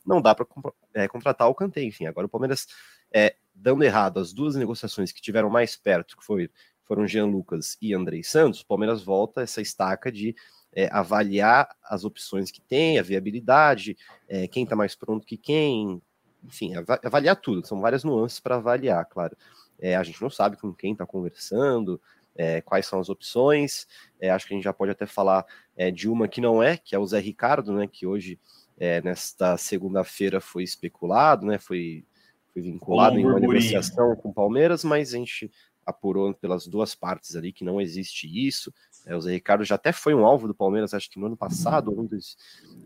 não 0.05 0.21
dá 0.21 0.33
para 0.33 0.45
é, 0.93 1.07
contratar 1.07 1.47
o 1.47 1.55
Kanté. 1.55 1.83
Enfim, 1.83 2.05
agora 2.05 2.27
o 2.27 2.29
Palmeiras 2.29 2.67
é, 3.13 3.35
dando 3.53 3.83
errado 3.83 4.19
as 4.19 4.33
duas 4.33 4.55
negociações 4.55 5.11
que 5.11 5.21
tiveram 5.21 5.49
mais 5.49 5.75
perto, 5.75 6.17
que 6.17 6.25
foi, 6.25 6.49
foram 6.85 7.07
Jean 7.07 7.25
Lucas 7.25 7.77
e 7.81 7.93
Andrei 7.93 8.23
Santos, 8.23 8.61
o 8.61 8.65
Palmeiras 8.65 9.03
volta 9.03 9.41
essa 9.41 9.61
estaca 9.61 10.11
de 10.11 10.35
é, 10.73 10.89
avaliar 10.91 11.69
as 11.83 12.05
opções 12.05 12.49
que 12.49 12.61
tem, 12.61 12.97
a 12.97 13.03
viabilidade, 13.03 13.97
é, 14.27 14.47
quem 14.47 14.63
está 14.63 14.75
mais 14.75 14.95
pronto 14.95 15.25
que 15.25 15.37
quem, 15.37 16.01
enfim, 16.43 16.73
avaliar 17.03 17.35
tudo. 17.35 17.67
São 17.67 17.81
várias 17.81 18.03
nuances 18.03 18.39
para 18.39 18.55
avaliar, 18.55 19.05
claro. 19.05 19.35
É, 19.79 19.95
a 19.95 20.03
gente 20.03 20.21
não 20.21 20.29
sabe 20.29 20.57
com 20.57 20.73
quem 20.73 20.93
está 20.93 21.05
conversando, 21.05 21.99
é, 22.35 22.61
quais 22.61 22.85
são 22.85 22.99
as 22.99 23.09
opções. 23.09 23.87
É, 24.19 24.29
acho 24.29 24.47
que 24.47 24.53
a 24.53 24.57
gente 24.57 24.63
já 24.63 24.73
pode 24.73 24.91
até 24.91 25.05
falar 25.05 25.45
é, 25.75 25.91
de 25.91 26.07
uma 26.07 26.27
que 26.27 26.39
não 26.39 26.61
é, 26.61 26.77
que 26.77 26.95
é 26.95 26.99
o 26.99 27.05
Zé 27.05 27.19
Ricardo, 27.19 27.73
né? 27.73 27.87
Que 27.87 28.05
hoje, 28.05 28.39
é, 28.81 28.99
nesta 28.99 29.57
segunda-feira, 29.57 30.41
foi 30.41 30.63
especulado, 30.63 31.45
né? 31.45 31.59
Foi, 31.59 32.03
foi 32.51 32.63
vinculado 32.63 33.15
em 33.19 33.23
uma 33.23 33.39
negociação 33.39 34.15
com 34.15 34.29
o 34.29 34.33
Palmeiras, 34.33 34.83
mas 34.83 35.13
a 35.13 35.17
gente 35.17 35.51
apurou 35.85 36.33
pelas 36.33 36.65
duas 36.65 36.95
partes 36.95 37.35
ali 37.35 37.53
que 37.53 37.63
não 37.63 37.79
existe 37.79 38.25
isso. 38.27 38.73
É, 39.05 39.15
o 39.15 39.21
Zé 39.21 39.33
Ricardo 39.33 39.63
já 39.63 39.75
até 39.75 39.91
foi 39.91 40.15
um 40.15 40.25
alvo 40.25 40.47
do 40.47 40.55
Palmeiras, 40.55 40.95
acho 40.95 41.11
que 41.11 41.19
no 41.19 41.27
ano 41.27 41.37
passado 41.37 41.91
ou, 41.91 42.09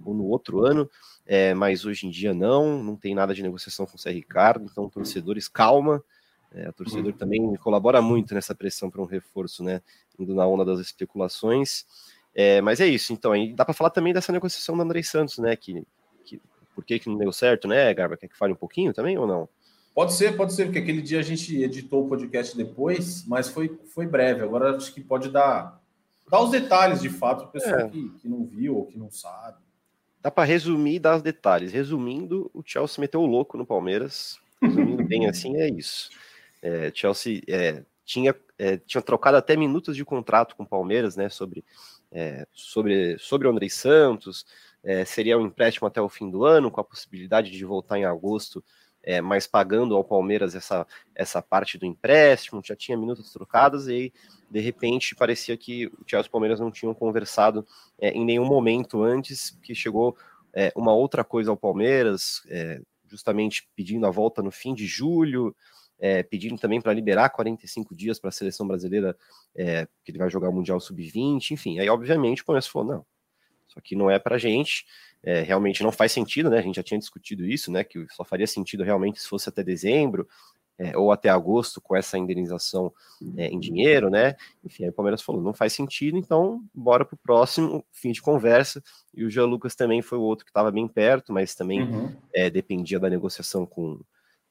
ou 0.03 0.13
no 0.13 0.25
outro 0.25 0.65
ano, 0.65 0.89
é, 1.25 1.53
mas 1.53 1.85
hoje 1.85 2.05
em 2.05 2.09
dia 2.09 2.33
não, 2.33 2.83
não 2.83 2.97
tem 2.97 3.15
nada 3.15 3.33
de 3.33 3.41
negociação 3.41 3.85
com 3.85 3.95
o 3.95 3.99
Zé 3.99 4.11
Ricardo, 4.11 4.67
então 4.69 4.89
torcedores, 4.89 5.47
calma. 5.47 6.03
É, 6.53 6.67
a 6.67 6.73
torcedor 6.73 7.13
uhum. 7.13 7.17
também 7.17 7.55
colabora 7.55 8.01
muito 8.01 8.33
nessa 8.33 8.53
pressão 8.53 8.89
para 8.89 9.01
um 9.01 9.05
reforço, 9.05 9.63
né? 9.63 9.81
Indo 10.19 10.35
na 10.35 10.45
onda 10.45 10.65
das 10.65 10.79
especulações. 10.79 11.85
É, 12.35 12.59
mas 12.59 12.81
é 12.81 12.85
isso, 12.85 13.13
então, 13.13 13.31
aí 13.31 13.53
dá 13.53 13.63
para 13.63 13.73
falar 13.73 13.89
também 13.89 14.13
dessa 14.13 14.31
negociação 14.33 14.75
do 14.75 14.83
André 14.83 15.01
Santos, 15.01 15.37
né? 15.37 15.55
Que, 15.55 15.87
que, 16.25 16.41
por 16.75 16.83
que, 16.83 16.99
que 16.99 17.07
não 17.07 17.17
deu 17.17 17.31
certo, 17.31 17.65
né, 17.65 17.93
Garba? 17.93 18.17
Quer 18.17 18.27
que 18.27 18.37
fale 18.37 18.51
um 18.51 18.57
pouquinho 18.57 18.93
também 18.93 19.17
ou 19.17 19.25
não? 19.25 19.47
Pode 19.95 20.13
ser, 20.13 20.35
pode 20.35 20.53
ser, 20.53 20.65
porque 20.65 20.79
aquele 20.79 21.01
dia 21.01 21.19
a 21.19 21.23
gente 21.23 21.55
editou 21.63 22.03
o 22.03 22.09
podcast 22.09 22.57
depois, 22.57 23.25
mas 23.25 23.47
foi, 23.47 23.79
foi 23.93 24.05
breve. 24.05 24.41
Agora 24.41 24.75
acho 24.75 24.93
que 24.93 24.99
pode 24.99 25.29
dar, 25.29 25.81
dar 26.29 26.41
os 26.41 26.51
detalhes 26.51 27.01
de 27.01 27.09
fato 27.09 27.43
para 27.43 27.47
o 27.47 27.51
pessoal 27.51 27.79
é. 27.79 27.89
que, 27.89 28.09
que 28.09 28.27
não 28.27 28.45
viu 28.45 28.75
ou 28.75 28.85
que 28.85 28.97
não 28.99 29.09
sabe. 29.09 29.57
Dá 30.21 30.29
para 30.29 30.43
resumir 30.43 30.95
e 30.95 30.99
dar 30.99 31.15
os 31.15 31.21
detalhes. 31.21 31.71
Resumindo, 31.71 32.51
o 32.53 32.61
Chelsea 32.65 32.99
meteu 32.99 33.21
o 33.21 33.25
louco 33.25 33.57
no 33.57 33.65
Palmeiras. 33.65 34.37
Resumindo 34.61 35.05
bem 35.05 35.27
assim, 35.29 35.55
é 35.55 35.69
isso. 35.69 36.09
É, 36.61 36.91
Chelsea 36.93 37.41
é, 37.47 37.83
tinha, 38.03 38.35
é, 38.59 38.75
tinha 38.75 39.01
trocado 39.01 39.37
até 39.37 39.55
minutos 39.55 39.95
de 39.95 40.03
contrato 40.03 40.57
com 40.57 40.63
o 40.63 40.67
Palmeiras, 40.67 41.15
né? 41.15 41.29
Sobre, 41.29 41.63
é, 42.15 42.47
sobre, 42.51 43.17
sobre 43.19 43.47
o 43.47 43.51
André 43.51 43.69
Santos. 43.69 44.45
É, 44.83 45.03
seria 45.03 45.37
um 45.37 45.45
empréstimo 45.45 45.87
até 45.87 46.01
o 46.01 46.09
fim 46.09 46.29
do 46.29 46.45
ano, 46.45 46.71
com 46.71 46.79
a 46.79 46.83
possibilidade 46.83 47.51
de 47.51 47.65
voltar 47.65 47.97
em 47.97 48.05
agosto 48.05 48.63
é, 49.05 49.21
mas 49.21 49.45
pagando 49.45 49.95
ao 49.95 50.03
Palmeiras 50.03 50.55
essa, 50.55 50.85
essa 51.13 51.41
parte 51.41 51.77
do 51.77 51.85
empréstimo, 51.85 52.61
já 52.65 52.75
tinha 52.75 52.97
minutos 52.97 53.31
trocadas, 53.31 53.87
e 53.87 53.91
aí, 53.91 54.13
de 54.49 54.59
repente 54.59 55.15
parecia 55.15 55.55
que 55.55 55.85
o 55.87 56.03
Chelsea 56.07 56.25
e 56.25 56.29
o 56.29 56.31
Palmeiras 56.31 56.59
não 56.59 56.71
tinham 56.71 56.93
conversado 56.93 57.65
é, 57.99 58.09
em 58.09 58.25
nenhum 58.25 58.45
momento 58.45 59.03
antes, 59.03 59.51
que 59.61 59.75
chegou 59.75 60.17
é, 60.51 60.73
uma 60.75 60.93
outra 60.93 61.23
coisa 61.23 61.51
ao 61.51 61.57
Palmeiras, 61.57 62.41
é, 62.49 62.81
justamente 63.07 63.69
pedindo 63.75 64.07
a 64.07 64.11
volta 64.11 64.41
no 64.41 64.49
fim 64.49 64.73
de 64.73 64.87
julho, 64.87 65.55
é, 65.99 66.23
pedindo 66.23 66.57
também 66.57 66.81
para 66.81 66.93
liberar 66.93 67.29
45 67.29 67.95
dias 67.95 68.19
para 68.19 68.29
a 68.29 68.31
seleção 68.31 68.67
brasileira, 68.67 69.15
é, 69.55 69.87
que 70.03 70.11
ele 70.11 70.17
vai 70.17 70.29
jogar 70.29 70.49
o 70.49 70.53
Mundial 70.53 70.79
Sub-20, 70.79 71.51
enfim. 71.51 71.79
Aí, 71.79 71.89
obviamente, 71.89 72.41
o 72.41 72.45
Palmeiras 72.45 72.67
falou: 72.67 72.87
não, 72.87 73.05
isso 73.67 73.79
aqui 73.79 73.95
não 73.95 74.09
é 74.09 74.19
para 74.19 74.37
gente 74.37 74.85
é, 75.25 75.41
realmente 75.41 75.81
não 75.81 75.91
faz 75.91 76.11
sentido, 76.11 76.51
né? 76.51 76.59
A 76.59 76.61
gente 76.61 76.75
já 76.75 76.83
tinha 76.83 76.99
discutido 76.99 77.45
isso, 77.45 77.71
né? 77.71 77.83
Que 77.83 78.05
só 78.11 78.23
faria 78.23 78.45
sentido 78.45 78.83
realmente 78.83 79.19
se 79.19 79.27
fosse 79.27 79.49
até 79.49 79.63
dezembro 79.63 80.27
é, 80.77 80.95
ou 80.95 81.11
até 81.11 81.29
agosto 81.29 81.81
com 81.81 81.95
essa 81.95 82.15
indenização 82.15 82.93
é, 83.35 83.47
em 83.47 83.59
dinheiro, 83.59 84.11
né? 84.11 84.35
Enfim, 84.63 84.83
aí 84.83 84.89
o 84.89 84.93
Palmeiras 84.93 85.23
falou, 85.23 85.41
não 85.41 85.53
faz 85.53 85.73
sentido, 85.73 86.15
então 86.15 86.63
bora 86.71 87.03
para 87.03 87.15
o 87.15 87.17
próximo 87.17 87.83
fim 87.91 88.11
de 88.11 88.21
conversa. 88.21 88.83
E 89.15 89.25
o 89.25 89.29
Jean 89.29 89.45
Lucas 89.45 89.73
também 89.73 90.03
foi 90.03 90.19
o 90.19 90.21
outro 90.21 90.45
que 90.45 90.51
estava 90.51 90.69
bem 90.69 90.87
perto, 90.87 91.33
mas 91.33 91.55
também 91.55 91.81
uhum. 91.81 92.15
É, 92.31 92.47
dependia 92.47 92.99
da 92.99 93.09
negociação 93.09 93.65
com 93.65 93.99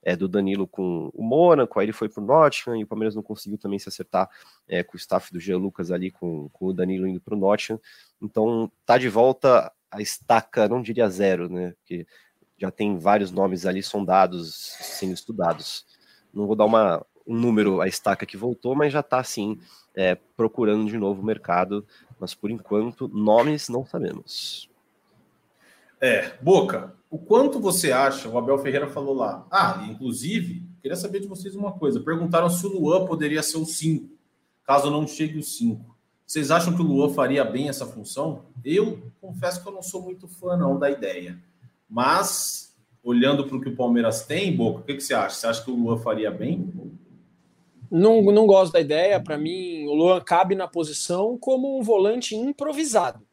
é, 0.04 0.14
do 0.14 0.28
Danilo 0.28 0.68
com 0.68 1.10
o 1.14 1.22
Mônaco, 1.22 1.80
aí 1.80 1.86
ele 1.86 1.92
foi 1.92 2.08
para 2.08 2.22
o 2.22 2.26
Nottingham 2.26 2.76
e 2.76 2.84
o 2.84 2.86
Palmeiras 2.86 3.14
não 3.14 3.22
conseguiu 3.22 3.58
também 3.58 3.78
se 3.78 3.88
acertar 3.88 4.28
é, 4.68 4.82
com 4.84 4.94
o 4.94 4.98
staff 4.98 5.32
do 5.32 5.40
Jean 5.40 5.56
Lucas 5.56 5.90
ali, 5.90 6.10
com, 6.10 6.48
com 6.50 6.66
o 6.66 6.72
Danilo 6.74 7.08
indo 7.08 7.20
para 7.20 7.34
o 7.34 7.38
Nottingham. 7.38 7.80
Então 8.20 8.70
tá 8.84 8.98
de 8.98 9.08
volta 9.08 9.72
a 9.90 10.02
estaca, 10.02 10.68
não 10.68 10.82
diria 10.82 11.08
zero, 11.08 11.48
né? 11.48 11.72
Porque 11.78 12.06
já 12.58 12.70
tem 12.70 12.98
vários 12.98 13.30
nomes 13.30 13.64
ali 13.64 13.82
sondados, 13.82 14.54
sendo 14.54 15.14
estudados. 15.14 15.86
Não 16.32 16.46
vou 16.46 16.54
dar 16.54 16.66
uma, 16.66 17.04
um 17.26 17.34
número 17.34 17.80
a 17.80 17.88
estaca 17.88 18.26
que 18.26 18.36
voltou, 18.36 18.74
mas 18.74 18.92
já 18.92 19.00
está 19.00 19.18
assim, 19.18 19.58
é, 19.94 20.16
procurando 20.36 20.86
de 20.86 20.98
novo 20.98 21.22
o 21.22 21.24
mercado. 21.24 21.86
Mas 22.20 22.34
por 22.34 22.50
enquanto, 22.50 23.08
nomes 23.08 23.68
não 23.68 23.86
sabemos. 23.86 24.68
É, 26.00 26.36
Boca, 26.40 26.94
o 27.14 27.18
quanto 27.18 27.60
você 27.60 27.92
acha? 27.92 28.28
O 28.28 28.36
Abel 28.36 28.58
Ferreira 28.58 28.88
falou 28.88 29.14
lá. 29.14 29.46
Ah, 29.48 29.86
inclusive, 29.88 30.68
queria 30.82 30.96
saber 30.96 31.20
de 31.20 31.28
vocês 31.28 31.54
uma 31.54 31.70
coisa. 31.70 32.00
Perguntaram 32.00 32.50
se 32.50 32.66
o 32.66 32.68
Luan 32.68 33.06
poderia 33.06 33.40
ser 33.40 33.56
o 33.58 33.64
5, 33.64 34.10
caso 34.64 34.90
não 34.90 35.06
chegue 35.06 35.38
o 35.38 35.42
5. 35.42 35.96
Vocês 36.26 36.50
acham 36.50 36.74
que 36.74 36.82
o 36.82 36.84
Luan 36.84 37.10
faria 37.10 37.44
bem 37.44 37.68
essa 37.68 37.86
função? 37.86 38.46
Eu 38.64 39.12
confesso 39.20 39.62
que 39.62 39.68
eu 39.68 39.72
não 39.72 39.80
sou 39.80 40.02
muito 40.02 40.26
fã 40.26 40.56
não 40.56 40.76
da 40.76 40.90
ideia. 40.90 41.40
Mas, 41.88 42.74
olhando 43.00 43.46
para 43.46 43.58
o 43.58 43.60
que 43.60 43.68
o 43.68 43.76
Palmeiras 43.76 44.26
tem, 44.26 44.56
Boca, 44.56 44.80
o 44.80 44.82
que, 44.82 44.94
que 44.94 45.00
você 45.00 45.14
acha? 45.14 45.36
Você 45.36 45.46
acha 45.46 45.64
que 45.64 45.70
o 45.70 45.76
Luan 45.76 45.98
faria 45.98 46.32
bem? 46.32 46.72
Não, 47.88 48.20
não 48.22 48.44
gosto 48.44 48.72
da 48.72 48.80
ideia. 48.80 49.22
Para 49.22 49.38
mim, 49.38 49.86
o 49.86 49.94
Luan 49.94 50.20
cabe 50.20 50.56
na 50.56 50.66
posição 50.66 51.38
como 51.38 51.78
um 51.78 51.82
volante 51.84 52.34
improvisado. 52.34 53.24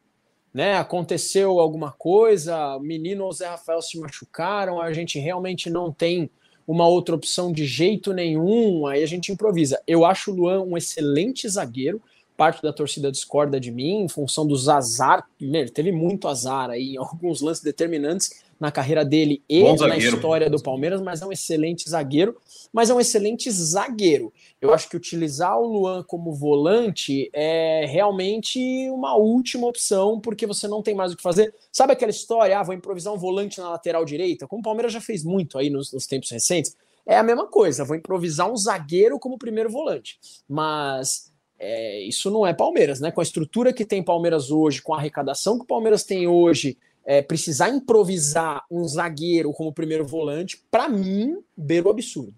Né? 0.52 0.74
Aconteceu 0.76 1.58
alguma 1.58 1.92
coisa, 1.92 2.76
o 2.76 2.80
menino 2.80 3.24
ou 3.24 3.30
o 3.30 3.32
Zé 3.32 3.48
Rafael 3.48 3.80
se 3.80 3.98
machucaram, 3.98 4.80
a 4.80 4.92
gente 4.92 5.18
realmente 5.18 5.70
não 5.70 5.90
tem 5.92 6.30
uma 6.66 6.86
outra 6.86 7.14
opção 7.14 7.52
de 7.52 7.64
jeito 7.64 8.12
nenhum, 8.12 8.86
aí 8.86 9.02
a 9.02 9.06
gente 9.06 9.32
improvisa. 9.32 9.80
Eu 9.86 10.04
acho 10.04 10.30
o 10.30 10.34
Luan 10.34 10.62
um 10.62 10.76
excelente 10.76 11.48
zagueiro, 11.48 12.00
parte 12.36 12.62
da 12.62 12.72
torcida 12.72 13.10
discorda 13.10 13.60
de 13.60 13.70
mim 13.70 14.02
em 14.02 14.08
função 14.08 14.46
dos 14.46 14.68
azar. 14.68 15.26
Ele 15.40 15.70
teve 15.70 15.92
muito 15.92 16.28
azar 16.28 16.70
aí 16.70 16.96
alguns 16.98 17.40
lances 17.40 17.62
determinantes 17.62 18.42
na 18.62 18.70
carreira 18.70 19.04
dele 19.04 19.42
e 19.48 19.60
na 19.74 19.96
história 19.96 20.48
do 20.48 20.62
Palmeiras, 20.62 21.02
mas 21.02 21.20
é 21.20 21.26
um 21.26 21.32
excelente 21.32 21.90
zagueiro. 21.90 22.36
Mas 22.72 22.90
é 22.90 22.94
um 22.94 23.00
excelente 23.00 23.50
zagueiro. 23.50 24.32
Eu 24.60 24.72
acho 24.72 24.88
que 24.88 24.96
utilizar 24.96 25.58
o 25.58 25.66
Luan 25.66 26.04
como 26.04 26.32
volante 26.32 27.28
é 27.32 27.84
realmente 27.86 28.60
uma 28.90 29.16
última 29.16 29.66
opção, 29.66 30.20
porque 30.20 30.46
você 30.46 30.68
não 30.68 30.80
tem 30.80 30.94
mais 30.94 31.12
o 31.12 31.16
que 31.16 31.22
fazer. 31.22 31.52
Sabe 31.72 31.92
aquela 31.92 32.12
história? 32.12 32.56
Ah, 32.56 32.62
vou 32.62 32.72
improvisar 32.72 33.12
um 33.12 33.18
volante 33.18 33.58
na 33.58 33.70
lateral 33.70 34.04
direita? 34.04 34.46
Como 34.46 34.60
o 34.60 34.64
Palmeiras 34.64 34.92
já 34.92 35.00
fez 35.00 35.24
muito 35.24 35.58
aí 35.58 35.68
nos, 35.68 35.92
nos 35.92 36.06
tempos 36.06 36.30
recentes. 36.30 36.76
É 37.04 37.18
a 37.18 37.22
mesma 37.24 37.48
coisa, 37.48 37.84
vou 37.84 37.96
improvisar 37.96 38.48
um 38.48 38.56
zagueiro 38.56 39.18
como 39.18 39.36
primeiro 39.36 39.68
volante. 39.68 40.20
Mas 40.48 41.32
é, 41.58 42.00
isso 42.02 42.30
não 42.30 42.46
é 42.46 42.54
Palmeiras, 42.54 43.00
né? 43.00 43.10
Com 43.10 43.20
a 43.20 43.24
estrutura 43.24 43.72
que 43.72 43.84
tem 43.84 44.04
Palmeiras 44.04 44.52
hoje, 44.52 44.80
com 44.80 44.94
a 44.94 44.98
arrecadação 44.98 45.58
que 45.58 45.64
o 45.64 45.66
Palmeiras 45.66 46.04
tem 46.04 46.28
hoje, 46.28 46.78
é, 47.04 47.22
precisar 47.22 47.68
improvisar 47.68 48.64
um 48.70 48.86
zagueiro 48.86 49.52
como 49.52 49.72
primeiro 49.72 50.06
volante, 50.06 50.62
para 50.70 50.88
mim, 50.88 51.42
beira 51.56 51.88
o 51.88 51.90
absurdo. 51.90 52.34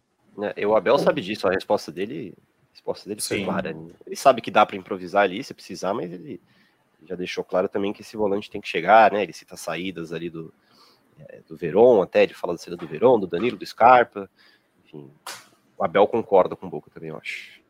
É, 0.56 0.66
o 0.66 0.74
Abel 0.74 0.98
sabe 0.98 1.20
disso, 1.20 1.46
a 1.46 1.50
resposta 1.50 1.92
dele, 1.92 2.34
a 2.70 2.72
resposta 2.72 3.08
dele 3.08 3.20
foi 3.20 3.44
clara. 3.44 3.76
Ele 4.06 4.16
sabe 4.16 4.40
que 4.40 4.50
dá 4.50 4.66
para 4.66 4.76
improvisar 4.76 5.22
ali 5.22 5.44
se 5.44 5.54
precisar, 5.54 5.94
mas 5.94 6.12
ele 6.12 6.40
já 7.06 7.14
deixou 7.14 7.44
claro 7.44 7.68
também 7.68 7.92
que 7.92 8.02
esse 8.02 8.16
volante 8.16 8.50
tem 8.50 8.60
que 8.60 8.68
chegar, 8.68 9.12
né? 9.12 9.22
Ele 9.22 9.32
cita 9.32 9.56
saídas 9.56 10.12
ali 10.12 10.30
do, 10.30 10.52
é, 11.28 11.40
do 11.46 11.56
Veron, 11.56 12.02
até 12.02 12.22
ele 12.22 12.34
fala 12.34 12.54
da 12.54 12.58
saída 12.58 12.76
do 12.76 12.86
Veron, 12.86 13.20
do 13.20 13.26
Danilo, 13.26 13.56
do 13.56 13.66
Scarpa. 13.66 14.28
Enfim, 14.84 15.10
o 15.76 15.84
Abel 15.84 16.06
concorda 16.06 16.56
com 16.56 16.66
o 16.66 16.70
Boca 16.70 16.90
também, 16.92 17.10
eu 17.10 17.16
acho. 17.16 17.62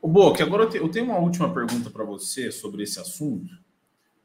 O 0.00 0.08
Boca, 0.08 0.42
agora 0.44 0.64
eu 0.76 0.88
tenho 0.90 1.06
uma 1.06 1.18
última 1.18 1.52
pergunta 1.52 1.90
para 1.90 2.04
você 2.04 2.52
sobre 2.52 2.82
esse 2.82 3.00
assunto. 3.00 3.52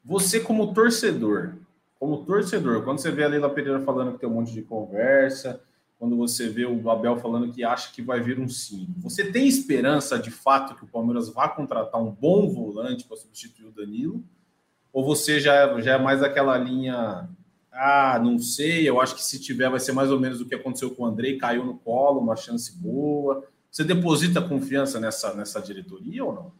Você, 0.04 0.40
como 0.40 0.72
torcedor, 0.72 1.56
como 2.00 2.24
torcedor, 2.24 2.82
quando 2.82 2.98
você 2.98 3.10
vê 3.10 3.24
a 3.24 3.28
Leila 3.28 3.50
Pereira 3.50 3.78
falando 3.80 4.14
que 4.14 4.20
tem 4.20 4.28
um 4.28 4.32
monte 4.32 4.54
de 4.54 4.62
conversa, 4.62 5.62
quando 5.98 6.16
você 6.16 6.48
vê 6.48 6.64
o 6.64 6.90
Abel 6.90 7.18
falando 7.18 7.52
que 7.52 7.62
acha 7.62 7.92
que 7.92 8.00
vai 8.00 8.22
vir 8.22 8.40
um 8.40 8.48
sim, 8.48 8.88
você 8.96 9.30
tem 9.30 9.46
esperança 9.46 10.18
de 10.18 10.30
fato 10.30 10.74
que 10.74 10.82
o 10.82 10.88
Palmeiras 10.88 11.28
vá 11.28 11.46
contratar 11.46 12.00
um 12.00 12.10
bom 12.10 12.48
volante 12.48 13.04
para 13.04 13.18
substituir 13.18 13.66
o 13.66 13.70
Danilo? 13.70 14.24
Ou 14.90 15.04
você 15.04 15.38
já, 15.38 15.78
já 15.82 15.96
é 15.96 15.98
mais 15.98 16.22
aquela 16.22 16.56
linha, 16.56 17.28
ah, 17.70 18.18
não 18.18 18.38
sei, 18.38 18.88
eu 18.88 18.98
acho 18.98 19.14
que 19.14 19.22
se 19.22 19.38
tiver 19.38 19.68
vai 19.68 19.78
ser 19.78 19.92
mais 19.92 20.10
ou 20.10 20.18
menos 20.18 20.40
o 20.40 20.46
que 20.46 20.54
aconteceu 20.54 20.90
com 20.92 21.02
o 21.02 21.06
Andrei, 21.06 21.36
caiu 21.36 21.66
no 21.66 21.76
colo, 21.76 22.18
uma 22.18 22.34
chance 22.34 22.74
boa. 22.78 23.44
Você 23.70 23.84
deposita 23.84 24.40
confiança 24.40 24.98
nessa, 24.98 25.34
nessa 25.34 25.60
diretoria 25.60 26.24
ou 26.24 26.32
não? 26.32 26.52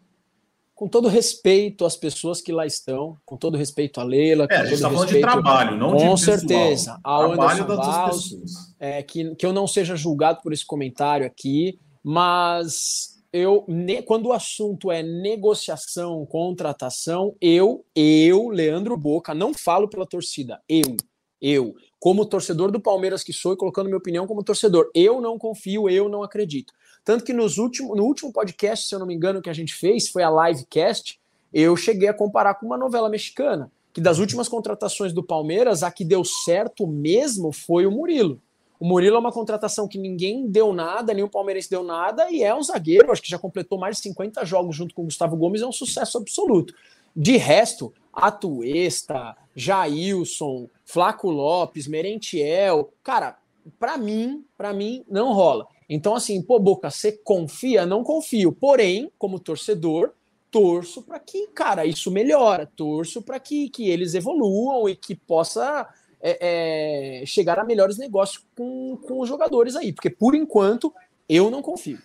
Com 0.80 0.88
todo 0.88 1.08
respeito 1.08 1.84
às 1.84 1.94
pessoas 1.94 2.40
que 2.40 2.50
lá 2.50 2.64
estão, 2.64 3.18
com 3.26 3.36
todo 3.36 3.58
respeito 3.58 4.00
a 4.00 4.02
Leila. 4.02 4.46
É, 4.50 4.56
a 4.56 4.64
gente 4.64 4.76
está 4.76 4.88
falando 4.88 5.10
de 5.10 5.20
trabalho, 5.20 5.76
não 5.76 5.90
com 5.90 5.96
de 5.98 6.04
Com 6.04 6.16
certeza. 6.16 6.98
Ao 7.04 7.34
trabalho 7.34 7.66
das 7.66 8.14
pessoas. 8.14 8.52
É, 8.80 9.02
que, 9.02 9.34
que 9.34 9.44
eu 9.44 9.52
não 9.52 9.66
seja 9.66 9.94
julgado 9.94 10.40
por 10.40 10.54
esse 10.54 10.64
comentário 10.64 11.26
aqui, 11.26 11.78
mas 12.02 13.22
eu 13.30 13.62
ne, 13.68 14.00
quando 14.00 14.28
o 14.28 14.32
assunto 14.32 14.90
é 14.90 15.02
negociação, 15.02 16.24
contratação, 16.24 17.36
eu, 17.42 17.84
eu, 17.94 18.48
Leandro 18.48 18.96
Boca, 18.96 19.34
não 19.34 19.52
falo 19.52 19.86
pela 19.86 20.06
torcida, 20.06 20.62
eu, 20.66 20.96
eu, 21.42 21.74
como 22.00 22.24
torcedor 22.24 22.72
do 22.72 22.80
Palmeiras 22.80 23.22
que 23.22 23.32
sou 23.32 23.52
e 23.52 23.56
colocando 23.56 23.86
minha 23.86 23.98
opinião 23.98 24.26
como 24.26 24.42
torcedor, 24.42 24.90
eu 24.94 25.20
não 25.20 25.38
confio, 25.38 25.88
eu 25.88 26.08
não 26.08 26.22
acredito. 26.22 26.72
Tanto 27.04 27.24
que 27.24 27.32
nos 27.32 27.58
último, 27.58 27.94
no 27.94 28.04
último 28.04 28.32
podcast, 28.32 28.88
se 28.88 28.94
eu 28.94 28.98
não 28.98 29.06
me 29.06 29.14
engano, 29.14 29.42
que 29.42 29.50
a 29.50 29.52
gente 29.52 29.74
fez, 29.74 30.08
foi 30.08 30.22
a 30.22 30.30
livecast, 30.30 31.20
eu 31.52 31.76
cheguei 31.76 32.08
a 32.08 32.14
comparar 32.14 32.54
com 32.54 32.64
uma 32.64 32.78
novela 32.78 33.08
mexicana, 33.10 33.70
que 33.92 34.00
das 34.00 34.18
últimas 34.18 34.48
contratações 34.48 35.12
do 35.12 35.22
Palmeiras, 35.22 35.82
a 35.82 35.90
que 35.90 36.04
deu 36.04 36.24
certo 36.24 36.86
mesmo 36.86 37.52
foi 37.52 37.84
o 37.84 37.90
Murilo. 37.90 38.40
O 38.78 38.86
Murilo 38.86 39.16
é 39.16 39.18
uma 39.18 39.32
contratação 39.32 39.86
que 39.86 39.98
ninguém 39.98 40.46
deu 40.48 40.72
nada, 40.72 41.12
o 41.22 41.28
Palmeirense 41.28 41.68
deu 41.68 41.84
nada, 41.84 42.30
e 42.30 42.42
é 42.42 42.54
um 42.54 42.62
zagueiro, 42.62 43.12
acho 43.12 43.20
que 43.20 43.28
já 43.28 43.38
completou 43.38 43.78
mais 43.78 43.96
de 43.96 44.02
50 44.04 44.42
jogos 44.46 44.74
junto 44.74 44.94
com 44.94 45.02
o 45.02 45.04
Gustavo 45.04 45.36
Gomes, 45.36 45.60
é 45.60 45.66
um 45.66 45.72
sucesso 45.72 46.16
absoluto. 46.16 46.72
De 47.14 47.36
resto, 47.36 47.92
Atuesta, 48.10 49.36
Jailson, 49.54 50.68
Flaco 50.84 51.30
Lopes, 51.30 51.86
Merentiel, 51.86 52.92
cara, 53.02 53.36
para 53.78 53.96
mim, 53.96 54.44
para 54.56 54.72
mim 54.72 55.04
não 55.08 55.32
rola. 55.32 55.66
Então, 55.88 56.14
assim, 56.14 56.40
pô, 56.40 56.58
Boca, 56.58 56.90
você 56.90 57.12
confia? 57.12 57.84
Não 57.84 58.04
confio. 58.04 58.52
Porém, 58.52 59.10
como 59.18 59.40
torcedor, 59.40 60.12
torço 60.50 61.02
para 61.02 61.18
que, 61.18 61.48
cara, 61.48 61.84
isso 61.84 62.10
melhora. 62.10 62.70
Torço 62.76 63.22
para 63.22 63.40
que, 63.40 63.68
que 63.68 63.88
eles 63.88 64.14
evoluam 64.14 64.88
e 64.88 64.94
que 64.94 65.14
possa 65.14 65.88
é, 66.20 67.22
é, 67.22 67.26
chegar 67.26 67.58
a 67.58 67.64
melhores 67.64 67.98
negócios 67.98 68.44
com, 68.56 68.96
com 69.02 69.20
os 69.20 69.28
jogadores 69.28 69.74
aí. 69.74 69.92
Porque, 69.92 70.10
por 70.10 70.34
enquanto, 70.34 70.92
eu 71.28 71.50
não 71.50 71.60
confio. 71.62 71.98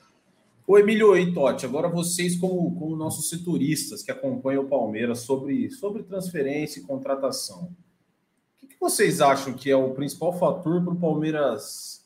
Ô 0.68 0.80
Emílio 0.80 1.16
e 1.16 1.32
Totti, 1.32 1.64
agora 1.64 1.88
vocês, 1.88 2.36
como, 2.36 2.74
como 2.80 2.96
nossos 2.96 3.30
setoristas 3.30 4.02
que 4.02 4.10
acompanham 4.10 4.64
o 4.64 4.68
Palmeiras 4.68 5.20
sobre, 5.20 5.70
sobre 5.70 6.02
transferência 6.02 6.80
e 6.80 6.84
contratação, 6.84 7.66
o 7.66 8.58
que, 8.58 8.66
que 8.66 8.80
vocês 8.80 9.22
acham 9.22 9.54
que 9.54 9.70
é 9.70 9.76
o 9.76 9.94
principal 9.94 10.34
fator 10.34 10.84
para 10.84 10.94
o 10.94 11.00
Palmeiras? 11.00 12.04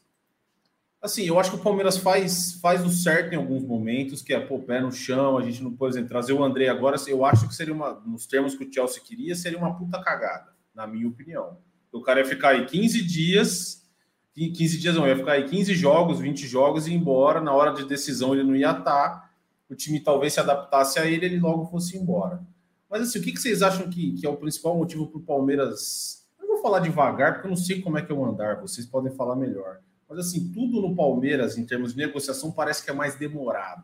Assim, 1.01 1.24
eu 1.24 1.39
acho 1.39 1.51
que 1.51 1.55
o 1.55 1.64
Palmeiras 1.64 1.95
faz, 1.95 2.55
faz 2.55 2.86
o 2.86 2.89
certo 2.89 3.34
em 3.34 3.38
alguns 3.38 3.64
momentos, 3.64 4.22
que 4.22 4.34
é 4.34 4.39
pôr 4.41 4.60
pé 4.64 4.82
no 4.82 4.91
chão, 4.91 5.38
a 5.38 5.41
gente 5.41 5.64
não, 5.64 5.72
por 5.72 5.88
exemplo, 5.88 6.10
trazer 6.10 6.34
o 6.34 6.43
André 6.43 6.68
agora, 6.68 6.97
eu 7.07 7.24
acho 7.24 7.47
que 7.47 7.55
seria 7.55 7.74
uma, 7.74 7.93
nos 8.05 8.28
termos 8.28 8.55
que 8.55 8.66
o 8.66 8.74
Chelsea 8.74 9.01
queria, 9.01 9.36
seria 9.36 9.57
uma 9.57 9.78
puta 9.78 10.03
cagada, 10.03 10.51
na 10.76 10.86
minha 10.86 11.07
opinião. 11.07 11.60
O 11.93 12.01
cara 12.01 12.20
ia 12.20 12.26
ficar 12.26 12.49
aí 12.49 12.66
15 12.66 13.03
dias, 13.05 13.89
15 14.34 14.78
dias 14.78 14.96
não, 14.96 15.08
ia 15.08 15.18
ficar 15.18 15.34
aí 15.34 15.48
15 15.48 15.74
jogos, 15.74 16.20
20 16.20 16.48
jogos 16.48 16.88
e 16.88 16.92
ir 16.92 16.96
embora, 16.96 17.42
na 17.42 17.54
hora 17.54 17.74
de 17.74 17.86
decisão 17.86 18.34
ele 18.34 18.44
não 18.44 18.56
ia 18.56 18.72
estar, 18.72 19.32
o 19.70 19.76
time 19.76 20.00
talvez 20.00 20.34
se 20.34 20.40
adaptasse 20.40 20.98
a 21.00 21.06
ele, 21.06 21.26
ele 21.26 21.40
logo 21.40 21.66
fosse 21.66 21.98
embora. 21.98 22.42
Mas 22.90 23.02
assim, 23.02 23.20
o 23.20 23.22
que, 23.22 23.36
vocês 23.38 23.62
acham 23.62 23.90
que, 23.90 24.14
que 24.14 24.26
é 24.26 24.30
o 24.30 24.38
principal 24.38 24.78
motivo 24.78 25.08
para 25.08 25.20
o 25.20 25.24
Palmeiras? 25.24 26.28
Eu 26.40 26.48
vou 26.48 26.62
falar 26.62 26.80
devagar, 26.80 27.34
porque 27.34 27.48
eu 27.48 27.50
não 27.50 27.58
sei 27.58 27.82
como 27.82 27.98
é 27.98 28.02
que 28.02 28.12
é 28.12 28.16
o 28.16 28.26
andar, 28.26 28.62
vocês 28.62 28.86
podem 28.86 29.12
falar 29.12 29.36
melhor 29.36 29.80
mas 30.10 30.18
assim, 30.18 30.52
tudo 30.52 30.82
no 30.82 30.96
Palmeiras, 30.96 31.56
em 31.56 31.64
termos 31.64 31.94
de 31.94 32.00
negociação, 32.00 32.52
parece 32.52 32.84
que 32.84 32.90
é 32.90 32.94
mais 32.94 33.16
demorado. 33.16 33.84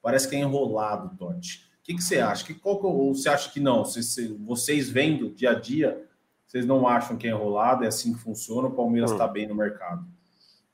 Parece 0.00 0.26
que 0.26 0.34
é 0.34 0.38
enrolado, 0.38 1.14
Totti. 1.18 1.68
O 1.80 1.82
que, 1.82 2.00
você 2.00 2.18
acha? 2.18 2.44
Que, 2.44 2.54
qual, 2.54 2.82
ou 2.82 3.14
você 3.14 3.28
acha 3.28 3.50
que 3.50 3.60
não? 3.60 3.84
Vocês 3.84 4.88
vendo 4.88 5.30
dia 5.30 5.50
a 5.50 5.54
dia, 5.54 6.02
vocês 6.48 6.64
não 6.64 6.88
acham 6.88 7.16
que 7.18 7.26
é 7.26 7.30
enrolado, 7.30 7.84
é 7.84 7.88
assim 7.88 8.14
que 8.14 8.20
funciona, 8.20 8.68
o 8.68 8.74
Palmeiras 8.74 9.12
está 9.12 9.26
hum. 9.26 9.32
bem 9.32 9.46
no 9.46 9.54
mercado. 9.54 10.04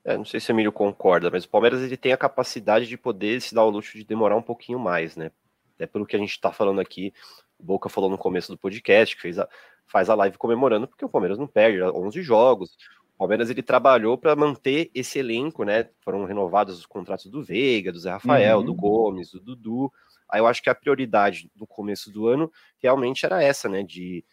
É, 0.04 0.16
não 0.16 0.24
sei 0.24 0.38
se 0.38 0.50
o 0.50 0.52
Emílio 0.52 0.70
concorda, 0.70 1.30
mas 1.30 1.44
o 1.44 1.48
Palmeiras 1.48 1.80
ele 1.82 1.96
tem 1.96 2.12
a 2.12 2.16
capacidade 2.16 2.86
de 2.86 2.96
poder 2.96 3.40
se 3.40 3.54
dar 3.54 3.64
o 3.64 3.70
luxo 3.70 3.98
de 3.98 4.04
demorar 4.04 4.36
um 4.36 4.42
pouquinho 4.42 4.78
mais, 4.78 5.16
né? 5.16 5.32
Até 5.74 5.86
pelo 5.86 6.06
que 6.06 6.14
a 6.14 6.18
gente 6.18 6.30
está 6.30 6.52
falando 6.52 6.80
aqui, 6.80 7.12
o 7.58 7.64
Boca 7.64 7.88
falou 7.88 8.08
no 8.08 8.16
começo 8.16 8.52
do 8.52 8.58
podcast, 8.58 9.16
que 9.16 9.22
fez 9.22 9.38
a, 9.38 9.48
faz 9.86 10.08
a 10.08 10.14
live 10.14 10.38
comemorando, 10.38 10.86
porque 10.86 11.04
o 11.04 11.08
Palmeiras 11.08 11.38
não 11.38 11.46
perde 11.48 11.82
11 11.82 12.22
jogos, 12.22 12.76
o 13.14 13.18
Palmeiras 13.18 13.50
ele 13.50 13.62
trabalhou 13.62 14.16
para 14.16 14.36
manter 14.36 14.90
esse 14.94 15.18
elenco, 15.18 15.64
né? 15.64 15.88
Foram 16.02 16.24
renovados 16.24 16.78
os 16.78 16.86
contratos 16.86 17.26
do 17.26 17.42
Veiga, 17.42 17.90
do 17.90 17.98
Zé 17.98 18.10
Rafael, 18.10 18.58
uhum. 18.58 18.64
do 18.64 18.74
Gomes, 18.74 19.32
do 19.32 19.40
Dudu. 19.40 19.92
Aí 20.28 20.40
eu 20.40 20.46
acho 20.46 20.62
que 20.62 20.70
a 20.70 20.74
prioridade 20.74 21.50
no 21.56 21.66
começo 21.66 22.12
do 22.12 22.28
ano 22.28 22.52
realmente 22.78 23.24
era 23.24 23.42
essa, 23.42 23.68
né? 23.68 23.82
De, 23.82 24.24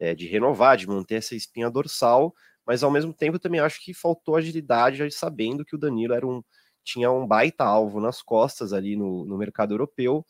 é, 0.00 0.14
de 0.14 0.26
renovar, 0.26 0.78
de 0.78 0.88
manter 0.88 1.16
essa 1.16 1.36
espinha 1.36 1.70
dorsal, 1.70 2.34
mas 2.66 2.82
ao 2.82 2.90
mesmo 2.90 3.12
tempo 3.12 3.38
também 3.38 3.60
acho 3.60 3.84
que 3.84 3.92
faltou 3.92 4.34
agilidade, 4.34 5.08
sabendo 5.10 5.64
que 5.64 5.76
o 5.76 5.78
Danilo 5.78 6.14
era 6.14 6.26
um, 6.26 6.42
tinha 6.82 7.10
um 7.10 7.26
baita 7.26 7.64
alvo 7.64 8.00
nas 8.00 8.22
costas 8.22 8.72
ali 8.72 8.96
no, 8.96 9.24
no 9.26 9.36
mercado 9.36 9.74
europeu. 9.74 10.24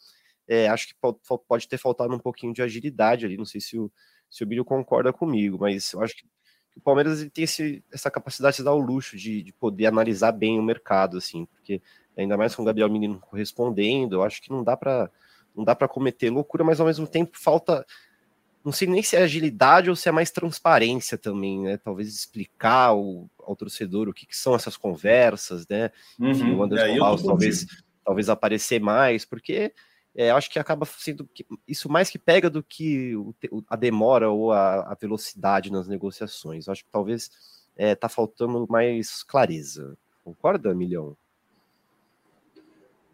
É, 0.49 0.69
acho 0.69 0.89
que 0.89 0.95
pode 1.47 1.69
ter 1.69 1.79
faltado 1.79 2.13
um 2.13 2.19
pouquinho 2.19 2.53
de 2.53 2.61
agilidade 2.61 3.25
ali. 3.25 3.37
Não 3.37 3.45
sei 3.45 3.61
se 3.61 3.79
o, 3.79 3.91
se 4.29 4.43
o 4.43 4.47
Bílio 4.47 4.65
concorda 4.65 5.13
comigo, 5.13 5.59
mas 5.61 5.93
eu 5.93 6.03
acho 6.03 6.17
que 6.17 6.25
o 6.77 6.81
Palmeiras 6.81 7.29
tem 7.33 7.45
esse, 7.45 7.85
essa 7.93 8.11
capacidade 8.11 8.57
de 8.57 8.65
dar 8.65 8.73
o 8.73 8.79
luxo 8.79 9.17
de, 9.17 9.43
de, 9.43 9.53
poder 9.53 9.87
analisar 9.87 10.33
bem 10.33 10.59
o 10.59 10.63
mercado, 10.63 11.19
assim, 11.19 11.45
porque 11.47 11.83
ainda 12.17 12.37
mais 12.37 12.55
com 12.55 12.63
o 12.63 12.65
Gabriel 12.65 12.89
Menino 12.89 13.21
correspondendo, 13.21 14.17
eu 14.17 14.23
acho 14.23 14.41
que 14.43 14.51
não 14.51 14.65
dá 14.65 14.77
para 14.77 15.11
não 15.55 15.65
dá 15.65 15.75
para 15.75 15.89
cometer 15.89 16.31
loucura, 16.31 16.63
mas 16.63 16.81
ao 16.81 16.87
mesmo 16.87 17.07
tempo 17.09 17.37
falta 17.37 17.85
não 18.65 18.73
sei 18.73 18.87
nem 18.87 19.03
se 19.03 19.17
é 19.17 19.23
agilidade 19.23 19.89
ou 19.89 19.97
se 19.97 20.09
é 20.09 20.13
mais 20.13 20.31
transparência 20.31 21.17
também, 21.17 21.61
né? 21.61 21.77
Talvez 21.79 22.09
explicar 22.09 22.89
ao, 22.89 23.29
ao 23.39 23.57
torcedor 23.57 24.09
o 24.09 24.13
que, 24.13 24.27
que, 24.27 24.37
são 24.37 24.55
essas 24.55 24.77
conversas, 24.77 25.67
né? 25.67 25.91
Uhum, 26.19 26.31
Enfim, 26.31 26.55
o 26.55 26.63
Anderson 26.63 26.85
é, 26.85 27.23
talvez, 27.25 27.67
talvez 28.05 28.29
aparecer 28.29 28.81
mais, 28.81 29.25
porque 29.25 29.73
é, 30.15 30.31
acho 30.31 30.51
que 30.51 30.59
acaba 30.59 30.85
sendo 30.85 31.29
isso 31.67 31.91
mais 31.91 32.11
que 32.11 32.19
pega 32.19 32.51
do 32.51 32.63
que 32.63 33.17
o, 33.17 33.35
a 33.69 33.77
demora 33.77 34.29
ou 34.29 34.53
a, 34.53 34.93
a, 34.93 34.95
velocidade 34.95 35.73
nas 35.73 35.89
negociações. 35.89 36.69
Acho 36.69 36.85
que 36.85 36.91
talvez 36.91 37.31
é, 37.77 37.95
tá 37.95 38.09
faltando 38.09 38.67
mais 38.69 39.23
clareza. 39.23 39.97
Concorda, 40.23 40.75
Milhão? 40.75 41.17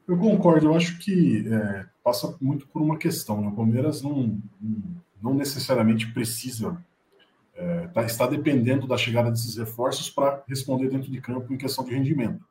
Eu 0.09 0.19
concordo. 0.19 0.67
Eu 0.67 0.75
acho 0.75 0.99
que 0.99 1.47
é, 1.49 1.87
passa 2.03 2.37
muito 2.41 2.67
por 2.67 2.83
uma 2.83 2.99
questão. 2.99 3.41
Né? 3.41 3.49
O 3.49 3.53
Palmeiras 3.53 4.03
não, 4.03 4.41
não 4.61 5.06
necessariamente 5.35 6.13
precisa 6.13 6.83
é, 7.55 7.87
tá, 7.89 8.05
está 8.05 8.27
dependendo 8.27 8.87
da 8.87 8.97
chegada 8.97 9.31
desses 9.31 9.57
reforços 9.57 10.11
para 10.11 10.43
responder 10.47 10.89
dentro 10.91 11.11
de 11.11 11.21
campo 11.21 11.53
em 11.53 11.57
questão 11.57 11.85
de 11.85 11.95
rendimento 11.95 12.45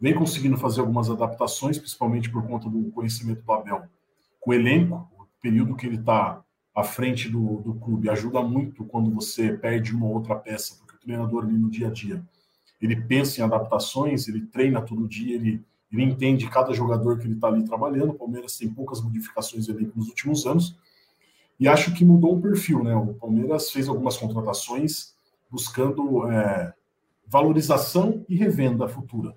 vem 0.00 0.14
conseguindo 0.14 0.56
fazer 0.56 0.80
algumas 0.80 1.08
adaptações, 1.08 1.78
principalmente 1.78 2.30
por 2.30 2.46
conta 2.46 2.68
do 2.68 2.90
conhecimento 2.90 3.42
do 3.42 3.52
Abel 3.52 3.84
com 4.40 4.50
o 4.50 4.54
elenco, 4.54 5.08
o 5.18 5.26
período 5.40 5.74
que 5.74 5.86
ele 5.86 5.96
está 5.96 6.42
à 6.74 6.84
frente 6.84 7.30
do, 7.30 7.62
do 7.62 7.74
clube 7.74 8.10
ajuda 8.10 8.42
muito 8.42 8.84
quando 8.84 9.10
você 9.10 9.54
perde 9.54 9.94
uma 9.94 10.06
ou 10.06 10.14
outra 10.14 10.34
peça, 10.34 10.76
porque 10.78 10.96
o 10.96 11.00
treinador 11.00 11.44
ali 11.44 11.56
no 11.56 11.70
dia 11.70 11.88
a 11.88 11.90
dia 11.90 12.22
ele 12.80 12.96
pensa 12.96 13.40
em 13.40 13.44
adaptações, 13.44 14.28
ele 14.28 14.42
treina 14.42 14.82
todo 14.82 15.08
dia, 15.08 15.34
ele, 15.34 15.64
ele 15.90 16.02
entende 16.02 16.46
cada 16.50 16.74
jogador 16.74 17.18
que 17.18 17.24
ele 17.24 17.34
está 17.34 17.48
ali 17.48 17.64
trabalhando. 17.64 18.10
O 18.10 18.14
Palmeiras 18.14 18.58
tem 18.58 18.68
poucas 18.68 19.00
modificações 19.00 19.70
ali 19.70 19.90
nos 19.94 20.08
últimos 20.08 20.44
anos 20.44 20.76
e 21.58 21.68
acho 21.68 21.94
que 21.94 22.04
mudou 22.04 22.36
o 22.36 22.40
perfil, 22.42 22.82
né? 22.82 22.94
O 22.94 23.14
Palmeiras 23.14 23.70
fez 23.70 23.88
algumas 23.88 24.16
contratações 24.16 25.14
buscando 25.50 26.28
é, 26.30 26.74
valorização 27.26 28.24
e 28.28 28.36
revenda 28.36 28.88
futura. 28.88 29.36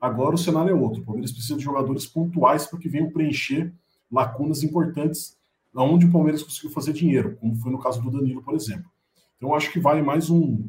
Agora 0.00 0.34
o 0.34 0.38
cenário 0.38 0.70
é 0.70 0.74
outro. 0.74 1.02
O 1.02 1.04
Palmeiras 1.04 1.32
precisa 1.32 1.56
de 1.56 1.62
jogadores 1.62 2.06
pontuais 2.06 2.66
para 2.66 2.78
que 2.78 2.88
venham 2.88 3.10
preencher 3.10 3.72
lacunas 4.10 4.62
importantes 4.62 5.38
onde 5.74 6.06
o 6.06 6.12
Palmeiras 6.12 6.42
conseguiu 6.42 6.70
fazer 6.70 6.92
dinheiro, 6.92 7.36
como 7.36 7.54
foi 7.56 7.72
no 7.72 7.78
caso 7.78 8.02
do 8.02 8.10
Danilo, 8.10 8.42
por 8.42 8.54
exemplo. 8.54 8.90
Então, 9.36 9.54
acho 9.54 9.72
que 9.72 9.80
vale 9.80 10.02
mais 10.02 10.28
um, 10.28 10.68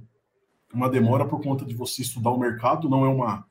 uma 0.74 0.90
demora 0.90 1.28
por 1.28 1.42
conta 1.42 1.66
de 1.66 1.76
você 1.76 2.02
estudar 2.02 2.32
o 2.32 2.40
mercado, 2.40 2.90
não 2.90 3.06
é 3.06 3.10
uma, 3.10 3.46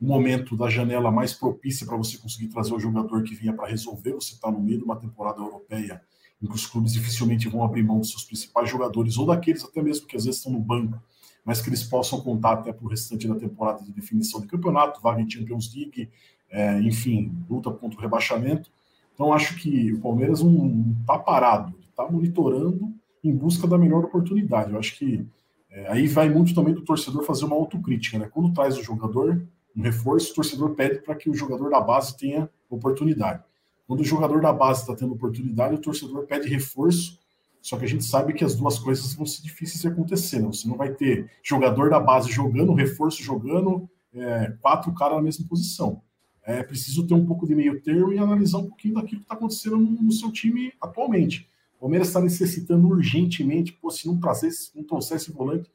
um 0.00 0.06
momento 0.06 0.56
da 0.56 0.68
janela 0.68 1.10
mais 1.10 1.32
propícia 1.32 1.86
para 1.86 1.96
você 1.96 2.18
conseguir 2.18 2.48
trazer 2.48 2.74
o 2.74 2.78
jogador 2.78 3.22
que 3.22 3.34
vinha 3.34 3.54
para 3.54 3.68
resolver. 3.68 4.12
Você 4.12 4.34
está 4.34 4.50
no 4.50 4.60
meio 4.60 4.78
de 4.78 4.84
uma 4.84 4.96
temporada 4.96 5.40
europeia 5.40 6.02
em 6.42 6.46
que 6.46 6.54
os 6.54 6.66
clubes 6.66 6.92
dificilmente 6.92 7.48
vão 7.48 7.64
abrir 7.64 7.82
mão 7.82 7.98
dos 7.98 8.10
seus 8.10 8.24
principais 8.24 8.70
jogadores, 8.70 9.18
ou 9.18 9.26
daqueles 9.26 9.64
até 9.64 9.82
mesmo 9.82 10.06
que 10.06 10.16
às 10.16 10.24
vezes 10.24 10.38
estão 10.38 10.52
no 10.52 10.60
banco 10.60 11.00
mas 11.48 11.62
que 11.62 11.70
eles 11.70 11.82
possam 11.82 12.20
contar 12.20 12.52
até 12.52 12.74
para 12.74 12.84
o 12.84 12.90
restante 12.90 13.26
da 13.26 13.34
temporada 13.34 13.82
de 13.82 13.90
definição 13.90 14.38
de 14.38 14.46
campeonato, 14.46 15.00
vaga 15.00 15.22
em 15.22 15.30
Champions 15.30 15.74
League, 15.74 16.10
é, 16.50 16.78
enfim, 16.82 17.32
luta 17.48 17.70
contra 17.70 17.98
o 17.98 18.02
rebaixamento. 18.02 18.70
Então, 19.14 19.32
acho 19.32 19.56
que 19.56 19.94
o 19.94 19.98
Palmeiras 19.98 20.42
não 20.42 20.94
está 21.00 21.18
parado, 21.18 21.74
está 21.88 22.06
monitorando 22.06 22.92
em 23.24 23.34
busca 23.34 23.66
da 23.66 23.78
melhor 23.78 24.04
oportunidade. 24.04 24.72
Eu 24.72 24.78
acho 24.78 24.98
que 24.98 25.26
é, 25.70 25.90
aí 25.90 26.06
vai 26.06 26.28
muito 26.28 26.54
também 26.54 26.74
do 26.74 26.82
torcedor 26.82 27.24
fazer 27.24 27.46
uma 27.46 27.56
autocrítica, 27.56 28.18
né? 28.18 28.28
Quando 28.30 28.52
traz 28.52 28.76
o 28.76 28.82
jogador, 28.82 29.42
um 29.74 29.80
reforço, 29.80 30.32
o 30.32 30.34
torcedor 30.34 30.74
pede 30.74 31.00
para 31.00 31.14
que 31.14 31.30
o 31.30 31.34
jogador 31.34 31.70
da 31.70 31.80
base 31.80 32.14
tenha 32.14 32.50
oportunidade. 32.68 33.42
Quando 33.88 34.00
o 34.00 34.04
jogador 34.04 34.42
da 34.42 34.52
base 34.52 34.82
está 34.82 34.94
tendo 34.94 35.14
oportunidade, 35.14 35.74
o 35.74 35.78
torcedor 35.78 36.26
pede 36.26 36.46
reforço. 36.46 37.18
Só 37.62 37.78
que 37.78 37.86
a 37.86 37.88
gente 37.88 38.04
sabe 38.04 38.34
que 38.34 38.44
as 38.44 38.54
duas 38.54 38.78
coisas 38.78 39.14
vão 39.14 39.24
ser 39.24 39.40
difíceis 39.40 39.80
de 39.80 39.88
acontecer. 39.88 40.40
Né? 40.40 40.46
Você 40.46 40.68
não 40.68 40.76
vai 40.76 40.92
ter 40.92 41.30
jogador 41.42 41.88
da 41.88 41.98
base 41.98 42.30
jogando, 42.30 42.74
reforço 42.74 43.22
jogando, 43.22 43.88
é, 44.14 44.52
quatro 44.60 44.92
caras 44.94 45.16
na 45.16 45.22
mesma 45.22 45.48
posição. 45.48 46.02
É 46.42 46.62
preciso 46.62 47.06
ter 47.06 47.14
um 47.14 47.24
pouco 47.24 47.46
de 47.46 47.54
meio 47.54 47.80
termo 47.80 48.12
e 48.12 48.18
analisar 48.18 48.58
um 48.58 48.66
pouquinho 48.66 48.94
daquilo 48.94 49.20
que 49.20 49.24
está 49.24 49.34
acontecendo 49.34 49.78
no, 49.78 50.02
no, 50.02 50.12
seu 50.12 50.30
time 50.30 50.70
atualmente. 50.82 51.48
O 51.78 51.80
Palmeiras 51.80 52.08
está 52.08 52.20
necessitando 52.20 52.86
urgentemente, 52.88 53.72
pô, 53.72 53.90
se 53.90 54.06
não 54.06 54.20
trazer, 54.20 54.50
se 54.50 54.76
não 54.76 54.84
trouxer 54.84 55.16
esse 55.16 55.32
volante, 55.32 55.70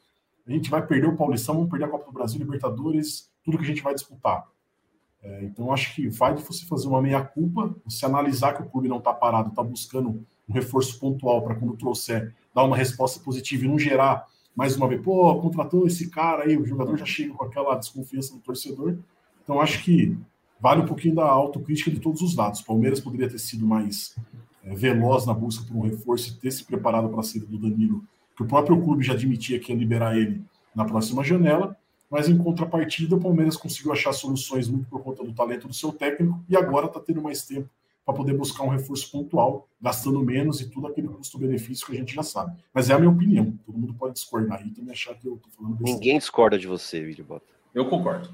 a 0.45 0.51
gente 0.51 0.69
vai 0.69 0.85
perder 0.85 1.07
o 1.07 1.15
Paulistão, 1.15 1.55
vamos 1.55 1.69
perder 1.69 1.85
a 1.85 1.89
Copa 1.89 2.05
do 2.05 2.11
Brasil, 2.11 2.37
Libertadores, 2.37 3.31
tudo 3.43 3.57
que 3.57 3.63
a 3.63 3.67
gente 3.67 3.81
vai 3.81 3.95
disputar. 3.95 4.47
É, 5.23 5.43
então, 5.45 5.71
acho 5.71 5.95
que 5.95 6.09
vai 6.09 6.35
de 6.35 6.43
você 6.43 6.65
fazer 6.65 6.87
uma 6.87 7.01
meia-culpa, 7.01 7.73
você 7.85 8.05
analisar 8.05 8.53
que 8.53 8.61
o 8.61 8.69
clube 8.69 8.89
não 8.89 8.97
está 8.97 9.13
parado, 9.13 9.49
está 9.49 9.63
buscando 9.63 10.09
um 10.47 10.53
reforço 10.53 10.99
pontual 10.99 11.41
para 11.41 11.55
quando 11.55 11.77
trouxer, 11.77 12.33
dar 12.53 12.63
uma 12.63 12.75
resposta 12.75 13.23
positiva 13.23 13.63
e 13.63 13.67
não 13.67 13.79
gerar 13.79 14.27
mais 14.55 14.75
uma 14.75 14.87
vez, 14.87 15.01
pô, 15.01 15.35
contratou 15.39 15.87
esse 15.87 16.09
cara 16.09 16.43
aí, 16.43 16.55
o 16.57 16.65
jogador 16.65 16.95
já 16.97 17.05
chega 17.05 17.33
com 17.33 17.43
aquela 17.43 17.75
desconfiança 17.75 18.35
do 18.35 18.39
torcedor. 18.39 18.97
Então, 19.43 19.59
acho 19.59 19.83
que 19.83 20.15
vale 20.59 20.81
um 20.81 20.85
pouquinho 20.85 21.15
da 21.15 21.25
autocrítica 21.25 21.89
de 21.89 21.99
todos 21.99 22.21
os 22.21 22.35
lados. 22.35 22.59
O 22.59 22.65
Palmeiras 22.65 22.99
poderia 22.99 23.27
ter 23.27 23.39
sido 23.39 23.65
mais 23.65 24.15
é, 24.63 24.75
veloz 24.75 25.25
na 25.25 25.33
busca 25.33 25.65
por 25.65 25.75
um 25.75 25.81
reforço 25.81 26.31
e 26.31 26.39
ter 26.39 26.51
se 26.51 26.63
preparado 26.63 27.09
para 27.09 27.21
a 27.21 27.23
saída 27.23 27.47
do 27.47 27.57
Danilo, 27.57 28.03
que 28.35 28.43
o 28.43 28.47
próprio 28.47 28.79
clube 28.81 29.03
já 29.03 29.13
admitia 29.13 29.59
que 29.59 29.71
ia 29.71 29.77
liberar 29.77 30.15
ele 30.15 30.43
na 30.75 30.85
próxima 30.85 31.23
janela 31.23 31.75
mas 32.13 32.29
em 32.29 32.37
contrapartida 32.37 33.15
o 33.15 33.19
Palmeiras 33.19 33.57
conseguiu 33.57 33.91
achar 33.91 34.13
soluções 34.13 34.69
muito 34.69 34.87
por 34.87 35.01
conta 35.01 35.23
do 35.23 35.33
talento 35.33 35.67
do 35.67 35.73
seu 35.73 35.91
técnico 35.91 36.39
e 36.47 36.55
agora 36.55 36.85
está 36.85 36.99
tendo 36.99 37.23
mais 37.23 37.43
tempo 37.43 37.67
para 38.05 38.13
poder 38.13 38.37
buscar 38.37 38.61
um 38.65 38.67
reforço 38.67 39.11
pontual, 39.11 39.67
gastando 39.81 40.23
menos 40.23 40.61
e 40.61 40.69
tudo 40.69 40.85
aquele 40.85 41.07
custo-benefício 41.07 41.87
que 41.87 41.93
a 41.93 41.95
gente 41.95 42.13
já 42.13 42.21
sabe. 42.21 42.55
Mas 42.71 42.91
é 42.91 42.93
a 42.93 42.99
minha 42.99 43.09
opinião, 43.09 43.57
todo 43.65 43.79
mundo 43.79 43.95
pode 43.95 44.13
discordar 44.13 44.59
aí 44.59 44.69
também 44.69 44.91
achar 44.91 45.15
que 45.15 45.27
eu 45.27 45.37
estou 45.37 45.51
falando 45.53 45.71
besteira. 45.71 45.99
Ninguém 45.99 46.19
discorda 46.19 46.55
de 46.55 46.67
você, 46.67 47.03
Vídeo 47.03 47.25
Bota. 47.25 47.47
Eu 47.73 47.89
concordo. 47.89 48.29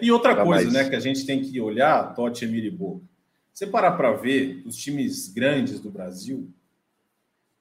E 0.00 0.10
outra 0.10 0.34
tá 0.34 0.42
coisa, 0.42 0.64
mais... 0.64 0.72
né, 0.72 0.88
que 0.88 0.96
a 0.96 1.00
gente 1.00 1.26
tem 1.26 1.42
que 1.42 1.60
olhar, 1.60 2.14
Totti, 2.14 2.46
Emir 2.46 2.64
e 2.64 2.70
Boca. 2.70 3.04
Você 3.52 3.66
parar 3.66 3.92
para 3.98 4.12
ver 4.12 4.62
os 4.64 4.76
times 4.76 5.28
grandes 5.28 5.78
do 5.78 5.90
Brasil, 5.90 6.48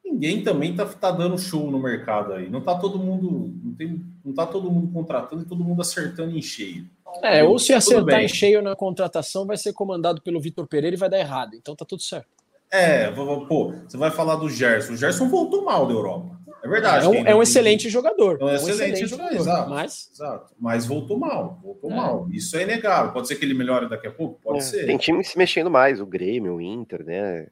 ninguém 0.05 0.41
também 0.41 0.73
tá, 0.73 0.85
tá 0.85 1.11
dando 1.11 1.37
show 1.37 1.69
no 1.69 1.81
mercado 1.81 2.31
aí. 2.31 2.49
Não 2.49 2.61
tá 2.61 2.79
todo 2.79 2.97
mundo, 2.97 3.53
não 3.61 3.73
tem, 3.73 4.08
não 4.23 4.33
tá 4.33 4.45
todo 4.45 4.69
mundo 4.71 4.91
contratando 4.91 5.43
e 5.43 5.45
todo 5.45 5.63
mundo 5.63 5.81
acertando 5.81 6.37
em 6.37 6.41
cheio. 6.41 6.85
É, 7.23 7.43
ou 7.43 7.57
se 7.57 7.73
acertar 7.73 8.21
em 8.21 8.27
cheio 8.27 8.61
na 8.61 8.75
contratação, 8.75 9.45
vai 9.45 9.57
ser 9.57 9.73
comandado 9.73 10.21
pelo 10.21 10.39
Vitor 10.39 10.67
Pereira 10.67 10.95
e 10.95 10.99
vai 10.99 11.09
dar 11.09 11.19
errado. 11.19 11.55
Então 11.55 11.75
tá 11.75 11.85
tudo 11.85 12.01
certo. 12.01 12.27
É, 12.71 13.09
pô, 13.11 13.73
você 13.87 13.97
vai 13.97 14.11
falar 14.11 14.35
do 14.35 14.49
Gerson. 14.49 14.93
O 14.93 14.97
Gerson 14.97 15.27
voltou 15.27 15.65
mal 15.65 15.87
da 15.87 15.93
Europa. 15.93 16.39
É 16.63 16.67
verdade. 16.67 17.05
É 17.05 17.09
um, 17.09 17.27
é 17.27 17.35
um 17.35 17.41
excelente 17.41 17.89
jogador. 17.89 18.37
É 18.39 18.43
um, 18.43 18.49
excelente, 18.49 19.03
excelente 19.03 19.09
jogador. 19.09 19.35
Exato, 19.35 19.69
mas... 19.69 20.09
exato. 20.13 20.53
Mas 20.59 20.85
voltou 20.85 21.17
mal. 21.17 21.59
Voltou 21.63 21.89
é. 21.89 21.95
mal. 21.95 22.27
Isso 22.31 22.55
é 22.57 22.63
inegável. 22.63 23.11
Pode 23.11 23.27
ser 23.27 23.35
que 23.35 23.45
ele 23.45 23.53
melhore 23.53 23.89
daqui 23.89 24.07
a 24.07 24.11
pouco? 24.11 24.39
Pode 24.41 24.59
é. 24.59 24.61
ser. 24.61 24.85
Tem 24.85 24.97
time 24.97 25.23
se 25.23 25.37
mexendo 25.37 25.71
mais. 25.71 25.99
O 26.01 26.05
Grêmio, 26.05 26.55
o 26.55 26.61
Inter, 26.61 27.03
né? 27.03 27.47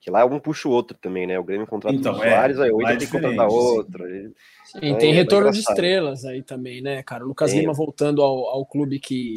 Que 0.00 0.10
lá 0.10 0.24
um 0.24 0.40
puxa 0.40 0.66
o 0.66 0.72
outro 0.72 0.96
também, 0.98 1.26
né? 1.26 1.38
O 1.38 1.44
Grêmio 1.44 1.66
contrata 1.66 1.94
então, 1.94 2.16
o 2.16 2.24
é, 2.24 2.30
Soares, 2.30 2.58
é, 2.58 2.62
aí 2.62 2.70
o 2.72 2.80
Inter 2.80 2.98
tem 2.98 3.06
que 3.06 3.12
contratar 3.12 3.48
outro. 3.48 4.04
Sim, 4.64 4.78
então, 4.82 4.98
tem 4.98 5.12
é 5.12 5.14
retorno 5.14 5.52
de 5.52 5.60
estrelas 5.60 6.24
aí 6.24 6.42
também, 6.42 6.80
né, 6.80 7.02
cara? 7.02 7.22
O 7.22 7.28
Lucas 7.28 7.52
Lima 7.52 7.74
voltando 7.74 8.22
ao, 8.22 8.48
ao 8.48 8.64
clube 8.64 8.98
que, 8.98 9.34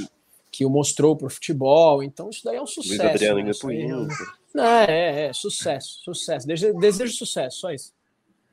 que 0.49 0.66
o 0.66 0.70
mostrou 0.70 1.18
pro 1.18 1.30
futebol. 1.30 2.01
Então, 2.01 2.30
isso 2.30 2.45
daí 2.45 2.55
é 2.55 2.61
um 2.61 2.66
sucesso. 2.66 2.97
Luiz 2.97 3.14
Adriano 3.14 3.43
né? 3.43 3.51
indo 3.76 4.07
Não, 4.55 4.64
é, 4.64 4.86
é, 4.88 5.26
é, 5.26 5.34
sucesso, 5.34 5.99
sucesso. 6.01 6.47
Desejo, 6.47 6.80
desejo 6.80 7.14
sucesso, 7.14 7.59
só 7.59 7.72
isso. 7.72 7.91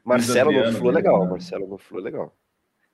Marcelo 0.05 0.51
no 0.51 0.73
Flu 0.73 0.91
é 0.91 0.95
legal, 0.95 1.27
Marcelo 1.27 1.69
no 1.69 1.79
Flu 1.79 2.01
é 2.01 2.03
legal. 2.03 2.35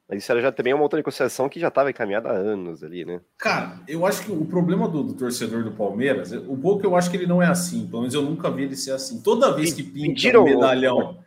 Mas 0.09 0.23
isso 0.23 0.31
era 0.31 0.41
já 0.41 0.53
também 0.53 0.73
uma 0.73 0.85
outra 0.85 0.99
negociação 0.99 1.49
que 1.49 1.59
já 1.59 1.67
estava 1.67 1.91
encaminhada 1.91 2.29
há 2.29 2.33
anos 2.33 2.85
ali, 2.85 3.05
né? 3.05 3.21
Cara, 3.37 3.81
eu 3.89 4.07
acho 4.07 4.23
que 4.25 4.31
o 4.31 4.45
problema 4.45 4.89
do, 4.89 5.03
do, 5.03 5.15
torcedor 5.15 5.65
do 5.65 5.73
Palmeiras, 5.73 6.31
o 6.33 6.57
pouco 6.57 6.87
eu 6.87 6.95
acho 6.95 7.11
que 7.11 7.17
ele 7.17 7.27
não 7.27 7.43
é 7.43 7.49
assim, 7.49 7.89
pelo 7.89 8.03
menos 8.03 8.15
eu 8.15 8.23
nunca 8.23 8.49
vi 8.49 8.65
ele 8.65 8.77
ser 8.77 8.93
assim. 8.93 9.21
Toda 9.21 9.53
vez 9.53 9.73
que 9.73 9.83
pinta 9.83 10.39
um 10.39 10.45
medalhão, 10.45 11.19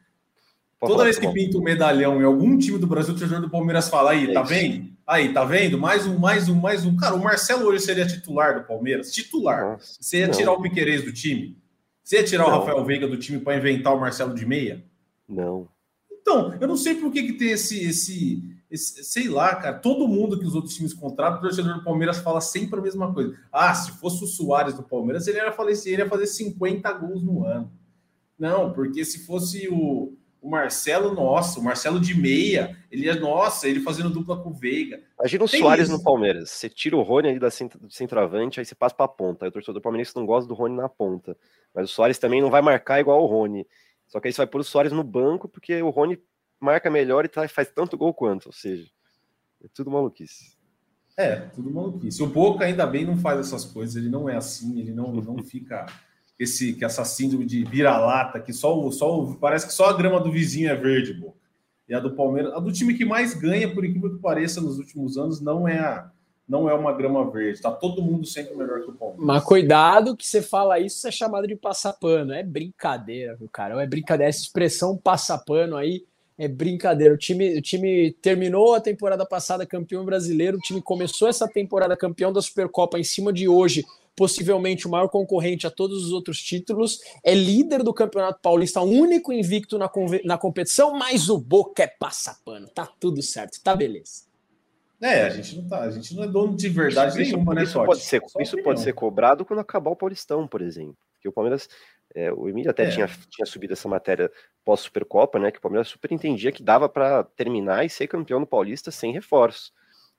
toda 0.79 1.03
vez 1.03 1.19
que 1.19 1.27
pinta 1.27 1.57
um 1.57 1.61
medalhão 1.61 2.21
em 2.21 2.23
algum 2.23 2.57
time 2.57 2.77
do 2.77 2.87
Brasil, 2.87 3.13
o 3.13 3.17
torcedor 3.17 3.41
do 3.41 3.49
Palmeiras 3.49 3.89
fala 3.89 4.11
aí, 4.11 4.29
é 4.29 4.33
tá 4.33 4.43
vendo? 4.43 4.89
Aí, 5.05 5.33
tá 5.33 5.43
vendo? 5.43 5.77
Mais 5.77 6.07
um, 6.07 6.17
mais 6.17 6.47
um, 6.47 6.55
mais 6.55 6.85
um. 6.85 6.95
Cara, 6.95 7.15
o 7.15 7.23
Marcelo 7.23 7.65
hoje 7.65 7.83
seria 7.83 8.05
titular 8.05 8.59
do 8.59 8.65
Palmeiras? 8.65 9.11
Titular. 9.11 9.71
Nossa, 9.71 9.97
Você 9.99 10.19
ia 10.19 10.27
não. 10.27 10.33
tirar 10.33 10.51
o 10.53 10.61
Piquerez 10.61 11.03
do 11.03 11.11
time? 11.11 11.57
Você 12.01 12.17
ia 12.17 12.23
tirar 12.23 12.43
não. 12.43 12.51
o 12.51 12.59
Rafael 12.59 12.85
Veiga 12.85 13.07
do 13.07 13.17
time 13.17 13.39
para 13.39 13.57
inventar 13.57 13.93
o 13.93 13.99
Marcelo 13.99 14.33
de 14.33 14.45
meia? 14.45 14.85
Não. 15.27 15.67
Então, 16.11 16.55
eu 16.61 16.67
não 16.67 16.77
sei 16.77 16.93
por 16.93 17.11
que, 17.11 17.23
que 17.23 17.33
tem 17.33 17.49
esse, 17.49 17.83
esse 17.85 18.48
sei 18.77 19.27
lá, 19.27 19.55
cara, 19.55 19.79
todo 19.79 20.07
mundo 20.07 20.39
que 20.39 20.45
os 20.45 20.53
outros 20.53 20.75
times 20.75 20.93
contratam, 20.93 21.39
o 21.39 21.41
torcedor 21.41 21.75
do 21.75 21.83
Palmeiras 21.83 22.19
fala 22.19 22.39
sempre 22.39 22.79
a 22.79 22.83
mesma 22.83 23.13
coisa. 23.13 23.35
Ah, 23.51 23.73
se 23.73 23.91
fosse 23.93 24.23
o 24.23 24.27
Soares 24.27 24.75
do 24.75 24.83
Palmeiras, 24.83 25.27
ele 25.27 25.37
ia 25.37 25.51
fazer, 25.51 25.89
ele 25.89 26.03
ia 26.03 26.09
fazer 26.09 26.27
50 26.27 26.91
gols 26.93 27.23
no 27.23 27.45
ano. 27.45 27.71
Não, 28.37 28.71
porque 28.71 29.03
se 29.03 29.25
fosse 29.25 29.67
o, 29.67 30.13
o 30.41 30.49
Marcelo, 30.49 31.13
nossa, 31.13 31.59
o 31.59 31.63
Marcelo 31.63 31.99
de 31.99 32.13
meia, 32.13 32.77
ele 32.91 33.05
ia, 33.05 33.15
nossa, 33.15 33.67
ele 33.67 33.81
fazendo 33.81 34.09
dupla 34.09 34.41
com 34.41 34.49
o 34.49 34.53
Veiga. 34.53 35.01
Imagina 35.19 35.43
o 35.43 35.49
Tem 35.49 35.59
Soares 35.59 35.89
isso. 35.89 35.97
no 35.97 36.03
Palmeiras. 36.03 36.51
Você 36.51 36.69
tira 36.69 36.95
o 36.95 37.01
Rony 37.01 37.29
ali 37.29 37.39
da 37.39 37.49
centroavante, 37.49 38.59
aí 38.59 38.65
você 38.65 38.75
passa 38.75 38.95
para 38.95 39.05
a 39.05 39.09
ponta. 39.09 39.45
Aí 39.45 39.49
o 39.49 39.51
torcedor 39.51 39.75
do 39.75 39.81
Palmeiras 39.81 40.13
não 40.13 40.25
gosta 40.25 40.47
do 40.47 40.53
Rony 40.53 40.75
na 40.75 40.87
ponta. 40.87 41.35
Mas 41.73 41.89
o 41.89 41.93
Soares 41.93 42.17
também 42.17 42.41
não 42.41 42.49
vai 42.49 42.61
marcar 42.61 42.99
igual 42.99 43.21
o 43.21 43.25
Rony. 43.25 43.67
Só 44.07 44.19
que 44.19 44.27
aí 44.27 44.33
você 44.33 44.37
vai 44.37 44.47
pôr 44.47 44.61
o 44.61 44.63
Soares 44.63 44.91
no 44.91 45.03
banco, 45.03 45.49
porque 45.49 45.81
o 45.81 45.89
Rony 45.89 46.17
marca 46.59 46.89
melhor 46.89 47.25
e 47.25 47.27
tá, 47.27 47.47
faz 47.47 47.69
tanto 47.73 47.97
gol 47.97 48.13
quanto, 48.13 48.47
ou 48.47 48.53
seja, 48.53 48.89
é 49.63 49.67
tudo 49.73 49.91
maluquice. 49.91 50.57
É, 51.17 51.35
tudo 51.35 51.69
maluquice. 51.69 52.23
O 52.23 52.27
Boca 52.27 52.63
ainda 52.63 52.87
bem 52.87 53.05
não 53.05 53.17
faz 53.17 53.39
essas 53.39 53.65
coisas, 53.65 53.95
ele 53.95 54.09
não 54.09 54.29
é 54.29 54.35
assim, 54.35 54.79
ele 54.79 54.93
não, 54.93 55.11
não 55.11 55.37
fica 55.43 55.85
esse 56.37 56.73
que 56.73 56.85
essa 56.85 57.03
síndrome 57.03 57.45
de 57.45 57.65
vira-lata 57.65 58.39
que 58.39 58.53
só 58.53 58.79
o 58.79 58.91
só 58.91 59.19
o, 59.19 59.35
parece 59.35 59.67
que 59.67 59.73
só 59.73 59.89
a 59.89 59.97
grama 59.97 60.21
do 60.21 60.31
vizinho 60.31 60.69
é 60.69 60.75
verde, 60.75 61.13
Boca. 61.13 61.37
E 61.87 61.93
a 61.93 61.99
do 61.99 62.15
Palmeiras, 62.15 62.53
a 62.53 62.59
do 62.59 62.71
time 62.71 62.93
que 62.93 63.03
mais 63.03 63.33
ganha, 63.33 63.73
por 63.73 63.83
incrível 63.83 64.11
que 64.11 64.21
pareça, 64.21 64.61
nos 64.61 64.77
últimos 64.77 65.17
anos, 65.17 65.41
não 65.41 65.67
é 65.67 65.79
a, 65.79 66.11
não 66.47 66.69
é 66.69 66.73
uma 66.73 66.93
grama 66.93 67.29
verde. 67.29 67.61
Tá 67.61 67.71
todo 67.71 68.01
mundo 68.01 68.25
sempre 68.25 68.55
melhor 68.55 68.81
que 68.81 68.91
o 68.91 68.93
Palmeiras. 68.93 69.25
Mas 69.25 69.43
cuidado 69.43 70.15
que 70.15 70.25
você 70.25 70.41
fala 70.41 70.79
isso, 70.79 70.97
você 70.97 71.09
é 71.09 71.11
chamado 71.11 71.47
de 71.47 71.55
passapano. 71.55 72.31
É 72.31 72.43
brincadeira, 72.43 73.35
viu, 73.35 73.49
cara? 73.49 73.81
É 73.81 73.87
brincadeira. 73.87 74.29
Essa 74.29 74.41
expressão 74.41 74.95
passapano 74.95 75.75
aí 75.75 76.05
é 76.39 76.47
brincadeira. 76.47 77.13
O 77.13 77.17
time, 77.17 77.57
o 77.57 77.61
time 77.61 78.13
terminou 78.21 78.73
a 78.73 78.79
temporada 78.79 79.25
passada 79.25 79.65
campeão 79.65 80.05
brasileiro, 80.05 80.57
o 80.57 80.61
time 80.61 80.81
começou 80.81 81.27
essa 81.27 81.45
temporada 81.45 81.97
campeão 81.97 82.31
da 82.31 82.41
Supercopa 82.41 82.97
em 82.97 83.03
cima 83.03 83.33
de 83.33 83.49
hoje, 83.49 83.85
possivelmente 84.15 84.87
o 84.87 84.89
maior 84.89 85.09
concorrente 85.09 85.67
a 85.67 85.69
todos 85.69 86.05
os 86.05 86.13
outros 86.13 86.41
títulos, 86.41 87.01
é 87.25 87.35
líder 87.35 87.83
do 87.83 87.93
Campeonato 87.93 88.39
Paulista, 88.41 88.79
único 88.79 89.33
invicto 89.33 89.77
na, 89.77 89.91
na 90.23 90.37
competição, 90.37 90.97
mas 90.97 91.29
o 91.29 91.37
Boca 91.37 91.83
é 91.83 91.87
passapano. 91.87 92.69
Tá 92.69 92.87
tudo 92.99 93.21
certo, 93.21 93.61
tá 93.61 93.75
beleza. 93.75 94.29
É, 95.01 95.23
a 95.23 95.29
gente 95.29 95.57
não 95.57 95.67
tá, 95.67 95.81
a 95.81 95.91
gente 95.91 96.15
não 96.15 96.23
é 96.23 96.27
dono 96.27 96.55
de 96.55 96.69
verdade 96.69 97.21
isso, 97.21 97.31
nenhuma, 97.31 97.53
né, 97.53 97.63
Isso, 97.63 97.83
pode 97.83 98.01
ser, 98.01 98.21
isso 98.39 98.63
pode 98.63 98.81
ser 98.81 98.93
cobrado 98.93 99.45
quando 99.45 99.59
acabar 99.59 99.91
o 99.91 99.95
Paulistão, 99.95 100.47
por 100.47 100.61
exemplo. 100.61 100.97
Porque 101.13 101.27
o 101.27 101.31
Palmeiras 101.33 101.69
é, 102.15 102.31
o 102.31 102.49
Emílio 102.49 102.71
até 102.71 102.85
é. 102.85 102.89
tinha, 102.89 103.07
tinha 103.29 103.45
subido 103.45 103.73
essa 103.73 103.87
matéria 103.87 104.31
pós-Supercopa, 104.65 105.39
né? 105.39 105.51
Que 105.51 105.59
o 105.59 105.61
Palmeiras 105.61 105.87
super 105.87 106.11
entendia 106.11 106.51
que 106.51 106.63
dava 106.63 106.89
para 106.89 107.23
terminar 107.23 107.85
e 107.85 107.89
ser 107.89 108.07
campeão 108.07 108.39
no 108.39 108.47
Paulista 108.47 108.91
sem 108.91 109.13
reforço. 109.13 109.71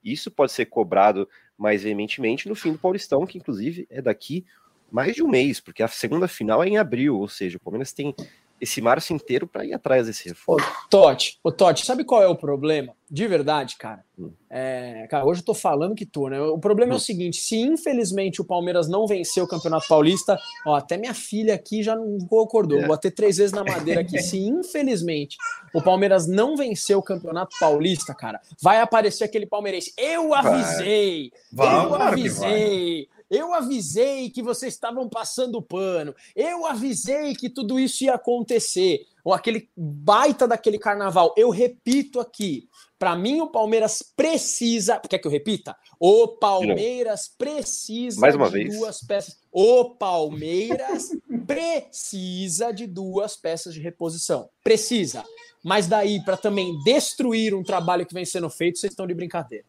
Isso 0.03 0.31
pode 0.31 0.53
ser 0.53 0.67
cobrado 0.67 1.29
mais 1.59 1.83
veementemente 1.83 2.49
no 2.49 2.55
fim 2.55 2.73
do 2.73 2.79
Paulistão, 2.79 3.27
que 3.27 3.39
inclusive 3.39 3.87
é 3.91 4.01
daqui 4.01 4.47
mais 4.91 5.15
de 5.15 5.23
um 5.23 5.29
mês, 5.29 5.61
porque 5.61 5.83
a 5.83 5.89
segunda 5.89 6.27
final 6.27 6.63
é 6.63 6.69
em 6.69 6.79
abril, 6.79 7.19
ou 7.19 7.29
seja, 7.29 7.59
o 7.59 7.61
Palmeiras 7.61 7.93
tem 7.93 8.15
esse 8.61 8.81
março 8.81 9.13
inteiro 9.13 9.47
para 9.47 9.65
ir 9.65 9.73
atrás 9.73 10.07
desse 10.07 10.29
reforço. 10.29 10.67
Ô, 10.67 10.89
Totti, 10.89 11.39
ô, 11.43 11.51
Totti, 11.51 11.87
sabe 11.87 12.05
qual 12.05 12.23
é 12.23 12.29
o 12.29 12.37
problema? 12.37 12.95
De 13.11 13.27
verdade, 13.27 13.77
cara. 13.77 14.05
Hum. 14.17 14.31
É, 14.49 15.07
cara, 15.11 15.25
hoje 15.25 15.41
eu 15.41 15.45
tô 15.45 15.55
falando 15.55 15.97
que 15.97 16.07
tô, 16.07 16.29
né? 16.29 16.41
O 16.41 16.59
problema 16.59 16.93
hum. 16.93 16.95
é 16.95 16.97
o 16.97 16.99
hum. 16.99 17.01
seguinte: 17.01 17.39
se 17.39 17.57
infelizmente 17.57 18.41
o 18.41 18.45
Palmeiras 18.45 18.89
não 18.89 19.07
vencer 19.07 19.43
o 19.43 19.49
Campeonato 19.49 19.89
Paulista, 19.89 20.39
ó, 20.67 20.77
até 20.77 20.97
minha 20.97 21.15
filha 21.15 21.55
aqui 21.55 21.83
já 21.83 21.97
não 21.97 22.19
concordou. 22.29 22.79
É. 22.79 22.81
Vou 22.83 22.91
bater 22.91 23.11
três 23.11 23.39
vezes 23.39 23.53
na 23.53 23.65
madeira 23.65 24.03
aqui. 24.03 24.21
se 24.23 24.39
infelizmente 24.39 25.37
o 25.75 25.83
Palmeiras 25.83 26.27
não 26.29 26.57
vencer 26.57 26.97
o 26.97 27.03
Campeonato 27.03 27.57
Paulista, 27.59 28.15
cara, 28.15 28.41
vai 28.63 28.81
aparecer 28.81 29.25
aquele 29.25 29.47
palmeirense. 29.47 29.93
Eu 29.97 30.35
avisei! 30.35 31.33
Vai. 31.53 31.85
Eu 31.85 31.95
avisei! 31.95 33.09
Eu 33.31 33.55
avisei 33.55 34.29
que 34.29 34.43
vocês 34.43 34.75
estavam 34.75 35.09
passando 35.09 35.63
pano. 35.63 36.15
Eu 36.35 36.67
avisei 36.67 37.35
que 37.35 37.49
tudo 37.49 37.79
isso 37.79 38.03
ia 38.03 38.15
acontecer. 38.15 39.07
Ou 39.23 39.33
aquele 39.33 39.71
baita 39.77 40.49
daquele 40.49 40.79
carnaval. 40.79 41.33
Eu 41.37 41.49
repito 41.51 42.19
aqui. 42.19 42.69
Para 42.99 43.15
mim, 43.15 43.41
o 43.41 43.47
Palmeiras 43.47 44.03
precisa. 44.03 44.99
Quer 44.99 45.19
que 45.19 45.27
eu 45.27 45.31
repita? 45.31 45.77
O 45.99 46.29
Palmeiras 46.29 47.29
precisa 47.29 48.21
Mais 48.21 48.35
uma 48.35 48.49
de 48.49 48.53
vez. 48.53 48.77
duas 48.77 49.01
peças. 49.01 49.39
O 49.53 49.95
Palmeiras 49.95 51.11
precisa 51.47 52.73
de 52.73 52.87
duas 52.87 53.37
peças 53.37 53.73
de 53.73 53.81
reposição. 53.81 54.51
Precisa. 54.63 55.25
Mas 55.63 55.87
daí, 55.87 56.23
para 56.25 56.37
também 56.37 56.79
destruir 56.83 57.55
um 57.55 57.63
trabalho 57.63 58.05
que 58.05 58.15
vem 58.15 58.25
sendo 58.25 58.51
feito, 58.51 58.79
vocês 58.79 58.93
estão 58.93 59.07
de 59.07 59.15
brincadeira. 59.15 59.65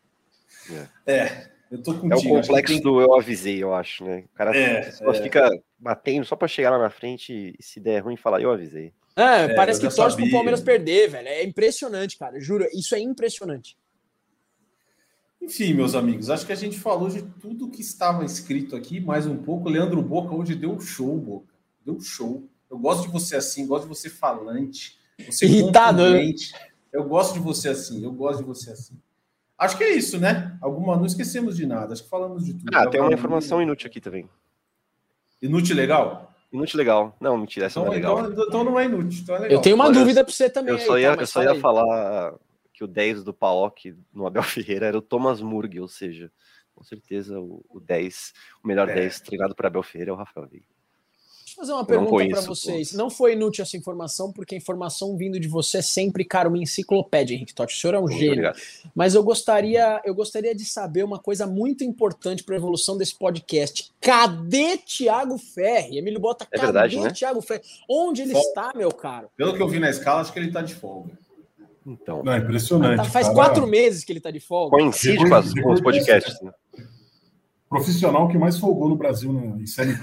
É, 1.06 1.14
é 1.14 1.51
eu 1.72 1.82
tô 1.82 1.94
contigo. 1.94 2.14
É 2.14 2.18
o 2.18 2.42
complexo 2.42 2.74
tem... 2.74 2.82
do 2.84 3.00
eu 3.00 3.16
avisei, 3.16 3.64
eu 3.64 3.74
acho, 3.74 4.04
né? 4.04 4.26
O 4.32 4.36
cara 4.36 4.56
é, 4.56 4.92
só 4.92 5.12
é. 5.12 5.22
fica 5.22 5.50
batendo 5.80 6.26
só 6.26 6.36
para 6.36 6.48
chegar 6.48 6.72
lá 6.72 6.78
na 6.78 6.90
frente 6.90 7.56
e 7.58 7.64
se 7.64 7.80
der 7.80 8.04
ruim, 8.04 8.18
falar 8.18 8.42
eu 8.42 8.52
avisei. 8.52 8.94
É, 9.16 9.46
é 9.46 9.56
parece 9.56 9.80
que 9.80 9.96
torce 9.96 10.18
pro 10.18 10.30
Palmeiras 10.30 10.62
perder, 10.62 11.10
velho. 11.10 11.28
É 11.28 11.44
impressionante, 11.44 12.18
cara. 12.18 12.40
Juro, 12.42 12.68
isso 12.74 12.94
é 12.94 13.00
impressionante. 13.00 13.78
Enfim, 15.42 15.74
meus 15.74 15.96
amigos, 15.96 16.30
acho 16.30 16.46
que 16.46 16.52
a 16.52 16.56
gente 16.56 16.78
falou 16.78 17.10
de 17.10 17.24
tudo 17.24 17.70
que 17.70 17.82
estava 17.82 18.24
escrito 18.24 18.76
aqui, 18.76 19.00
mais 19.00 19.26
um 19.26 19.38
pouco. 19.38 19.70
Leandro 19.70 20.02
Boca 20.02 20.36
hoje 20.36 20.54
deu 20.54 20.80
show, 20.80 21.18
Boca. 21.18 21.54
Deu 21.86 22.00
show. 22.00 22.48
Eu 22.70 22.78
gosto 22.78 23.04
de 23.04 23.10
você 23.10 23.38
assim, 23.38 23.66
gosto 23.66 23.84
de 23.84 23.90
você 23.90 24.10
falante, 24.10 25.00
você 25.26 25.46
irritado. 25.46 26.10
Né? 26.10 26.34
Eu 26.92 27.06
gosto 27.06 27.34
de 27.34 27.40
você 27.40 27.70
assim, 27.70 28.04
eu 28.04 28.12
gosto 28.12 28.40
de 28.40 28.46
você 28.46 28.72
assim. 28.72 29.00
Acho 29.62 29.78
que 29.78 29.84
é 29.84 29.92
isso, 29.92 30.20
né? 30.20 30.58
Alguma, 30.60 30.98
não 30.98 31.06
esquecemos 31.06 31.56
de 31.56 31.68
nada. 31.68 31.94
Acho 31.94 32.02
que 32.02 32.10
falamos 32.10 32.44
de 32.44 32.56
tudo. 32.56 32.76
Ah, 32.76 32.88
tem 32.88 33.00
uma 33.00 33.14
informação 33.14 33.62
inútil 33.62 33.88
aqui 33.88 34.02
também. 34.02 34.28
Inútil 35.40 35.76
legal? 35.76 36.34
Inútil 36.52 36.80
legal. 36.80 37.16
Não, 37.22 37.38
mentira, 37.38 37.68
essa 37.68 37.80
então, 37.80 37.86
não 37.86 37.94
é 37.94 37.96
legal. 37.96 38.32
Então, 38.32 38.46
então 38.48 38.64
não 38.64 38.80
é 38.80 38.86
inútil. 38.86 39.20
Então 39.22 39.36
é 39.36 39.40
legal. 39.40 39.58
Eu 39.58 39.62
tenho 39.62 39.76
uma 39.76 39.86
Olha, 39.86 39.94
dúvida 39.94 40.24
para 40.24 40.34
você 40.34 40.50
também. 40.50 40.74
Eu 40.74 40.80
só 40.80 40.98
ia, 40.98 41.16
tá, 41.16 41.22
eu 41.22 41.28
só 41.28 41.44
ia 41.44 41.54
falar 41.60 42.34
que 42.74 42.84
o 42.84 42.88
10 42.88 43.24
do 43.24 43.36
Paok 43.36 43.96
no 44.12 44.26
Abel 44.26 44.42
Ferreira 44.42 44.88
era 44.88 44.98
o 44.98 45.02
Thomas 45.02 45.42
Murg, 45.42 45.80
ou 45.80 45.88
seja, 45.88 46.32
com 46.74 46.84
certeza 46.84 47.40
o, 47.40 47.64
o 47.70 47.80
10, 47.80 48.34
o 48.64 48.68
melhor 48.68 48.90
é. 48.90 48.96
10 48.96 49.20
treinado 49.22 49.54
para 49.54 49.68
Abel 49.68 49.84
Ferreira 49.84 50.10
é 50.10 50.14
o 50.16 50.18
Rafael 50.18 50.48
Veiga. 50.48 50.66
Fazer 51.62 51.74
uma 51.74 51.86
pergunta 51.86 52.28
para 52.28 52.42
vocês. 52.42 52.92
Pô. 52.92 52.98
Não 52.98 53.08
foi 53.08 53.34
inútil 53.34 53.62
essa 53.62 53.78
informação, 53.78 54.32
porque 54.32 54.56
a 54.56 54.58
informação 54.58 55.16
vindo 55.16 55.40
de 55.40 55.48
você 55.48 55.78
é 55.78 55.82
sempre, 55.84 56.26
cara, 56.26 56.50
uma 56.50 56.58
enciclopédia, 56.58 57.36
Henrique 57.36 57.54
Totti. 57.54 57.76
O 57.76 57.80
senhor 57.80 57.94
é 57.94 58.00
um 58.00 58.02
muito 58.02 58.18
gênio. 58.18 58.32
Obrigado. 58.32 58.60
Mas 58.96 59.14
eu 59.14 59.24
gostaria, 59.24 60.02
eu 60.04 60.16
gostaria 60.16 60.56
de 60.56 60.66
saber 60.66 61.04
uma 61.04 61.20
coisa 61.20 61.46
muito 61.46 61.84
importante 61.84 62.44
para 62.44 62.56
a 62.56 62.58
evolução 62.58 62.98
desse 62.98 63.16
podcast. 63.16 63.92
Cadê 64.02 64.80
Thiago 64.80 65.38
Ferri? 65.38 66.00
Emílio 66.00 66.20
Bota, 66.20 66.48
é 66.50 66.58
cadê 66.58 66.64
verdade, 66.64 67.00
né? 67.00 67.12
Thiago 67.12 67.44
Ferri? 67.44 67.62
Onde 67.88 68.24
ele 68.24 68.34
está, 68.34 68.74
meu 68.76 68.92
caro? 68.92 69.30
Pelo 69.38 69.54
que 69.54 69.62
eu 69.62 69.68
vi 69.68 69.78
na 69.78 69.92
escala, 69.92 70.22
acho 70.22 70.34
que 70.34 70.40
ele 70.40 70.48
está 70.48 70.64
de 70.64 70.74
folga. 70.74 71.12
Então. 71.86 72.24
Não, 72.24 72.34
é 72.34 72.40
impressionante. 72.40 72.98
Tá, 72.98 73.04
faz 73.04 73.28
cara. 73.28 73.36
quatro 73.36 73.68
meses 73.68 74.04
que 74.04 74.12
ele 74.12 74.18
está 74.18 74.32
de 74.32 74.40
folga. 74.40 74.76
Coincide 74.76 75.30
com, 75.30 75.36
as, 75.36 75.54
com 75.54 75.74
os 75.74 75.82
podcasts. 75.82 76.42
Né? 76.42 76.52
Profissional 77.70 78.28
que 78.28 78.38
mais 78.40 78.58
folgou 78.58 78.90
no 78.90 78.96
Brasil 78.96 79.32
né, 79.32 79.58
em 79.62 79.68
série. 79.68 79.96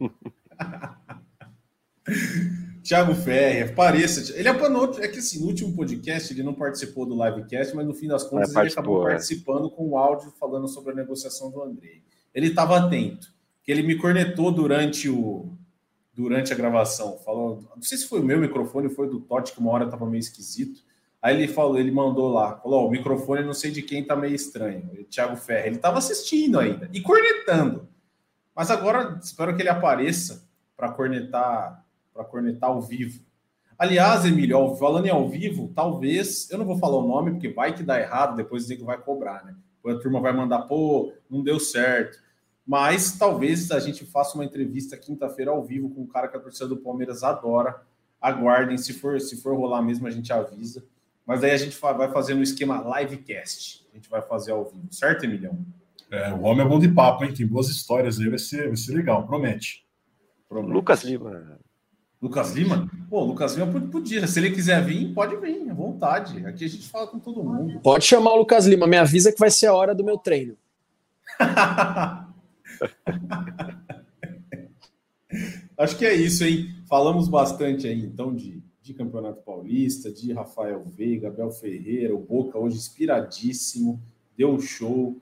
Tiago 2.82 3.14
Ferre, 3.14 3.72
pareça. 3.72 4.36
Ele 4.36 4.48
é, 4.48 4.50
é 4.50 5.08
que 5.08 5.18
assim, 5.18 5.40
no 5.40 5.46
último 5.46 5.76
podcast 5.76 6.32
ele 6.32 6.42
não 6.42 6.54
participou 6.54 7.06
do 7.06 7.14
livecast, 7.14 7.74
mas 7.74 7.86
no 7.86 7.94
fim 7.94 8.08
das 8.08 8.24
contas 8.24 8.54
ele 8.54 8.68
acabou 8.68 9.06
é. 9.06 9.12
participando 9.12 9.70
com 9.70 9.90
o 9.90 9.98
áudio 9.98 10.32
falando 10.40 10.66
sobre 10.66 10.92
a 10.92 10.96
negociação 10.96 11.50
do 11.50 11.62
Andrei. 11.62 12.02
Ele 12.34 12.48
estava 12.48 12.76
atento, 12.76 13.32
que 13.62 13.70
ele 13.70 13.82
me 13.82 13.96
cornetou 13.96 14.50
durante 14.50 15.08
o 15.08 15.52
durante 16.12 16.52
a 16.52 16.56
gravação. 16.56 17.18
Falou, 17.18 17.62
não 17.74 17.82
sei 17.82 17.96
se 17.96 18.08
foi 18.08 18.20
o 18.20 18.24
meu 18.24 18.38
microfone, 18.38 18.88
foi 18.88 19.08
do 19.08 19.20
Totti, 19.20 19.52
que 19.52 19.60
uma 19.60 19.70
hora 19.70 19.84
estava 19.84 20.06
meio 20.06 20.20
esquisito. 20.20 20.82
Aí 21.22 21.36
ele 21.36 21.48
falou, 21.48 21.78
ele 21.78 21.90
mandou 21.90 22.28
lá, 22.28 22.56
falou: 22.56 22.88
o 22.88 22.90
microfone 22.90 23.44
não 23.44 23.52
sei 23.52 23.70
de 23.70 23.82
quem 23.82 24.04
tá 24.04 24.16
meio 24.16 24.34
estranho. 24.34 24.90
O 25.00 25.04
Thiago 25.04 25.36
Ferre, 25.36 25.68
ele 25.68 25.76
estava 25.76 25.98
assistindo 25.98 26.58
ainda 26.58 26.88
e 26.92 27.00
cornetando. 27.00 27.88
Mas 28.60 28.70
agora 28.70 29.18
espero 29.22 29.56
que 29.56 29.62
ele 29.62 29.70
apareça 29.70 30.46
para 30.76 30.92
cornetar, 30.92 31.82
para 32.12 32.22
cornetar 32.22 32.68
ao 32.68 32.82
vivo. 32.82 33.24
Aliás, 33.78 34.26
Emílio, 34.26 34.76
falando 34.76 35.06
em 35.06 35.08
ao 35.10 35.26
vivo, 35.26 35.72
talvez, 35.74 36.50
eu 36.50 36.58
não 36.58 36.66
vou 36.66 36.76
falar 36.76 36.98
o 36.98 37.08
nome 37.08 37.30
porque 37.30 37.48
vai 37.48 37.72
que 37.72 37.82
dá 37.82 37.98
errado, 37.98 38.36
depois 38.36 38.66
que 38.66 38.84
vai 38.84 38.98
cobrar, 38.98 39.46
né? 39.46 39.56
A 39.86 39.94
turma 39.94 40.20
vai 40.20 40.34
mandar, 40.34 40.58
pô, 40.64 41.10
não 41.30 41.42
deu 41.42 41.58
certo. 41.58 42.18
Mas 42.66 43.12
talvez 43.12 43.70
a 43.70 43.80
gente 43.80 44.04
faça 44.04 44.34
uma 44.34 44.44
entrevista 44.44 44.94
quinta-feira 44.94 45.50
ao 45.52 45.64
vivo 45.64 45.88
com 45.88 46.02
um 46.02 46.06
cara 46.06 46.28
que 46.28 46.36
a 46.36 46.40
torcida 46.40 46.68
do 46.68 46.76
Palmeiras 46.76 47.22
adora. 47.22 47.80
Aguardem, 48.20 48.76
se 48.76 48.92
for, 48.92 49.18
se 49.22 49.40
for 49.40 49.56
rolar 49.56 49.80
mesmo, 49.80 50.06
a 50.06 50.10
gente 50.10 50.30
avisa. 50.34 50.84
Mas 51.24 51.42
aí 51.42 51.52
a 51.52 51.56
gente 51.56 51.78
vai 51.78 52.12
fazer 52.12 52.34
no 52.34 52.42
esquema 52.42 53.00
livecast. 53.00 53.86
A 53.90 53.96
gente 53.96 54.10
vai 54.10 54.20
fazer 54.20 54.52
ao 54.52 54.66
vivo, 54.66 54.92
certo, 54.92 55.24
Emilhão? 55.24 55.58
É, 56.10 56.32
o 56.32 56.42
homem 56.42 56.66
é 56.66 56.68
bom 56.68 56.78
de 56.78 56.88
papo, 56.88 57.24
hein? 57.24 57.32
Tem 57.32 57.46
boas 57.46 57.68
histórias 57.68 58.18
aí, 58.18 58.28
vai 58.28 58.38
ser, 58.38 58.66
vai 58.68 58.76
ser 58.76 58.94
legal, 58.94 59.26
promete. 59.26 59.86
promete. 60.48 60.72
Lucas 60.74 61.04
Lima. 61.04 61.58
Lucas 62.20 62.52
Lima? 62.52 62.90
Pô, 63.08 63.24
Lucas 63.24 63.54
Lima 63.54 63.80
podia. 63.88 64.26
Se 64.26 64.40
ele 64.40 64.50
quiser 64.50 64.84
vir, 64.84 65.14
pode 65.14 65.36
vir, 65.36 65.70
à 65.70 65.74
vontade. 65.74 66.44
Aqui 66.44 66.64
a 66.64 66.68
gente 66.68 66.86
fala 66.88 67.06
com 67.06 67.18
todo 67.18 67.42
mundo. 67.42 67.80
Pode 67.80 68.04
chamar 68.04 68.32
o 68.32 68.38
Lucas 68.38 68.66
Lima, 68.66 68.86
me 68.86 68.98
avisa 68.98 69.32
que 69.32 69.38
vai 69.38 69.50
ser 69.50 69.68
a 69.68 69.74
hora 69.74 69.94
do 69.94 70.04
meu 70.04 70.18
treino. 70.18 70.56
Acho 75.78 75.96
que 75.96 76.04
é 76.04 76.12
isso, 76.14 76.44
hein? 76.44 76.74
Falamos 76.86 77.28
bastante 77.28 77.86
aí, 77.86 78.04
então, 78.04 78.34
de, 78.34 78.62
de 78.82 78.92
Campeonato 78.92 79.40
Paulista, 79.42 80.12
de 80.12 80.32
Rafael 80.32 80.84
Veiga, 80.84 81.28
Abel 81.28 81.50
Ferreira, 81.50 82.14
o 82.14 82.18
Boca 82.18 82.58
hoje 82.58 82.76
inspiradíssimo, 82.76 84.02
deu 84.36 84.50
um 84.50 84.60
show. 84.60 85.16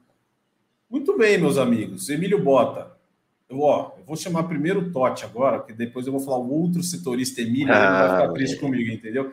Muito 0.89 1.17
bem, 1.19 1.39
meus 1.39 1.59
amigos. 1.59 2.09
Emílio 2.09 2.43
Bota. 2.43 2.97
Eu, 3.49 3.61
ó, 3.61 3.93
eu 3.99 4.05
vou 4.05 4.17
chamar 4.17 4.45
primeiro 4.45 4.81
o 4.81 4.93
Totti 4.93 5.25
agora, 5.25 5.59
porque 5.59 5.73
depois 5.73 6.07
eu 6.07 6.13
vou 6.13 6.21
falar 6.21 6.39
o 6.39 6.51
outro 6.51 6.83
setorista 6.83 7.41
Emílio, 7.41 7.73
ah, 7.73 7.77
ele 7.77 8.09
vai 8.09 8.21
ficar 8.21 8.33
triste 8.35 8.57
é. 8.57 8.61
comigo, 8.61 8.91
entendeu? 8.91 9.33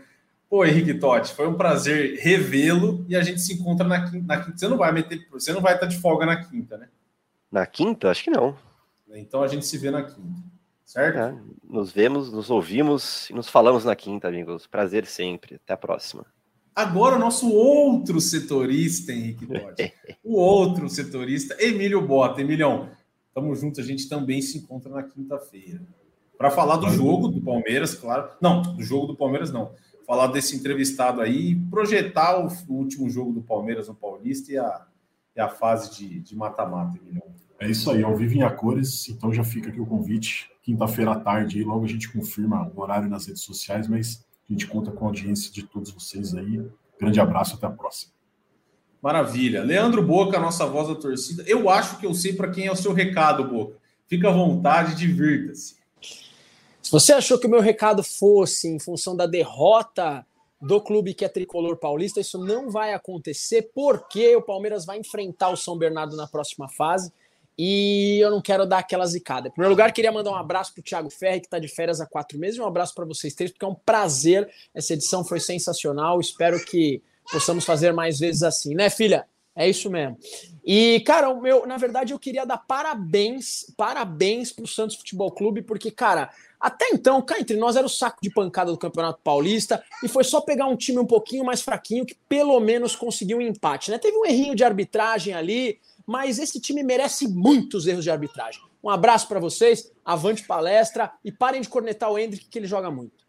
Pô, 0.50 0.66
Henrique 0.66 0.94
Totti, 0.94 1.34
foi 1.34 1.48
um 1.48 1.56
prazer 1.56 2.20
revê-lo 2.20 3.06
e 3.10 3.16
a 3.16 3.22
gente 3.22 3.42
se 3.42 3.54
encontra 3.54 3.86
na 3.86 4.10
quinta, 4.10 4.26
na 4.26 4.42
quinta. 4.42 4.58
Você 4.58 4.68
não 4.68 4.78
vai 4.78 4.92
meter, 4.92 5.28
você 5.30 5.52
não 5.52 5.62
vai 5.62 5.74
estar 5.74 5.88
de 5.88 5.98
folga 5.98 6.26
na 6.26 6.44
quinta, 6.46 6.78
né? 6.78 6.88
Na 7.52 7.66
quinta? 7.66 8.10
Acho 8.10 8.24
que 8.24 8.32
não. 8.32 8.58
Então 9.10 9.42
a 9.42 9.48
gente 9.48 9.66
se 9.66 9.78
vê 9.78 9.92
na 9.92 10.04
quinta, 10.04 10.42
certo? 10.86 11.18
É, 11.18 11.36
nos 11.64 11.92
vemos, 11.92 12.32
nos 12.32 12.50
ouvimos 12.50 13.30
e 13.30 13.34
nos 13.34 13.50
falamos 13.50 13.84
na 13.84 13.96
quinta, 13.96 14.28
amigos. 14.28 14.68
Prazer 14.68 15.06
sempre. 15.06 15.56
Até 15.56 15.74
a 15.74 15.78
próxima. 15.78 16.26
Agora 16.76 17.16
o 17.16 17.20
nosso 17.20 17.50
outro 17.52 18.20
setorista, 18.20 19.14
Henrique 19.14 19.46
Totti. 19.46 19.94
o 20.24 20.36
outro 20.36 20.90
setorista, 20.90 21.56
Emílio 21.60 22.06
Bota. 22.06 22.42
Emilhão, 22.42 22.90
tamo 23.34 23.56
junto, 23.56 23.80
a 23.80 23.84
gente 23.84 24.10
também 24.10 24.42
se 24.42 24.58
encontra 24.58 24.92
na 24.92 25.04
quinta-feira. 25.04 25.82
Para 26.38 26.52
falar 26.52 26.76
do 26.76 26.90
jogo 26.90 27.30
do 27.30 27.42
Palmeiras, 27.42 27.96
claro. 27.96 28.30
Não, 28.42 28.62
do 28.62 28.84
jogo 28.84 29.08
do 29.08 29.16
Palmeiras 29.16 29.52
não. 29.54 29.72
Falar 30.06 30.28
desse 30.28 30.56
entrevistado 30.56 31.22
aí 31.22 31.56
projetar 31.70 32.46
o, 32.46 32.50
último 32.68 33.10
jogo 33.10 33.32
do 33.32 33.42
Palmeiras 33.42 33.88
no 33.88 33.96
Paulista 33.96 34.52
e 34.52 34.58
a, 34.58 34.86
e 35.36 35.40
a 35.40 35.48
fase 35.48 36.20
de 36.20 36.36
mata-mata, 36.36 36.98
Emilhão. 36.98 37.24
É 37.60 37.70
isso 37.70 37.90
aí, 37.90 38.04
ao 38.04 38.16
vivo 38.16 38.34
em 38.34 38.44
a 38.44 38.52
cores, 38.52 39.08
então 39.08 39.34
já 39.34 39.44
fica 39.44 39.70
aqui 39.70 39.80
o 39.80 39.86
convite. 39.86 40.52
Quinta-feira 40.62 41.14
à 41.14 41.20
tarde, 41.20 41.60
aí 41.60 41.64
logo 41.64 41.86
a 41.86 41.88
gente 41.88 42.12
confirma 42.12 42.70
o 42.76 42.82
horário 42.82 43.08
nas 43.08 43.28
redes 43.28 43.44
sociais, 43.44 43.88
mas 43.88 44.26
a 44.50 44.54
gente 44.54 44.68
conta 44.68 44.92
com 44.92 45.06
a 45.06 45.08
audiência 45.08 45.52
de 45.52 45.64
todos 45.64 45.92
vocês 45.92 46.36
aí. 46.36 46.62
Grande 47.00 47.20
abraço, 47.20 47.56
até 47.56 47.66
a 47.66 47.72
próxima. 47.72 48.14
Maravilha. 49.02 49.64
Leandro 49.64 50.02
Boca, 50.02 50.40
nossa 50.40 50.66
voz 50.66 50.88
da 50.88 50.96
torcida. 50.96 51.44
Eu 51.48 51.70
acho 51.70 52.00
que 52.00 52.06
eu 52.06 52.14
sei 52.14 52.34
para 52.34 52.50
quem 52.50 52.68
é 52.68 52.72
o 52.72 52.76
seu 52.76 52.94
recado, 52.94 53.44
Boca. 53.44 53.78
Fica 54.08 54.30
à 54.30 54.32
vontade, 54.32 54.96
divirta-se. 54.96 55.76
Se 56.82 56.92
você 56.92 57.14
achou 57.14 57.40
que 57.40 57.48
o 57.48 57.50
meu 57.50 57.62
recado 57.62 58.04
fosse 58.04 58.68
em 58.68 58.80
função 58.80 59.16
da 59.16 59.26
derrota 59.26 60.26
do 60.62 60.80
clube 60.80 61.14
que 61.14 61.26
é 61.26 61.30
tricolor 61.30 61.78
paulista, 61.78 62.20
isso 62.20 62.38
não 62.38 62.70
vai 62.70 62.94
acontecer 62.94 63.72
porque 63.74 64.36
o 64.36 64.42
Palmeiras 64.42 64.86
vai 64.86 65.00
enfrentar 65.00 65.50
o 65.50 65.58
São 65.58 65.78
Bernardo 65.78 66.16
na 66.16 66.28
próxima 66.28 66.70
fase 66.70 67.12
e 67.58 68.20
eu 68.20 68.30
não 68.30 68.42
quero 68.42 68.66
dar 68.66 68.80
aquela 68.80 69.06
zicada. 69.06 69.48
Em 69.48 69.52
primeiro 69.52 69.72
lugar, 69.72 69.92
queria 69.92 70.12
mandar 70.12 70.32
um 70.32 70.36
abraço 70.36 70.74
para 70.74 70.82
o 70.82 70.84
Thiago 70.84 71.10
Ferri, 71.10 71.40
que 71.40 71.48
está 71.48 71.60
de 71.60 71.68
férias 71.68 72.02
há 72.02 72.06
quatro 72.06 72.38
meses, 72.38 72.58
e 72.58 72.62
um 72.62 72.68
abraço 72.68 72.94
para 72.94 73.06
vocês 73.06 73.34
três, 73.34 73.52
porque 73.52 73.66
é 73.66 73.68
um 73.68 73.76
prazer. 73.76 74.50
Essa 74.74 74.94
edição 74.94 75.24
foi 75.24 75.40
sensacional. 75.40 76.20
Espero 76.20 76.64
que 76.66 77.02
possamos 77.32 77.66
fazer 77.66 77.94
mais 77.94 78.20
vezes 78.20 78.44
assim, 78.44 78.76
né, 78.76 78.90
filha? 78.90 79.26
É 79.56 79.70
isso 79.70 79.90
mesmo. 79.90 80.18
E, 80.66 81.00
cara, 81.06 81.30
o 81.30 81.40
meu, 81.40 81.66
na 81.66 81.78
verdade, 81.78 82.12
eu 82.12 82.20
queria 82.20 82.46
dar 82.46 82.58
parabéns, 82.58 83.74
parabéns 83.78 84.52
para 84.52 84.66
o 84.66 84.68
Santos 84.68 84.98
Futebol 84.98 85.32
Clube, 85.32 85.62
porque, 85.62 85.90
cara, 85.90 86.30
até 86.60 86.90
então, 86.90 87.22
cá 87.22 87.40
entre 87.40 87.56
nós, 87.56 87.78
era 87.78 87.86
o 87.86 87.90
saco 87.90 88.18
de 88.22 88.30
pancada 88.30 88.70
do 88.70 88.78
Campeonato 88.78 89.22
Paulista, 89.24 89.82
e 90.04 90.10
foi 90.10 90.26
só 90.26 90.42
pegar 90.42 90.68
um 90.68 90.76
time 90.76 91.00
um 91.00 91.06
pouquinho 91.06 91.46
mais 91.46 91.62
fraquinho 91.62 92.06
que 92.06 92.16
pelo 92.28 92.60
menos 92.60 92.98
conseguiu 92.98 93.38
um 93.38 93.42
empate, 93.42 93.92
né? 93.92 93.98
Teve 93.98 94.18
um 94.18 94.26
errinho 94.26 94.56
de 94.56 94.64
arbitragem 94.64 95.34
ali, 95.34 95.80
mas 96.06 96.40
esse 96.40 96.60
time 96.60 96.84
merece 96.84 97.28
muitos 97.28 97.88
erros 97.88 98.04
de 98.04 98.12
arbitragem. 98.12 98.62
Um 98.84 98.90
abraço 98.90 99.28
para 99.28 99.40
vocês, 99.40 99.92
avante 100.04 100.44
palestra 100.44 101.12
e 101.24 101.32
parem 101.32 101.62
de 101.62 101.70
cornetar 101.70 102.12
o 102.12 102.20
Hendrick, 102.20 102.46
que 102.46 102.60
ele 102.60 102.68
joga 102.68 102.92
muito. 102.92 103.26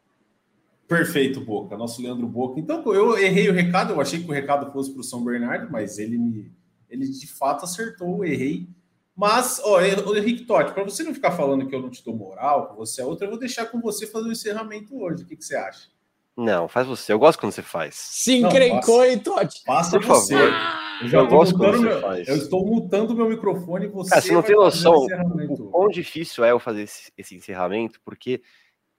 Perfeito, 0.87 1.41
Boca, 1.41 1.77
nosso 1.77 2.01
Leandro 2.01 2.27
Boca. 2.27 2.61
Então, 2.61 2.83
eu 2.95 3.19
errei 3.19 3.49
o 3.49 3.53
recado, 3.53 3.93
eu 3.93 4.01
achei 4.01 4.23
que 4.23 4.29
o 4.29 4.33
recado 4.33 4.71
fosse 4.73 4.93
para 4.93 5.01
o 5.01 5.05
São 5.05 5.25
Bernardo, 5.25 5.71
mas 5.71 5.99
ele 5.99 6.17
me, 6.17 6.53
ele 6.89 7.09
de 7.09 7.27
fato 7.27 7.65
acertou, 7.65 8.25
eu 8.25 8.33
errei. 8.33 8.69
Mas, 9.17 9.61
ó, 9.65 9.81
Henrique 9.81 10.45
Totti, 10.45 10.75
para 10.75 10.85
você 10.85 11.03
não 11.03 11.15
ficar 11.15 11.33
falando 11.33 11.67
que 11.67 11.75
eu 11.75 11.81
não 11.81 11.91
te 11.91 12.05
dou 12.05 12.15
moral, 12.15 12.69
que 12.69 12.77
você 12.77 13.01
é 13.01 13.05
outra, 13.05 13.27
eu 13.27 13.31
vou 13.31 13.39
deixar 13.39 13.65
com 13.67 13.81
você 13.81 14.07
fazer 14.07 14.29
o 14.29 14.33
encerramento 14.33 14.95
hoje. 14.95 15.25
O 15.25 15.27
que, 15.27 15.37
que 15.37 15.45
você 15.45 15.57
acha? 15.57 15.89
Não, 16.37 16.69
faz 16.69 16.87
você. 16.87 17.15
Eu 17.15 17.19
gosto 17.19 17.41
quando 17.41 17.53
você 17.53 17.63
faz. 17.63 17.95
Se 17.95 18.37
encrencou, 18.37 19.03
hein, 19.03 19.19
Totti? 19.19 19.65
Passa 19.65 19.99
Por 19.99 20.05
você. 20.05 20.35
favor. 20.35 20.86
Eu, 21.03 21.09
Eu 21.21 21.27
gosto 21.29 21.57
quando 21.57 21.79
você 21.79 21.85
meu, 21.85 22.01
faz. 22.01 22.29
eu 22.29 22.37
estou 22.37 22.65
mutando 22.67 23.15
meu 23.15 23.29
microfone 23.29 23.87
e 23.87 23.89
você. 23.89 24.11
Cara, 24.11 24.23
você 24.23 24.33
não 24.33 24.43
tem 24.43 24.57
noção 24.57 24.95
o 24.95 25.71
quão 25.71 25.89
difícil 25.89 26.45
é 26.45 26.53
eu 26.53 26.59
fazer 26.59 26.83
esse, 26.83 27.13
esse 27.19 27.35
encerramento, 27.35 28.01
porque 28.05 28.43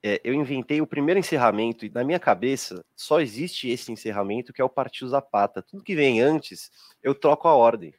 é, 0.02 0.20
eu 0.22 0.32
inventei 0.34 0.80
o 0.80 0.86
primeiro 0.86 1.18
encerramento 1.18 1.84
e 1.84 1.90
na 1.90 2.04
minha 2.04 2.20
cabeça 2.20 2.84
só 2.94 3.20
existe 3.20 3.68
esse 3.68 3.90
encerramento 3.90 4.52
que 4.52 4.60
é 4.60 4.64
o 4.64 4.68
Partiu 4.68 5.08
Zapata. 5.08 5.60
Tudo 5.62 5.82
que 5.82 5.96
vem 5.96 6.20
antes, 6.20 6.70
eu 7.02 7.14
troco 7.14 7.48
a 7.48 7.54
ordem. 7.54 7.92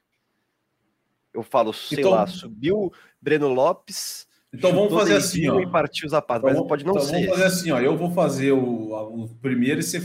Eu 1.34 1.44
falo, 1.44 1.74
sei 1.74 2.00
Então- 2.00 2.12
lá, 2.12 2.26
subiu 2.26 2.92
Breno 3.22 3.50
Lopes. 3.50 4.28
Então 4.52 4.74
vamos 4.74 4.92
fazer 4.94 5.16
assim, 5.18 5.48
ó. 5.48 5.60
E 5.60 5.70
partiu 5.70 6.10
Zapata, 6.10 6.40
Então, 6.48 6.60
mas 6.62 6.68
pode 6.68 6.84
não 6.84 6.94
então 6.94 7.04
ser. 7.06 7.12
vamos 7.12 7.30
fazer 7.30 7.44
assim, 7.44 7.72
ó. 7.72 7.80
Eu 7.80 7.96
vou 7.96 8.10
fazer 8.12 8.52
o, 8.52 8.94
o 9.24 9.28
primeiro 9.36 9.80
e 9.80 9.84
você 9.84 10.00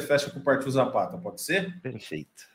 fecha 0.00 0.30
com 0.30 0.38
o 0.38 0.42
Partiu 0.42 0.70
Zapata, 0.70 1.18
pode 1.18 1.42
ser? 1.42 1.78
Perfeito. 1.82 2.48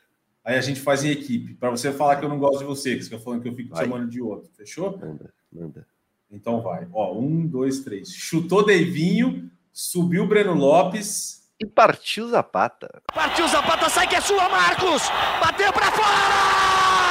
Aí 0.46 0.56
a 0.56 0.60
gente 0.60 0.80
faz 0.80 1.02
em 1.04 1.10
equipe, 1.10 1.54
para 1.54 1.70
você 1.70 1.92
falar 1.92 2.16
que 2.16 2.24
eu 2.24 2.28
não 2.28 2.38
gosto 2.38 2.60
de 2.60 2.64
você, 2.64 2.94
que 2.94 3.02
você 3.02 3.10
fica 3.10 3.18
falando 3.18 3.42
que 3.42 3.48
eu 3.48 3.54
fico 3.56 3.70
te 3.70 3.74
Vai. 3.74 3.84
chamando 3.84 4.08
de 4.08 4.22
outro. 4.22 4.48
Fechou? 4.56 4.96
Manda, 4.96 5.34
manda. 5.52 5.84
Então 6.30 6.60
vai. 6.60 6.86
Ó, 6.92 7.18
um, 7.18 7.44
dois, 7.44 7.80
três. 7.80 8.10
Chutou 8.12 8.64
Deivinho, 8.64 9.50
subiu 9.72 10.24
Breno 10.28 10.54
Lopes. 10.54 11.50
E 11.60 11.66
partiu 11.66 12.28
Zapata. 12.28 13.02
Partiu 13.12 13.48
Zapata, 13.48 13.88
sai 13.88 14.06
que 14.06 14.14
é 14.14 14.20
sua, 14.20 14.48
Marcos! 14.48 15.02
Bateu 15.40 15.72
pra 15.72 15.90
fora! 15.90 17.05